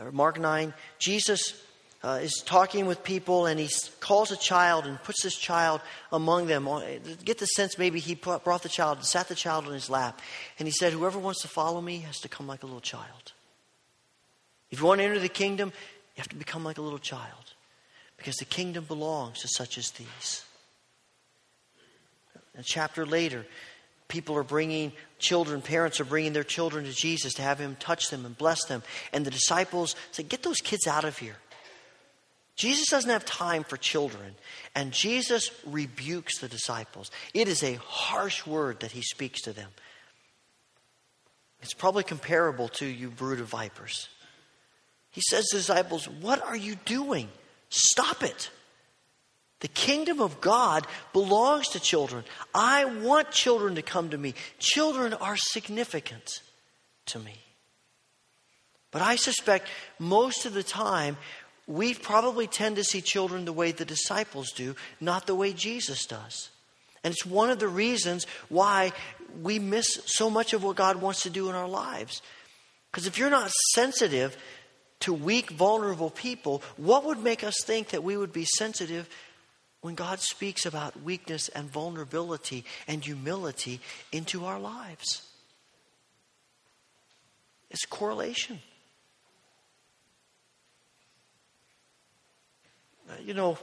or 0.00 0.12
Mark 0.12 0.38
9. 0.38 0.74
Jesus 0.98 1.54
uh, 2.02 2.20
is 2.22 2.42
talking 2.44 2.86
with 2.86 3.02
people 3.02 3.46
and 3.46 3.58
he 3.58 3.68
calls 4.00 4.30
a 4.30 4.36
child 4.36 4.86
and 4.86 5.02
puts 5.02 5.22
this 5.22 5.36
child 5.36 5.80
among 6.12 6.46
them. 6.46 6.68
Get 7.24 7.38
the 7.38 7.46
sense 7.46 7.76
maybe 7.76 7.98
he 7.98 8.14
brought 8.14 8.62
the 8.62 8.68
child 8.68 8.98
and 8.98 9.06
sat 9.06 9.28
the 9.28 9.34
child 9.34 9.66
on 9.66 9.72
his 9.72 9.90
lap. 9.90 10.20
And 10.58 10.68
he 10.68 10.72
said, 10.72 10.92
Whoever 10.92 11.18
wants 11.18 11.42
to 11.42 11.48
follow 11.48 11.80
me 11.80 11.98
has 12.00 12.18
to 12.20 12.28
come 12.28 12.46
like 12.46 12.62
a 12.62 12.66
little 12.66 12.80
child. 12.80 13.32
If 14.70 14.80
you 14.80 14.86
want 14.86 15.00
to 15.00 15.04
enter 15.04 15.18
the 15.18 15.28
kingdom, 15.28 15.72
you 16.14 16.20
have 16.20 16.28
to 16.28 16.36
become 16.36 16.62
like 16.62 16.78
a 16.78 16.82
little 16.82 16.98
child 16.98 17.54
because 18.16 18.36
the 18.36 18.44
kingdom 18.44 18.84
belongs 18.84 19.40
to 19.40 19.48
such 19.48 19.78
as 19.78 19.90
these. 19.92 20.44
A 22.56 22.62
chapter 22.62 23.06
later, 23.06 23.46
people 24.08 24.36
are 24.36 24.42
bringing 24.42 24.92
children, 25.18 25.62
parents 25.62 26.00
are 26.00 26.04
bringing 26.04 26.32
their 26.32 26.44
children 26.44 26.84
to 26.84 26.92
Jesus 26.92 27.34
to 27.34 27.42
have 27.42 27.58
him 27.58 27.76
touch 27.78 28.10
them 28.10 28.26
and 28.26 28.36
bless 28.36 28.64
them. 28.66 28.82
And 29.12 29.24
the 29.24 29.30
disciples 29.30 29.96
say, 30.12 30.22
Get 30.22 30.42
those 30.42 30.58
kids 30.58 30.86
out 30.86 31.04
of 31.04 31.18
here. 31.18 31.36
Jesus 32.58 32.88
doesn't 32.88 33.08
have 33.08 33.24
time 33.24 33.62
for 33.62 33.76
children. 33.76 34.34
And 34.74 34.92
Jesus 34.92 35.52
rebukes 35.64 36.40
the 36.40 36.48
disciples. 36.48 37.10
It 37.32 37.46
is 37.46 37.62
a 37.62 37.74
harsh 37.74 38.44
word 38.44 38.80
that 38.80 38.90
he 38.90 39.00
speaks 39.00 39.40
to 39.42 39.52
them. 39.52 39.70
It's 41.62 41.72
probably 41.72 42.02
comparable 42.02 42.68
to 42.70 42.86
you 42.86 43.10
brood 43.10 43.40
of 43.40 43.46
vipers. 43.46 44.08
He 45.10 45.22
says 45.30 45.46
to 45.46 45.56
the 45.56 45.60
disciples, 45.60 46.08
What 46.08 46.44
are 46.44 46.56
you 46.56 46.74
doing? 46.84 47.28
Stop 47.70 48.24
it. 48.24 48.50
The 49.60 49.68
kingdom 49.68 50.20
of 50.20 50.40
God 50.40 50.84
belongs 51.12 51.68
to 51.70 51.80
children. 51.80 52.24
I 52.54 52.84
want 52.84 53.30
children 53.30 53.76
to 53.76 53.82
come 53.82 54.10
to 54.10 54.18
me. 54.18 54.34
Children 54.58 55.14
are 55.14 55.36
significant 55.36 56.42
to 57.06 57.20
me. 57.20 57.34
But 58.90 59.02
I 59.02 59.16
suspect 59.16 59.68
most 59.98 60.46
of 60.46 60.54
the 60.54 60.62
time, 60.62 61.16
we 61.68 61.94
probably 61.94 62.46
tend 62.46 62.76
to 62.76 62.84
see 62.84 63.00
children 63.00 63.44
the 63.44 63.52
way 63.52 63.70
the 63.70 63.84
disciples 63.84 64.50
do, 64.52 64.74
not 65.00 65.26
the 65.26 65.34
way 65.34 65.52
Jesus 65.52 66.06
does. 66.06 66.48
And 67.04 67.12
it's 67.12 67.26
one 67.26 67.50
of 67.50 67.60
the 67.60 67.68
reasons 67.68 68.26
why 68.48 68.92
we 69.40 69.58
miss 69.58 70.00
so 70.06 70.30
much 70.30 70.54
of 70.54 70.64
what 70.64 70.76
God 70.76 70.96
wants 70.96 71.22
to 71.22 71.30
do 71.30 71.48
in 71.48 71.54
our 71.54 71.68
lives. 71.68 72.22
Because 72.90 73.06
if 73.06 73.18
you're 73.18 73.30
not 73.30 73.50
sensitive 73.74 74.36
to 75.00 75.12
weak, 75.12 75.50
vulnerable 75.50 76.10
people, 76.10 76.62
what 76.76 77.04
would 77.04 77.22
make 77.22 77.44
us 77.44 77.56
think 77.62 77.90
that 77.90 78.02
we 78.02 78.16
would 78.16 78.32
be 78.32 78.46
sensitive 78.46 79.08
when 79.80 79.94
God 79.94 80.20
speaks 80.20 80.66
about 80.66 81.02
weakness 81.02 81.48
and 81.48 81.70
vulnerability 81.70 82.64
and 82.88 83.04
humility 83.04 83.80
into 84.10 84.44
our 84.44 84.58
lives. 84.58 85.22
It's 87.70 87.84
correlation. 87.84 88.60
Uh, 93.08 93.12
you 93.24 93.34
know, 93.34 93.58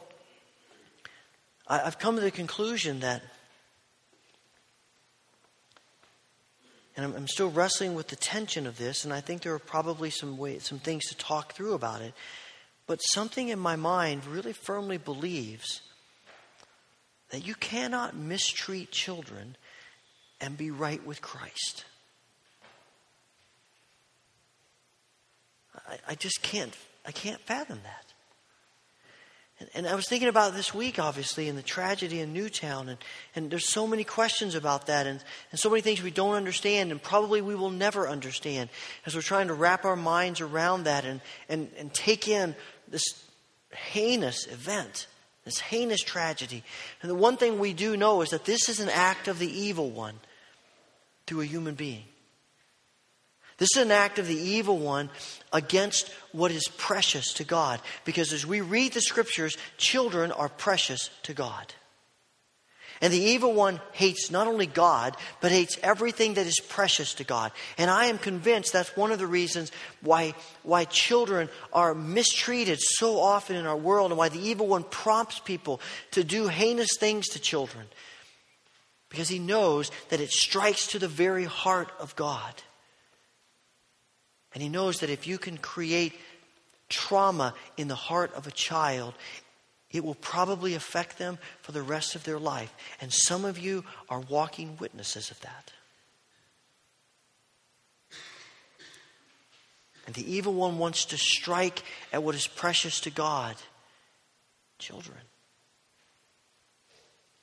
I, 1.67 1.81
I've 1.81 1.99
come 1.99 2.15
to 2.15 2.21
the 2.21 2.31
conclusion 2.31 3.01
that, 3.01 3.21
and 6.95 7.05
I'm, 7.05 7.15
I'm 7.15 7.27
still 7.27 7.51
wrestling 7.51 7.93
with 7.93 8.07
the 8.07 8.15
tension 8.15 8.65
of 8.65 8.77
this, 8.77 9.03
and 9.03 9.13
I 9.13 9.21
think 9.21 9.41
there 9.41 9.53
are 9.53 9.59
probably 9.59 10.09
some 10.09 10.37
ways, 10.37 10.63
some 10.63 10.79
things 10.79 11.05
to 11.07 11.17
talk 11.17 11.53
through 11.53 11.73
about 11.73 12.01
it. 12.01 12.13
But 12.87 12.99
something 12.99 13.49
in 13.49 13.59
my 13.59 13.75
mind 13.75 14.25
really 14.25 14.53
firmly 14.53 14.97
believes 14.97 15.81
that 17.31 17.45
you 17.45 17.55
cannot 17.55 18.15
mistreat 18.15 18.91
children 18.91 19.57
and 20.39 20.57
be 20.57 20.71
right 20.71 21.05
with 21.05 21.21
Christ. 21.21 21.85
I, 25.87 25.97
I 26.09 26.15
just 26.15 26.41
can't 26.41 26.75
I 27.05 27.11
can't 27.11 27.39
fathom 27.41 27.81
that. 27.83 28.14
And, 29.59 29.69
and, 29.73 29.87
I 29.87 29.95
was 29.95 30.07
thinking 30.07 30.27
about 30.27 30.53
this 30.53 30.73
week, 30.73 30.99
obviously, 30.99 31.47
and 31.47 31.57
the 31.57 31.63
tragedy 31.63 32.19
in 32.19 32.33
Newtown, 32.33 32.89
and, 32.89 32.97
and 33.35 33.49
there's 33.49 33.71
so 33.71 33.87
many 33.87 34.03
questions 34.03 34.53
about 34.53 34.87
that, 34.87 35.07
and, 35.07 35.23
and 35.51 35.59
so 35.59 35.69
many 35.69 35.81
things 35.81 36.01
we 36.01 36.11
don't 36.11 36.35
understand, 36.35 36.91
and 36.91 37.01
probably 37.01 37.41
we 37.41 37.55
will 37.55 37.69
never 37.69 38.07
understand 38.07 38.69
as 39.05 39.15
we're 39.15 39.21
trying 39.21 39.47
to 39.47 39.53
wrap 39.53 39.85
our 39.85 39.95
minds 39.95 40.41
around 40.41 40.83
that 40.83 41.05
and, 41.05 41.21
and, 41.47 41.69
and 41.77 41.93
take 41.93 42.27
in 42.27 42.53
this 42.89 43.23
heinous 43.73 44.45
event, 44.47 45.07
this 45.45 45.59
heinous 45.59 46.01
tragedy. 46.01 46.63
And 47.01 47.09
the 47.09 47.15
one 47.15 47.37
thing 47.37 47.57
we 47.57 47.73
do 47.73 47.95
know 47.95 48.21
is 48.21 48.31
that 48.31 48.45
this 48.45 48.67
is 48.67 48.81
an 48.81 48.89
act 48.89 49.29
of 49.29 49.39
the 49.39 49.49
evil 49.49 49.89
one 49.89 50.19
through 51.27 51.41
a 51.41 51.45
human 51.45 51.75
being. 51.75 52.03
This 53.57 53.75
is 53.75 53.83
an 53.83 53.91
act 53.91 54.19
of 54.19 54.27
the 54.27 54.35
evil 54.35 54.77
one 54.77 55.09
against 55.53 56.11
what 56.33 56.51
is 56.51 56.67
precious 56.77 57.33
to 57.33 57.45
God. 57.45 57.79
Because 58.03 58.33
as 58.33 58.45
we 58.45 58.61
read 58.61 58.93
the 58.93 59.01
scriptures, 59.01 59.57
children 59.77 60.31
are 60.31 60.49
precious 60.49 61.09
to 61.23 61.33
God. 61.33 61.73
And 63.01 63.11
the 63.11 63.19
evil 63.19 63.53
one 63.53 63.81
hates 63.91 64.31
not 64.31 64.47
only 64.47 64.65
God, 64.65 65.17
but 65.41 65.51
hates 65.51 65.77
everything 65.83 66.35
that 66.35 66.47
is 66.47 66.59
precious 66.59 67.13
to 67.15 67.23
God. 67.25 67.51
And 67.77 67.89
I 67.89 68.05
am 68.05 68.17
convinced 68.17 68.71
that's 68.71 68.95
one 68.95 69.11
of 69.11 69.19
the 69.19 69.27
reasons 69.27 69.71
why, 70.01 70.33
why 70.63 70.85
children 70.85 71.49
are 71.73 71.93
mistreated 71.93 72.79
so 72.79 73.19
often 73.19 73.57
in 73.57 73.65
our 73.65 73.75
world 73.75 74.11
and 74.11 74.17
why 74.17 74.29
the 74.29 74.39
evil 74.39 74.67
one 74.67 74.83
prompts 74.83 75.39
people 75.39 75.81
to 76.11 76.23
do 76.23 76.47
heinous 76.47 76.97
things 76.97 77.27
to 77.29 77.39
children. 77.39 77.85
Because 79.09 79.27
he 79.27 79.39
knows 79.39 79.91
that 80.09 80.21
it 80.21 80.31
strikes 80.31 80.87
to 80.87 80.99
the 80.99 81.07
very 81.07 81.45
heart 81.45 81.91
of 81.99 82.15
God. 82.15 82.53
And 84.55 84.63
he 84.63 84.69
knows 84.69 85.01
that 85.01 85.09
if 85.11 85.27
you 85.27 85.37
can 85.37 85.57
create 85.57 86.13
trauma 86.89 87.53
in 87.77 87.89
the 87.89 87.95
heart 87.95 88.33
of 88.33 88.47
a 88.47 88.51
child, 88.51 89.13
it 89.91 90.03
will 90.03 90.15
probably 90.15 90.73
affect 90.73 91.17
them 91.17 91.37
for 91.61 91.73
the 91.73 91.81
rest 91.81 92.15
of 92.15 92.23
their 92.23 92.39
life. 92.39 92.73
And 93.01 93.13
some 93.13 93.45
of 93.45 93.59
you 93.59 93.83
are 94.09 94.21
walking 94.21 94.77
witnesses 94.79 95.29
of 95.29 95.39
that. 95.41 95.73
And 100.05 100.15
the 100.15 100.33
evil 100.33 100.53
one 100.53 100.77
wants 100.77 101.05
to 101.05 101.17
strike 101.17 101.83
at 102.13 102.23
what 102.23 102.35
is 102.35 102.47
precious 102.47 103.01
to 103.01 103.09
God 103.09 103.55
children. 104.79 105.17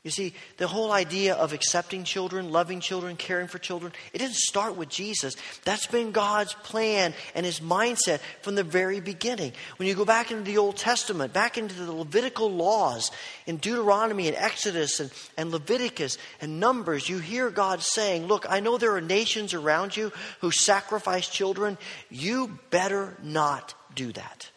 You 0.05 0.11
see, 0.11 0.35
the 0.57 0.67
whole 0.67 0.91
idea 0.91 1.35
of 1.35 1.53
accepting 1.53 2.03
children, 2.03 2.51
loving 2.51 2.81
children, 2.81 3.15
caring 3.15 3.47
for 3.47 3.61
children, 3.61 3.93
it 4.13 4.19
didn't 4.19 4.35
start 4.35 4.77
with 4.77 4.89
Jesus. 4.89 5.37
That's 5.65 5.87
been 5.87 6.11
God's 6.11 6.55
plan 6.55 7.15
and 7.37 7.47
his 7.47 7.61
mindset 7.61 8.19
from 8.41 8.57
the 8.57 8.65
very 8.65 8.99
beginning. 8.99 9.53
When 9.77 9.87
you 9.87 9.95
go 9.95 10.05
back 10.05 10.33
into 10.33 10.43
the 10.43 10.59
Old 10.59 10.77
Testament, 10.77 11.33
back 11.33 11.57
into 11.57 11.77
the 11.77 11.93
Levitical 11.93 12.51
laws 12.51 13.13
in 13.47 13.59
Deuteronomy 13.59 14.27
and 14.27 14.37
Exodus 14.37 14.99
and, 14.99 15.13
and 15.37 15.53
Leviticus 15.53 16.19
and 16.41 16.59
Numbers, 16.59 17.09
you 17.09 17.19
hear 17.19 17.49
God 17.51 17.81
saying, 17.81 18.27
Look, 18.27 18.45
I 18.49 18.59
know 18.59 18.79
there 18.79 18.97
are 18.97 19.01
nations 19.01 19.55
around 19.55 19.97
you 19.97 20.11
who 20.41 20.51
sacrifice 20.51 21.29
children. 21.29 21.79
You 22.11 22.59
better 22.71 23.17
not 23.23 23.75
do 23.95 24.11
that 24.11 24.51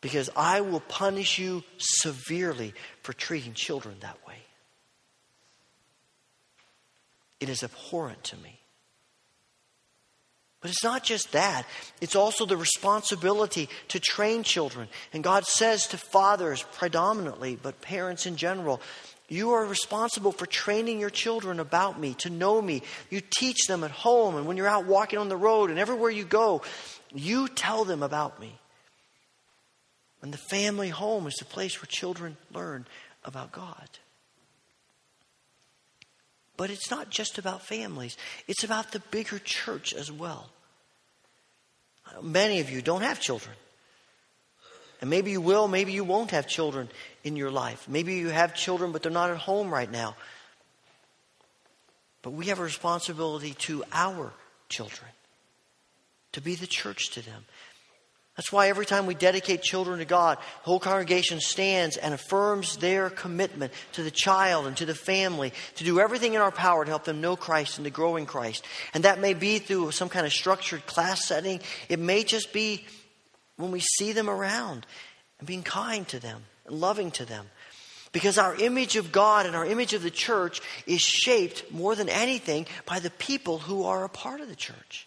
because 0.00 0.30
I 0.34 0.60
will 0.62 0.80
punish 0.80 1.38
you 1.38 1.62
severely 1.78 2.74
for 3.02 3.12
treating 3.12 3.54
children 3.54 3.96
that 4.00 4.18
way. 4.26 4.36
It 7.40 7.48
is 7.48 7.62
abhorrent 7.62 8.22
to 8.24 8.36
me. 8.36 8.60
But 10.60 10.70
it's 10.70 10.84
not 10.84 11.02
just 11.02 11.32
that, 11.32 11.64
it's 12.02 12.16
also 12.16 12.44
the 12.44 12.56
responsibility 12.56 13.70
to 13.88 13.98
train 13.98 14.42
children. 14.42 14.88
And 15.14 15.24
God 15.24 15.46
says 15.46 15.86
to 15.88 15.96
fathers 15.96 16.62
predominantly, 16.74 17.58
but 17.60 17.80
parents 17.80 18.26
in 18.26 18.36
general, 18.36 18.82
you 19.28 19.52
are 19.52 19.64
responsible 19.64 20.32
for 20.32 20.44
training 20.44 21.00
your 21.00 21.08
children 21.08 21.60
about 21.60 21.98
me, 21.98 22.12
to 22.14 22.28
know 22.28 22.60
me. 22.60 22.82
You 23.08 23.22
teach 23.22 23.66
them 23.68 23.84
at 23.84 23.90
home 23.90 24.36
and 24.36 24.46
when 24.46 24.58
you're 24.58 24.68
out 24.68 24.84
walking 24.84 25.18
on 25.18 25.30
the 25.30 25.36
road 25.36 25.70
and 25.70 25.78
everywhere 25.78 26.10
you 26.10 26.24
go, 26.24 26.60
you 27.14 27.48
tell 27.48 27.86
them 27.86 28.02
about 28.02 28.38
me. 28.38 28.59
And 30.22 30.32
the 30.32 30.38
family 30.38 30.90
home 30.90 31.26
is 31.26 31.36
the 31.36 31.44
place 31.44 31.80
where 31.80 31.86
children 31.88 32.36
learn 32.52 32.86
about 33.24 33.52
God. 33.52 33.88
But 36.56 36.70
it's 36.70 36.90
not 36.90 37.08
just 37.08 37.38
about 37.38 37.62
families, 37.62 38.18
it's 38.46 38.64
about 38.64 38.92
the 38.92 39.00
bigger 39.10 39.38
church 39.38 39.94
as 39.94 40.12
well. 40.12 40.50
Many 42.22 42.60
of 42.60 42.70
you 42.70 42.82
don't 42.82 43.02
have 43.02 43.20
children. 43.20 43.54
And 45.00 45.08
maybe 45.08 45.30
you 45.30 45.40
will, 45.40 45.68
maybe 45.68 45.92
you 45.92 46.04
won't 46.04 46.32
have 46.32 46.46
children 46.46 46.90
in 47.24 47.36
your 47.36 47.50
life. 47.50 47.88
Maybe 47.88 48.16
you 48.16 48.28
have 48.28 48.54
children, 48.54 48.92
but 48.92 49.02
they're 49.02 49.10
not 49.10 49.30
at 49.30 49.38
home 49.38 49.72
right 49.72 49.90
now. 49.90 50.16
But 52.22 52.32
we 52.32 52.46
have 52.46 52.58
a 52.58 52.64
responsibility 52.64 53.54
to 53.60 53.82
our 53.92 54.34
children, 54.68 55.10
to 56.32 56.42
be 56.42 56.54
the 56.54 56.66
church 56.66 57.10
to 57.12 57.22
them, 57.22 57.46
that's 58.36 58.52
why 58.52 58.68
every 58.68 58.86
time 58.86 59.06
we 59.06 59.14
dedicate 59.14 59.60
children 59.60 59.98
to 59.98 60.04
God, 60.04 60.38
the 60.38 60.70
whole 60.70 60.80
congregation 60.80 61.40
stands 61.40 61.96
and 61.96 62.14
affirms 62.14 62.76
their 62.76 63.10
commitment 63.10 63.72
to 63.92 64.02
the 64.02 64.10
child 64.10 64.66
and 64.66 64.76
to 64.78 64.86
the 64.86 64.94
family 64.94 65.52
to 65.74 65.84
do 65.84 66.00
everything 66.00 66.34
in 66.34 66.40
our 66.40 66.52
power 66.52 66.84
to 66.84 66.90
help 66.90 67.04
them 67.04 67.20
know 67.20 67.36
Christ 67.36 67.76
and 67.76 67.84
to 67.84 67.90
grow 67.90 68.16
in 68.16 68.26
Christ. 68.26 68.64
And 68.94 69.04
that 69.04 69.20
may 69.20 69.34
be 69.34 69.58
through 69.58 69.90
some 69.90 70.08
kind 70.08 70.24
of 70.24 70.32
structured 70.32 70.86
class 70.86 71.26
setting, 71.26 71.60
it 71.88 71.98
may 71.98 72.22
just 72.22 72.52
be 72.52 72.86
when 73.56 73.72
we 73.72 73.80
see 73.80 74.12
them 74.12 74.30
around 74.30 74.86
and 75.38 75.46
being 75.46 75.62
kind 75.62 76.06
to 76.08 76.20
them 76.20 76.44
and 76.66 76.80
loving 76.80 77.10
to 77.12 77.24
them. 77.24 77.46
Because 78.12 78.38
our 78.38 78.54
image 78.56 78.96
of 78.96 79.12
God 79.12 79.46
and 79.46 79.54
our 79.54 79.66
image 79.66 79.92
of 79.92 80.02
the 80.02 80.10
church 80.10 80.60
is 80.86 81.00
shaped 81.00 81.70
more 81.70 81.94
than 81.94 82.08
anything 82.08 82.66
by 82.86 83.00
the 83.00 83.10
people 83.10 83.58
who 83.58 83.84
are 83.84 84.04
a 84.04 84.08
part 84.08 84.40
of 84.40 84.48
the 84.48 84.56
church. 84.56 85.06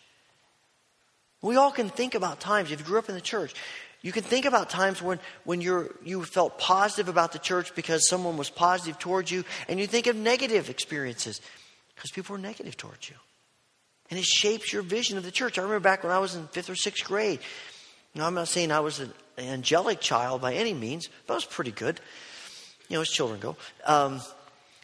We 1.44 1.58
all 1.58 1.72
can 1.72 1.90
think 1.90 2.16
about 2.16 2.40
times, 2.40 2.72
if 2.72 2.80
you 2.80 2.86
grew 2.86 2.98
up 2.98 3.10
in 3.10 3.16
the 3.16 3.22
church, 3.22 3.54
you 4.02 4.12
can 4.12 4.24
think 4.24 4.46
about 4.46 4.70
times 4.70 5.02
when, 5.02 5.20
when 5.44 5.62
you're, 5.62 5.92
you 6.04 6.24
felt 6.24 6.58
positive 6.58 7.10
about 7.10 7.34
the 7.34 7.40
church 7.40 7.76
because 7.76 8.08
someone 8.08 8.38
was 8.38 8.50
positive 8.50 8.98
towards 8.98 9.30
you, 9.30 9.44
and 9.68 9.80
you 9.80 9.86
think 9.86 10.08
of 10.08 10.16
negative 10.16 10.70
experiences 10.70 11.42
because 11.96 12.12
people 12.12 12.34
were 12.34 12.42
negative 12.42 12.78
towards 12.78 13.10
you. 13.10 13.16
And 14.10 14.18
it 14.18 14.26
shapes 14.26 14.72
your 14.72 14.84
vision 14.84 15.18
of 15.18 15.24
the 15.24 15.32
church. 15.32 15.58
I 15.58 15.62
remember 15.62 15.82
back 15.82 16.04
when 16.04 16.14
I 16.14 16.20
was 16.20 16.34
in 16.36 16.48
fifth 16.48 16.70
or 16.70 16.76
sixth 16.76 17.04
grade. 17.06 17.40
Now, 18.16 18.26
I'm 18.26 18.36
not 18.36 18.48
saying 18.48 18.72
I 18.72 18.80
was 18.80 19.00
an 19.00 19.12
angelic 19.38 20.00
child 20.00 20.42
by 20.42 20.54
any 20.54 20.74
means, 20.74 21.10
but 21.28 21.34
I 21.34 21.36
was 21.36 21.46
pretty 21.46 21.72
good. 21.72 22.00
You 22.88 22.98
know, 22.98 23.02
as 23.02 23.10
children 23.10 23.40
go. 23.40 23.58
Um, 23.86 24.22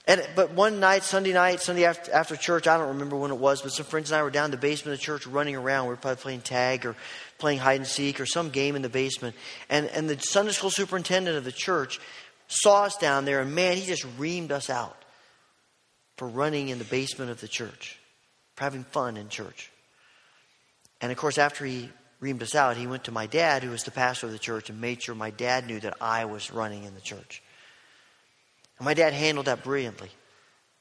and, 0.09 0.27
but 0.35 0.53
one 0.53 0.79
night, 0.79 1.03
Sunday 1.03 1.33
night, 1.33 1.61
Sunday 1.61 1.85
after, 1.85 2.11
after 2.11 2.35
church, 2.35 2.65
I 2.65 2.79
don't 2.79 2.87
remember 2.87 3.15
when 3.15 3.29
it 3.29 3.37
was, 3.37 3.61
but 3.61 3.71
some 3.71 3.85
friends 3.85 4.09
and 4.09 4.19
I 4.19 4.23
were 4.23 4.31
down 4.31 4.45
in 4.45 4.51
the 4.51 4.57
basement 4.57 4.95
of 4.95 4.99
the 4.99 5.05
church 5.05 5.27
running 5.27 5.55
around. 5.55 5.85
We 5.85 5.89
were 5.89 5.97
probably 5.97 6.19
playing 6.19 6.41
tag 6.41 6.83
or 6.87 6.95
playing 7.37 7.59
hide 7.59 7.75
and 7.75 7.85
seek 7.85 8.19
or 8.19 8.25
some 8.25 8.49
game 8.49 8.75
in 8.75 8.81
the 8.81 8.89
basement. 8.89 9.35
And, 9.69 9.85
and 9.85 10.09
the 10.09 10.17
Sunday 10.17 10.51
school 10.51 10.71
superintendent 10.71 11.37
of 11.37 11.43
the 11.43 11.51
church 11.51 11.99
saw 12.47 12.85
us 12.85 12.97
down 12.97 13.25
there, 13.25 13.39
and 13.39 13.53
man, 13.53 13.77
he 13.77 13.85
just 13.85 14.03
reamed 14.17 14.49
us 14.49 14.71
out 14.71 14.97
for 16.17 16.27
running 16.27 16.69
in 16.69 16.79
the 16.79 16.85
basement 16.85 17.29
of 17.29 17.39
the 17.39 17.47
church, 17.47 17.99
for 18.55 18.63
having 18.63 18.85
fun 18.85 19.15
in 19.15 19.29
church. 19.29 19.71
And 21.01 21.11
of 21.11 21.19
course, 21.19 21.37
after 21.37 21.65
he 21.65 21.87
reamed 22.19 22.41
us 22.41 22.55
out, 22.55 22.77
he 22.77 22.87
went 22.87 23.03
to 23.03 23.11
my 23.11 23.27
dad, 23.27 23.61
who 23.61 23.69
was 23.69 23.83
the 23.83 23.91
pastor 23.91 24.25
of 24.25 24.31
the 24.31 24.39
church, 24.39 24.71
and 24.71 24.81
made 24.81 25.03
sure 25.03 25.13
my 25.13 25.29
dad 25.29 25.67
knew 25.67 25.79
that 25.81 25.97
I 26.01 26.25
was 26.25 26.51
running 26.51 26.85
in 26.85 26.95
the 26.95 26.99
church. 26.99 27.43
And 28.79 28.85
my 28.85 28.93
dad 28.93 29.13
handled 29.13 29.45
that 29.45 29.63
brilliantly. 29.63 30.09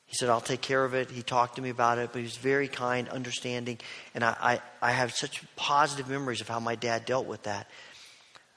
He 0.06 0.16
said, 0.16 0.30
I'll 0.30 0.40
take 0.40 0.62
care 0.62 0.84
of 0.84 0.94
it. 0.94 1.10
He 1.10 1.22
talked 1.22 1.56
to 1.56 1.62
me 1.62 1.68
about 1.68 1.98
it, 1.98 2.10
but 2.12 2.20
he 2.20 2.24
was 2.24 2.38
very 2.38 2.66
kind, 2.66 3.08
understanding, 3.10 3.78
and 4.14 4.24
I, 4.24 4.60
I, 4.80 4.88
I 4.88 4.92
have 4.92 5.12
such 5.12 5.44
positive 5.54 6.08
memories 6.08 6.40
of 6.40 6.48
how 6.48 6.60
my 6.60 6.76
dad 6.76 7.04
dealt 7.04 7.26
with 7.26 7.42
that. 7.42 7.68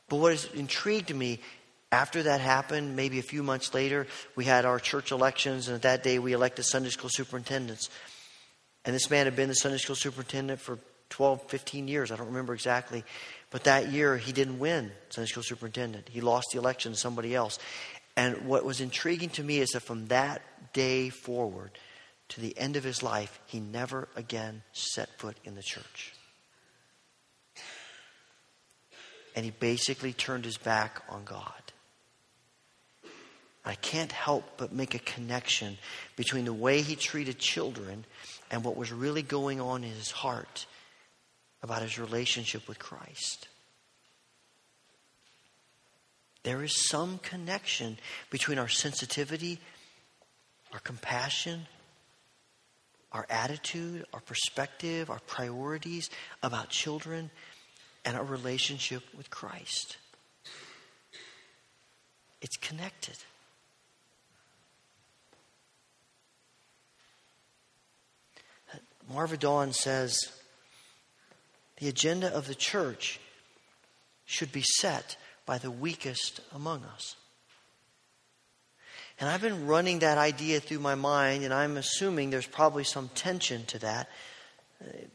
But 0.08 0.18
what 0.18 0.32
has 0.32 0.46
intrigued 0.54 1.14
me 1.14 1.40
after 1.92 2.24
that 2.24 2.40
happened, 2.40 2.96
maybe 2.96 3.20
a 3.20 3.24
few 3.24 3.44
months 3.44 3.74
later, 3.74 4.08
we 4.38 4.46
had 4.46 4.64
our 4.64 4.80
church 4.80 5.12
elections, 5.12 5.68
and 5.68 5.82
that 5.82 6.04
day 6.04 6.20
we 6.20 6.32
elected 6.32 6.64
Sunday 6.64 6.90
school 6.90 7.10
superintendents. 7.12 7.90
And 8.86 8.96
this 8.96 9.10
man 9.10 9.26
had 9.26 9.36
been 9.36 9.50
the 9.50 9.56
Sunday 9.56 9.78
school 9.78 9.98
superintendent 9.98 10.62
for 10.62 10.80
12, 11.10 11.44
15 11.50 11.88
years. 11.90 12.12
I 12.12 12.16
don't 12.16 12.28
remember 12.28 12.54
exactly. 12.54 13.04
But 13.50 13.66
that 13.66 13.92
year, 13.92 14.16
he 14.16 14.32
didn't 14.32 14.60
win 14.60 14.92
Sunday 15.10 15.28
school 15.28 15.44
superintendent. 15.44 16.08
He 16.10 16.22
lost 16.22 16.48
the 16.54 16.60
election 16.60 16.94
to 16.94 16.98
somebody 16.98 17.36
else. 17.36 17.60
And 18.16 18.46
what 18.46 18.66
was 18.66 18.82
intriguing 18.82 19.30
to 19.32 19.44
me 19.44 19.60
is 19.60 19.70
that 19.70 19.82
from 19.82 20.08
that 20.08 20.42
day 20.74 21.10
forward 21.10 21.72
to 22.30 22.42
the 22.42 22.58
end 22.58 22.76
of 22.76 22.84
his 22.84 23.04
life, 23.04 23.40
he 23.46 23.60
never 23.60 24.08
again 24.16 24.64
set 24.74 25.18
foot 25.20 25.38
in 25.44 25.56
the 25.56 25.64
church. 25.64 26.14
And 29.36 29.46
he 29.46 29.52
basically 29.52 30.14
turned 30.14 30.46
his 30.46 30.58
back 30.58 31.02
on 31.10 31.24
God. 31.24 31.54
I 33.64 33.76
can't 33.76 34.12
help 34.12 34.44
but 34.58 34.74
make 34.74 34.96
a 34.96 35.00
connection 35.00 35.78
between 36.16 36.46
the 36.46 36.54
way 36.54 36.82
he 36.82 36.96
treated 36.96 37.38
children 37.38 38.06
and 38.50 38.64
what 38.64 38.76
was 38.76 38.92
really 38.92 39.22
going 39.22 39.62
on 39.62 39.84
in 39.84 39.92
his 39.92 40.12
heart 40.12 40.66
about 41.62 41.84
his 41.84 42.00
relationship 42.00 42.68
with 42.68 42.80
Christ. 42.80 43.48
There 46.44 46.64
is 46.64 46.88
some 46.88 47.20
connection 47.20 47.98
between 48.30 48.58
our 48.58 48.68
sensitivity, 48.68 49.60
our 50.74 50.80
compassion, 50.80 51.68
our 53.12 53.26
attitude, 53.30 54.06
our 54.14 54.22
perspective, 54.22 55.10
our 55.10 55.20
priorities 55.28 56.10
about 56.42 56.70
children, 56.70 57.30
and 58.06 58.18
our 58.18 58.24
relationship 58.24 59.04
with 59.16 59.30
Christ. 59.30 59.98
It's 62.42 62.58
connected. 62.58 63.18
Marva 69.14 69.38
Dawn 69.38 69.74
says 69.74 70.18
the 71.78 71.90
agenda 71.90 72.34
of 72.34 72.48
the 72.48 72.56
church 72.56 73.20
should 74.26 74.52
be 74.52 74.64
set 74.64 75.18
by 75.46 75.58
the 75.58 75.72
weakest 75.72 76.42
among 76.54 76.84
us. 76.84 77.16
And 79.20 79.30
I've 79.30 79.42
been 79.42 79.68
running 79.68 80.00
that 80.00 80.18
idea 80.18 80.60
through 80.60 80.80
my 80.80 80.96
mind, 80.96 81.44
and 81.44 81.54
I'm 81.54 81.78
assuming 81.78 82.30
there's 82.30 82.48
probably 82.48 82.84
some 82.84 83.10
tension 83.14 83.66
to 83.66 83.80
that, 83.80 84.10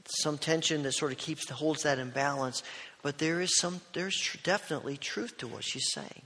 some 0.07 0.39
tension 0.39 0.85
that 0.85 0.93
sort 0.93 1.11
of 1.11 1.19
keeps 1.19 1.51
holds 1.51 1.83
that 1.83 1.99
in 1.99 2.11
balance. 2.11 2.63
But 3.03 3.19
there 3.19 3.41
is 3.41 3.57
some, 3.57 3.81
there's 3.95 4.37
definitely 4.45 4.97
truth 4.97 5.39
to 5.39 5.49
what 5.49 5.65
she's 5.65 5.91
saying, 5.93 6.23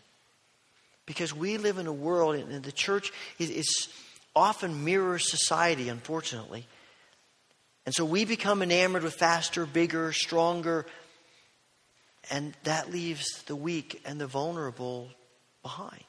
because 1.07 1.35
we 1.35 1.57
live 1.57 1.79
in 1.79 1.87
a 1.87 1.93
world, 1.93 2.35
and 2.37 2.63
the 2.63 2.73
church 2.73 3.13
is, 3.39 3.49
is 3.51 3.89
often 4.37 4.85
mirrors 4.85 5.31
society, 5.31 5.89
unfortunately. 5.89 6.67
And 7.87 7.95
so 7.95 8.05
we 8.05 8.27
become 8.27 8.63
enamored 8.63 9.03
with 9.03 9.15
faster, 9.15 9.65
bigger, 9.65 10.13
stronger, 10.13 10.85
and 12.29 12.55
that 12.65 12.91
leaves 12.91 13.43
the 13.45 13.57
weak 13.57 14.03
and 14.05 14.21
the 14.21 14.27
vulnerable 14.27 15.09
behind. 15.63 16.05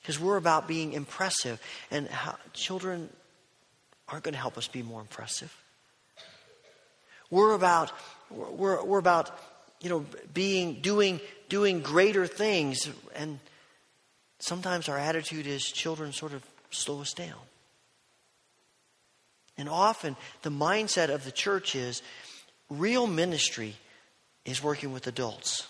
Because 0.00 0.20
we're 0.20 0.36
about 0.36 0.68
being 0.68 0.92
impressive, 0.92 1.60
and 1.90 2.08
how, 2.08 2.36
children 2.52 3.08
aren't 4.08 4.24
going 4.24 4.34
to 4.34 4.40
help 4.40 4.58
us 4.58 4.68
be 4.68 4.82
more 4.82 5.00
impressive. 5.00 5.54
We're 7.30 7.54
about, 7.54 7.90
we're, 8.30 8.84
we're 8.84 8.98
about, 8.98 9.30
you 9.80 9.88
know, 9.88 10.04
being, 10.34 10.74
doing, 10.82 11.20
doing 11.48 11.80
greater 11.80 12.26
things, 12.26 12.88
and 13.14 13.38
sometimes 14.38 14.88
our 14.88 14.98
attitude 14.98 15.46
is 15.46 15.64
children 15.64 16.12
sort 16.12 16.34
of 16.34 16.44
slow 16.70 17.00
us 17.00 17.14
down. 17.14 17.38
And 19.56 19.68
often 19.68 20.16
the 20.42 20.50
mindset 20.50 21.08
of 21.08 21.24
the 21.24 21.32
church 21.32 21.74
is 21.74 22.02
real 22.70 23.06
ministry 23.06 23.76
is 24.44 24.62
working 24.62 24.92
with 24.92 25.06
adults. 25.06 25.66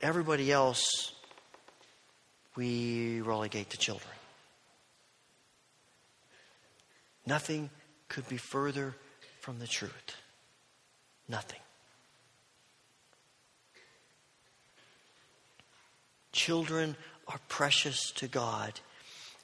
Everybody 0.00 0.52
else, 0.52 1.12
we 2.56 3.20
relegate 3.20 3.70
to 3.70 3.78
children. 3.78 4.12
Nothing 7.26 7.70
could 8.08 8.28
be 8.28 8.36
further 8.36 8.94
from 9.40 9.58
the 9.58 9.66
truth. 9.66 10.16
Nothing. 11.28 11.60
Children 16.32 16.96
are 17.26 17.40
precious 17.48 18.12
to 18.12 18.28
God 18.28 18.80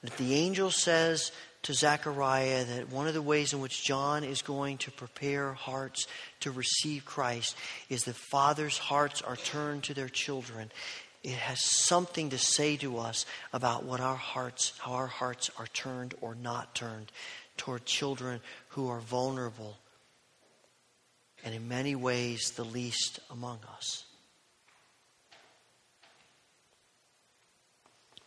that 0.01 0.17
the 0.17 0.33
angel 0.33 0.71
says 0.71 1.31
to 1.65 1.73
Zechariah 1.73 2.63
that 2.63 2.91
one 2.91 3.07
of 3.07 3.15
the 3.15 3.21
ways 3.23 3.51
in 3.51 3.59
which 3.59 3.83
John 3.83 4.23
is 4.23 4.43
going 4.43 4.77
to 4.79 4.91
prepare 4.91 5.53
hearts 5.53 6.05
to 6.41 6.51
receive 6.51 7.05
Christ 7.05 7.57
is 7.89 8.03
that 8.03 8.15
fathers' 8.15 8.77
hearts 8.77 9.23
are 9.23 9.35
turned 9.35 9.83
to 9.85 9.95
their 9.95 10.07
children. 10.07 10.71
It 11.23 11.33
has 11.33 11.59
something 11.63 12.29
to 12.29 12.37
say 12.37 12.77
to 12.77 12.99
us 12.99 13.25
about 13.51 13.83
what 13.83 13.99
our 13.99 14.15
hearts, 14.15 14.73
how 14.77 14.91
our 14.91 15.07
hearts 15.07 15.49
are 15.57 15.65
turned 15.65 16.13
or 16.21 16.35
not 16.35 16.75
turned 16.75 17.11
toward 17.57 17.85
children 17.85 18.41
who 18.69 18.87
are 18.87 18.99
vulnerable 18.99 19.77
and 21.43 21.55
in 21.55 21.67
many 21.67 21.95
ways 21.95 22.51
the 22.51 22.63
least 22.63 23.19
among 23.31 23.57
us. 23.75 24.05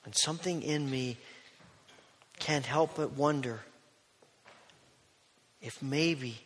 And 0.05 0.16
something 0.16 0.61
in 0.62 0.91
me 0.91 1.18
can't 2.39 2.66
help 2.66 2.97
but 2.97 3.12
wonder 3.12 3.61
if 5.61 5.82
maybe, 5.82 6.39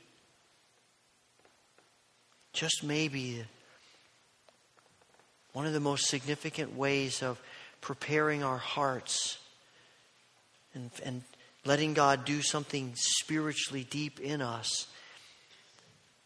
just 2.53 2.83
maybe, 2.83 3.45
one 5.53 5.67
of 5.67 5.73
the 5.73 5.81
most 5.81 6.07
significant 6.07 6.77
ways 6.77 7.23
of 7.23 7.41
preparing 7.81 8.43
our 8.43 8.57
hearts 8.59 9.39
and, 10.75 10.91
and 11.05 11.23
letting 11.65 11.95
God 11.95 12.25
do 12.25 12.43
something 12.43 12.93
spiritually 12.97 13.87
deep 13.89 14.19
in 14.21 14.41
us 14.41 14.87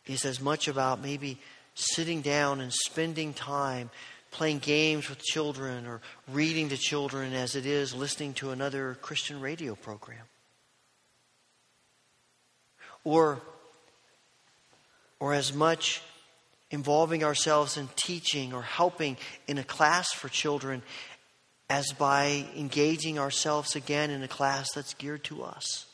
is 0.06 0.24
as 0.24 0.40
much 0.40 0.68
about 0.68 1.02
maybe 1.02 1.38
sitting 1.74 2.22
down 2.22 2.60
and 2.60 2.72
spending 2.72 3.34
time 3.34 3.90
playing 4.30 4.58
games 4.58 5.08
with 5.08 5.22
children 5.22 5.86
or 5.86 6.00
reading 6.32 6.68
to 6.68 6.76
children 6.76 7.32
as 7.32 7.56
it 7.56 7.66
is 7.66 7.94
listening 7.94 8.34
to 8.34 8.50
another 8.50 8.96
Christian 9.00 9.40
radio 9.40 9.74
program. 9.74 10.24
Or, 13.04 13.40
or 15.20 15.32
as 15.32 15.54
much 15.54 16.02
involving 16.70 17.22
ourselves 17.22 17.76
in 17.76 17.88
teaching 17.96 18.52
or 18.52 18.62
helping 18.62 19.16
in 19.46 19.58
a 19.58 19.64
class 19.64 20.12
for 20.12 20.28
children 20.28 20.82
as 21.68 21.92
by 21.92 22.46
engaging 22.56 23.18
ourselves 23.18 23.74
again 23.76 24.10
in 24.10 24.22
a 24.22 24.28
class 24.28 24.72
that's 24.72 24.94
geared 24.94 25.24
to 25.24 25.42
us. 25.42 25.86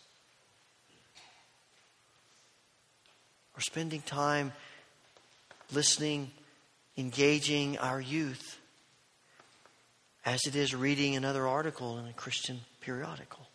Or 3.56 3.60
spending 3.60 4.02
time 4.02 4.52
listening 5.72 6.30
engaging 7.02 7.76
our 7.78 8.00
youth 8.00 8.60
as 10.24 10.40
it 10.46 10.54
is 10.54 10.72
reading 10.72 11.16
another 11.16 11.48
article 11.48 11.98
in 11.98 12.06
a 12.06 12.12
Christian 12.12 12.60
periodical. 12.80 13.48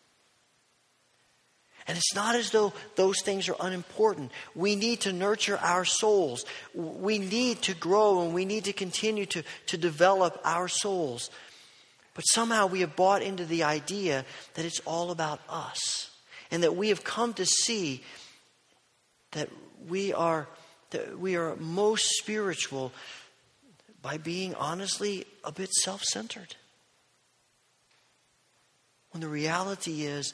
And 1.87 1.97
it's 1.97 2.13
not 2.13 2.35
as 2.35 2.51
though 2.51 2.73
those 2.97 3.21
things 3.21 3.47
are 3.47 3.55
unimportant. 3.61 4.33
We 4.53 4.75
need 4.75 4.99
to 5.01 5.13
nurture 5.13 5.57
our 5.57 5.85
souls. 5.85 6.43
We 6.75 7.19
need 7.19 7.61
to 7.61 7.73
grow 7.73 8.23
and 8.23 8.33
we 8.33 8.43
need 8.43 8.65
to 8.65 8.73
continue 8.73 9.25
to, 9.27 9.43
to 9.67 9.77
develop 9.77 10.41
our 10.43 10.67
souls. 10.67 11.29
But 12.13 12.23
somehow 12.23 12.67
we 12.67 12.81
have 12.81 12.97
bought 12.97 13.21
into 13.21 13.45
the 13.45 13.63
idea 13.63 14.25
that 14.55 14.65
it's 14.65 14.81
all 14.81 15.11
about 15.11 15.39
us. 15.47 16.11
And 16.51 16.63
that 16.63 16.75
we 16.75 16.89
have 16.89 17.05
come 17.05 17.33
to 17.35 17.45
see 17.45 18.03
that 19.31 19.47
we 19.87 20.11
are, 20.11 20.49
that 20.89 21.17
we 21.17 21.37
are 21.37 21.55
most 21.55 22.09
spiritual 22.17 22.91
by 24.01 24.17
being 24.17 24.55
honestly 24.55 25.25
a 25.43 25.51
bit 25.51 25.73
self 25.73 26.03
centered. 26.03 26.55
When 29.11 29.21
the 29.21 29.27
reality 29.27 30.03
is, 30.03 30.33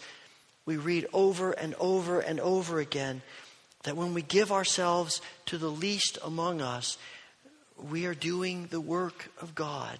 we 0.65 0.77
read 0.77 1.07
over 1.13 1.51
and 1.51 1.75
over 1.75 2.19
and 2.19 2.39
over 2.39 2.79
again 2.79 3.21
that 3.83 3.97
when 3.97 4.13
we 4.13 4.21
give 4.21 4.51
ourselves 4.51 5.21
to 5.47 5.57
the 5.57 5.69
least 5.69 6.17
among 6.23 6.61
us, 6.61 6.97
we 7.89 8.05
are 8.05 8.15
doing 8.15 8.67
the 8.69 8.81
work 8.81 9.29
of 9.41 9.55
God. 9.55 9.99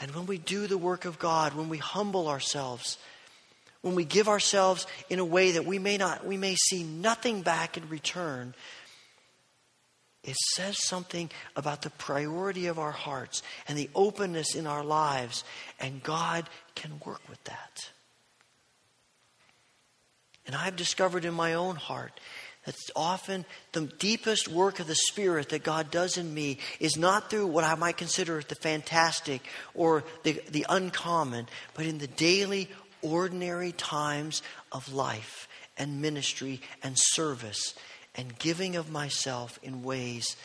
And 0.00 0.14
when 0.14 0.26
we 0.26 0.38
do 0.38 0.66
the 0.66 0.78
work 0.78 1.04
of 1.04 1.18
God, 1.18 1.54
when 1.54 1.68
we 1.68 1.78
humble 1.78 2.28
ourselves, 2.28 2.98
when 3.82 3.94
we 3.94 4.04
give 4.04 4.28
ourselves 4.28 4.86
in 5.08 5.18
a 5.18 5.24
way 5.24 5.52
that 5.52 5.64
we 5.64 5.78
may 5.78 5.96
not 5.96 6.26
we 6.26 6.36
may 6.36 6.54
see 6.54 6.82
nothing 6.82 7.42
back 7.42 7.76
in 7.76 7.88
return, 7.88 8.54
it 10.22 10.36
says 10.54 10.76
something 10.86 11.30
about 11.56 11.82
the 11.82 11.90
priority 11.90 12.66
of 12.66 12.78
our 12.78 12.90
hearts 12.90 13.42
and 13.66 13.78
the 13.78 13.88
openness 13.94 14.54
in 14.54 14.66
our 14.66 14.84
lives, 14.84 15.44
and 15.78 16.02
God 16.02 16.48
can 16.74 17.00
work 17.04 17.22
with 17.28 17.42
that. 17.44 17.90
And 20.46 20.54
I've 20.54 20.76
discovered 20.76 21.24
in 21.24 21.32
my 21.32 21.54
own 21.54 21.76
heart 21.76 22.18
that 22.66 22.74
often 22.94 23.46
the 23.72 23.86
deepest 23.98 24.48
work 24.48 24.80
of 24.80 24.86
the 24.86 24.94
Spirit 24.94 25.48
that 25.50 25.62
God 25.62 25.90
does 25.90 26.18
in 26.18 26.34
me 26.34 26.58
is 26.78 26.98
not 26.98 27.30
through 27.30 27.46
what 27.46 27.64
I 27.64 27.74
might 27.74 27.96
consider 27.96 28.42
the 28.42 28.54
fantastic 28.54 29.42
or 29.74 30.04
the, 30.22 30.42
the 30.50 30.66
uncommon, 30.68 31.46
but 31.74 31.86
in 31.86 31.98
the 31.98 32.06
daily, 32.06 32.68
ordinary 33.00 33.72
times 33.72 34.42
of 34.72 34.92
life 34.92 35.48
and 35.78 36.02
ministry 36.02 36.60
and 36.82 36.94
service 36.96 37.74
and 38.14 38.38
giving 38.38 38.76
of 38.76 38.90
myself 38.90 39.58
in 39.62 39.82
ways 39.82 40.36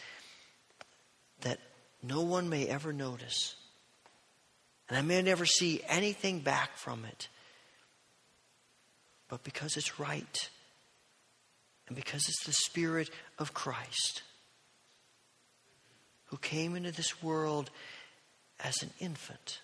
that 1.41 1.59
no 2.03 2.21
one 2.21 2.49
may 2.49 2.67
ever 2.67 2.93
notice. 2.93 3.55
And 4.87 4.97
I 4.97 5.01
may 5.01 5.21
never 5.21 5.45
see 5.45 5.81
anything 5.87 6.39
back 6.39 6.77
from 6.77 7.05
it. 7.05 7.27
But 9.27 9.43
because 9.43 9.77
it's 9.77 9.99
right 9.99 10.49
and 11.87 11.95
because 11.95 12.21
it's 12.27 12.45
the 12.45 12.53
Spirit 12.53 13.09
of 13.39 13.53
Christ 13.53 14.21
who 16.25 16.37
came 16.37 16.75
into 16.75 16.91
this 16.91 17.21
world 17.23 17.69
as 18.63 18.81
an 18.81 18.91
infant. 18.99 19.59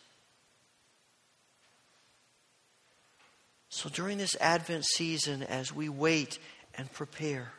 So 3.70 3.90
during 3.90 4.18
this 4.18 4.36
Advent 4.42 4.86
season, 4.86 5.44
as 5.44 5.74
we 5.74 5.90
wait 5.90 6.40
and 6.76 6.92
prepare 6.92 7.54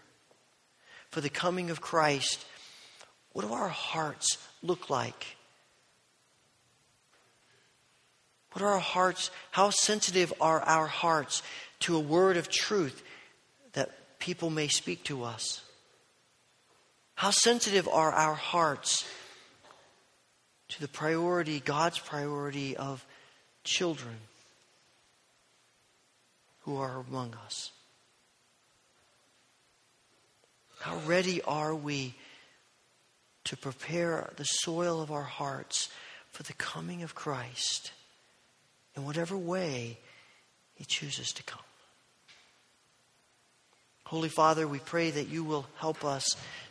for 1.12 1.20
the 1.20 1.28
coming 1.28 1.68
of 1.70 1.82
Christ, 1.82 2.44
what 3.32 3.46
do 3.46 3.52
our 3.52 3.68
hearts 3.68 4.38
look 4.62 4.88
like? 4.88 5.36
What 8.52 8.62
are 8.62 8.72
our 8.72 8.80
hearts? 8.80 9.30
How 9.50 9.68
sensitive 9.68 10.32
are 10.40 10.60
our 10.62 10.86
hearts 10.86 11.42
to 11.80 11.96
a 11.96 12.00
word 12.00 12.38
of 12.38 12.48
truth 12.48 13.02
that 13.74 14.18
people 14.18 14.48
may 14.48 14.68
speak 14.68 15.04
to 15.04 15.22
us? 15.22 15.62
How 17.14 17.30
sensitive 17.30 17.86
are 17.88 18.10
our 18.10 18.34
hearts 18.34 19.06
to 20.70 20.80
the 20.80 20.88
priority, 20.88 21.60
God's 21.60 21.98
priority 21.98 22.74
of 22.74 23.04
children 23.64 24.16
who 26.60 26.78
are 26.78 27.04
among 27.06 27.34
us? 27.44 27.70
How 30.82 30.96
ready 31.06 31.40
are 31.42 31.72
we 31.76 32.16
to 33.44 33.56
prepare 33.56 34.32
the 34.34 34.42
soil 34.42 35.00
of 35.00 35.12
our 35.12 35.22
hearts 35.22 35.88
for 36.32 36.42
the 36.42 36.54
coming 36.54 37.04
of 37.04 37.14
Christ 37.14 37.92
in 38.96 39.04
whatever 39.04 39.36
way 39.36 40.00
He 40.74 40.84
chooses 40.84 41.28
to 41.34 41.44
come? 41.44 41.62
Holy 44.06 44.28
Father, 44.28 44.66
we 44.66 44.80
pray 44.80 45.12
that 45.12 45.28
you 45.28 45.44
will 45.44 45.66
help 45.76 46.04
us 46.04 46.24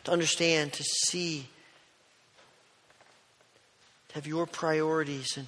to 0.04 0.12
understand, 0.12 0.74
to 0.74 0.84
see, 0.84 1.48
to 4.10 4.16
have 4.16 4.28
your 4.28 4.46
priorities, 4.46 5.38
and 5.38 5.48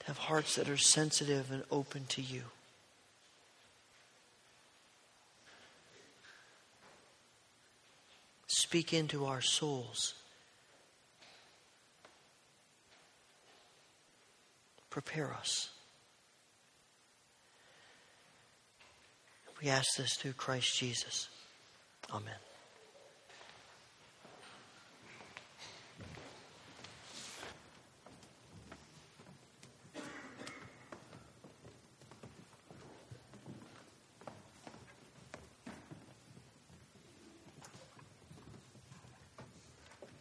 to 0.00 0.06
have 0.06 0.18
hearts 0.18 0.56
that 0.56 0.68
are 0.68 0.76
sensitive 0.76 1.50
and 1.50 1.62
open 1.70 2.04
to 2.10 2.20
you. 2.20 2.42
Speak 8.60 8.92
into 8.92 9.24
our 9.24 9.40
souls. 9.40 10.12
Prepare 14.90 15.32
us. 15.32 15.70
We 19.62 19.70
ask 19.70 19.96
this 19.96 20.14
through 20.16 20.34
Christ 20.34 20.76
Jesus. 20.78 21.30
Amen. 22.12 22.34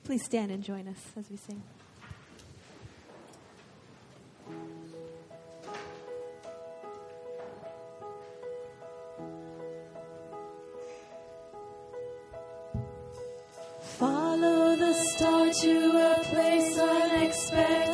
Please 0.10 0.26
stand 0.26 0.50
and 0.50 0.64
join 0.64 0.88
us 0.88 0.98
as 1.16 1.30
we 1.30 1.38
sing. 1.38 1.62
Follow 14.00 14.76
the 14.78 14.94
star 14.96 15.52
to 15.52 15.92
a 15.92 16.24
place 16.24 16.80
unexpected. 16.80 17.89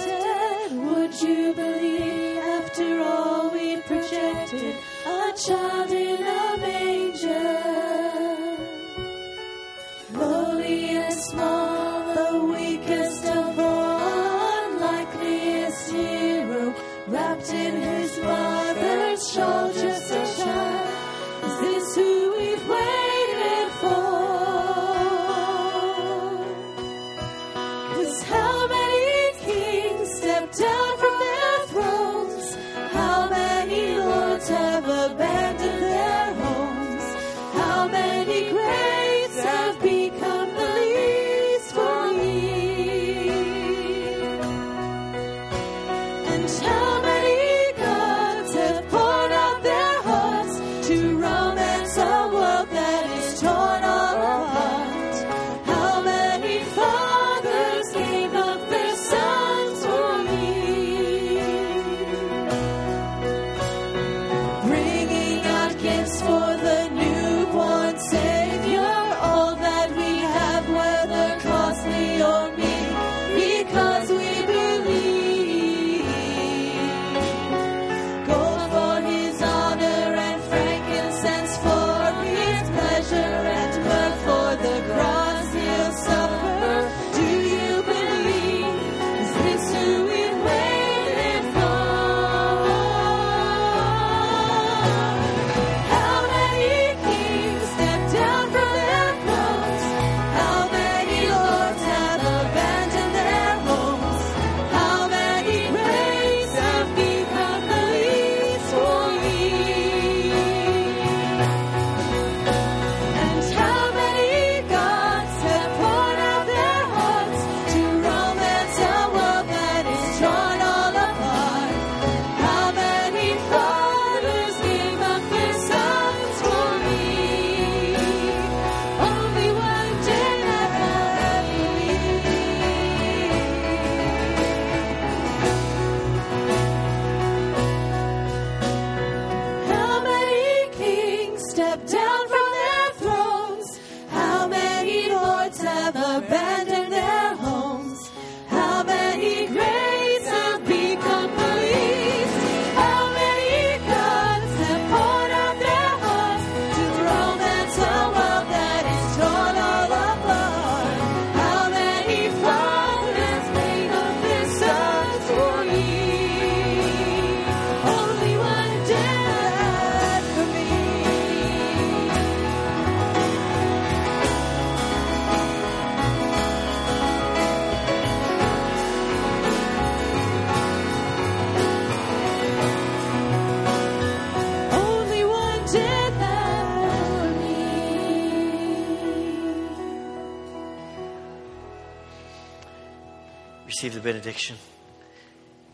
Benediction. 194.06 194.56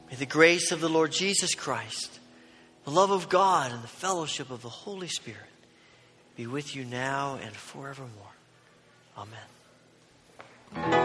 May 0.10 0.16
the 0.16 0.26
grace 0.26 0.72
of 0.72 0.80
the 0.80 0.88
Lord 0.88 1.12
Jesus 1.12 1.54
Christ, 1.54 2.20
the 2.86 2.90
love 2.90 3.12
of 3.12 3.28
God, 3.28 3.74
and 3.74 3.84
the 3.84 3.90
fellowship 3.90 4.50
of 4.50 4.62
the 4.62 4.70
Holy 4.70 5.10
Spirit 5.10 5.42
be 6.38 6.48
with 6.48 6.74
you 6.74 6.86
now 6.86 7.38
and 7.44 7.54
forevermore. 7.54 8.08
Amen. 9.18 11.01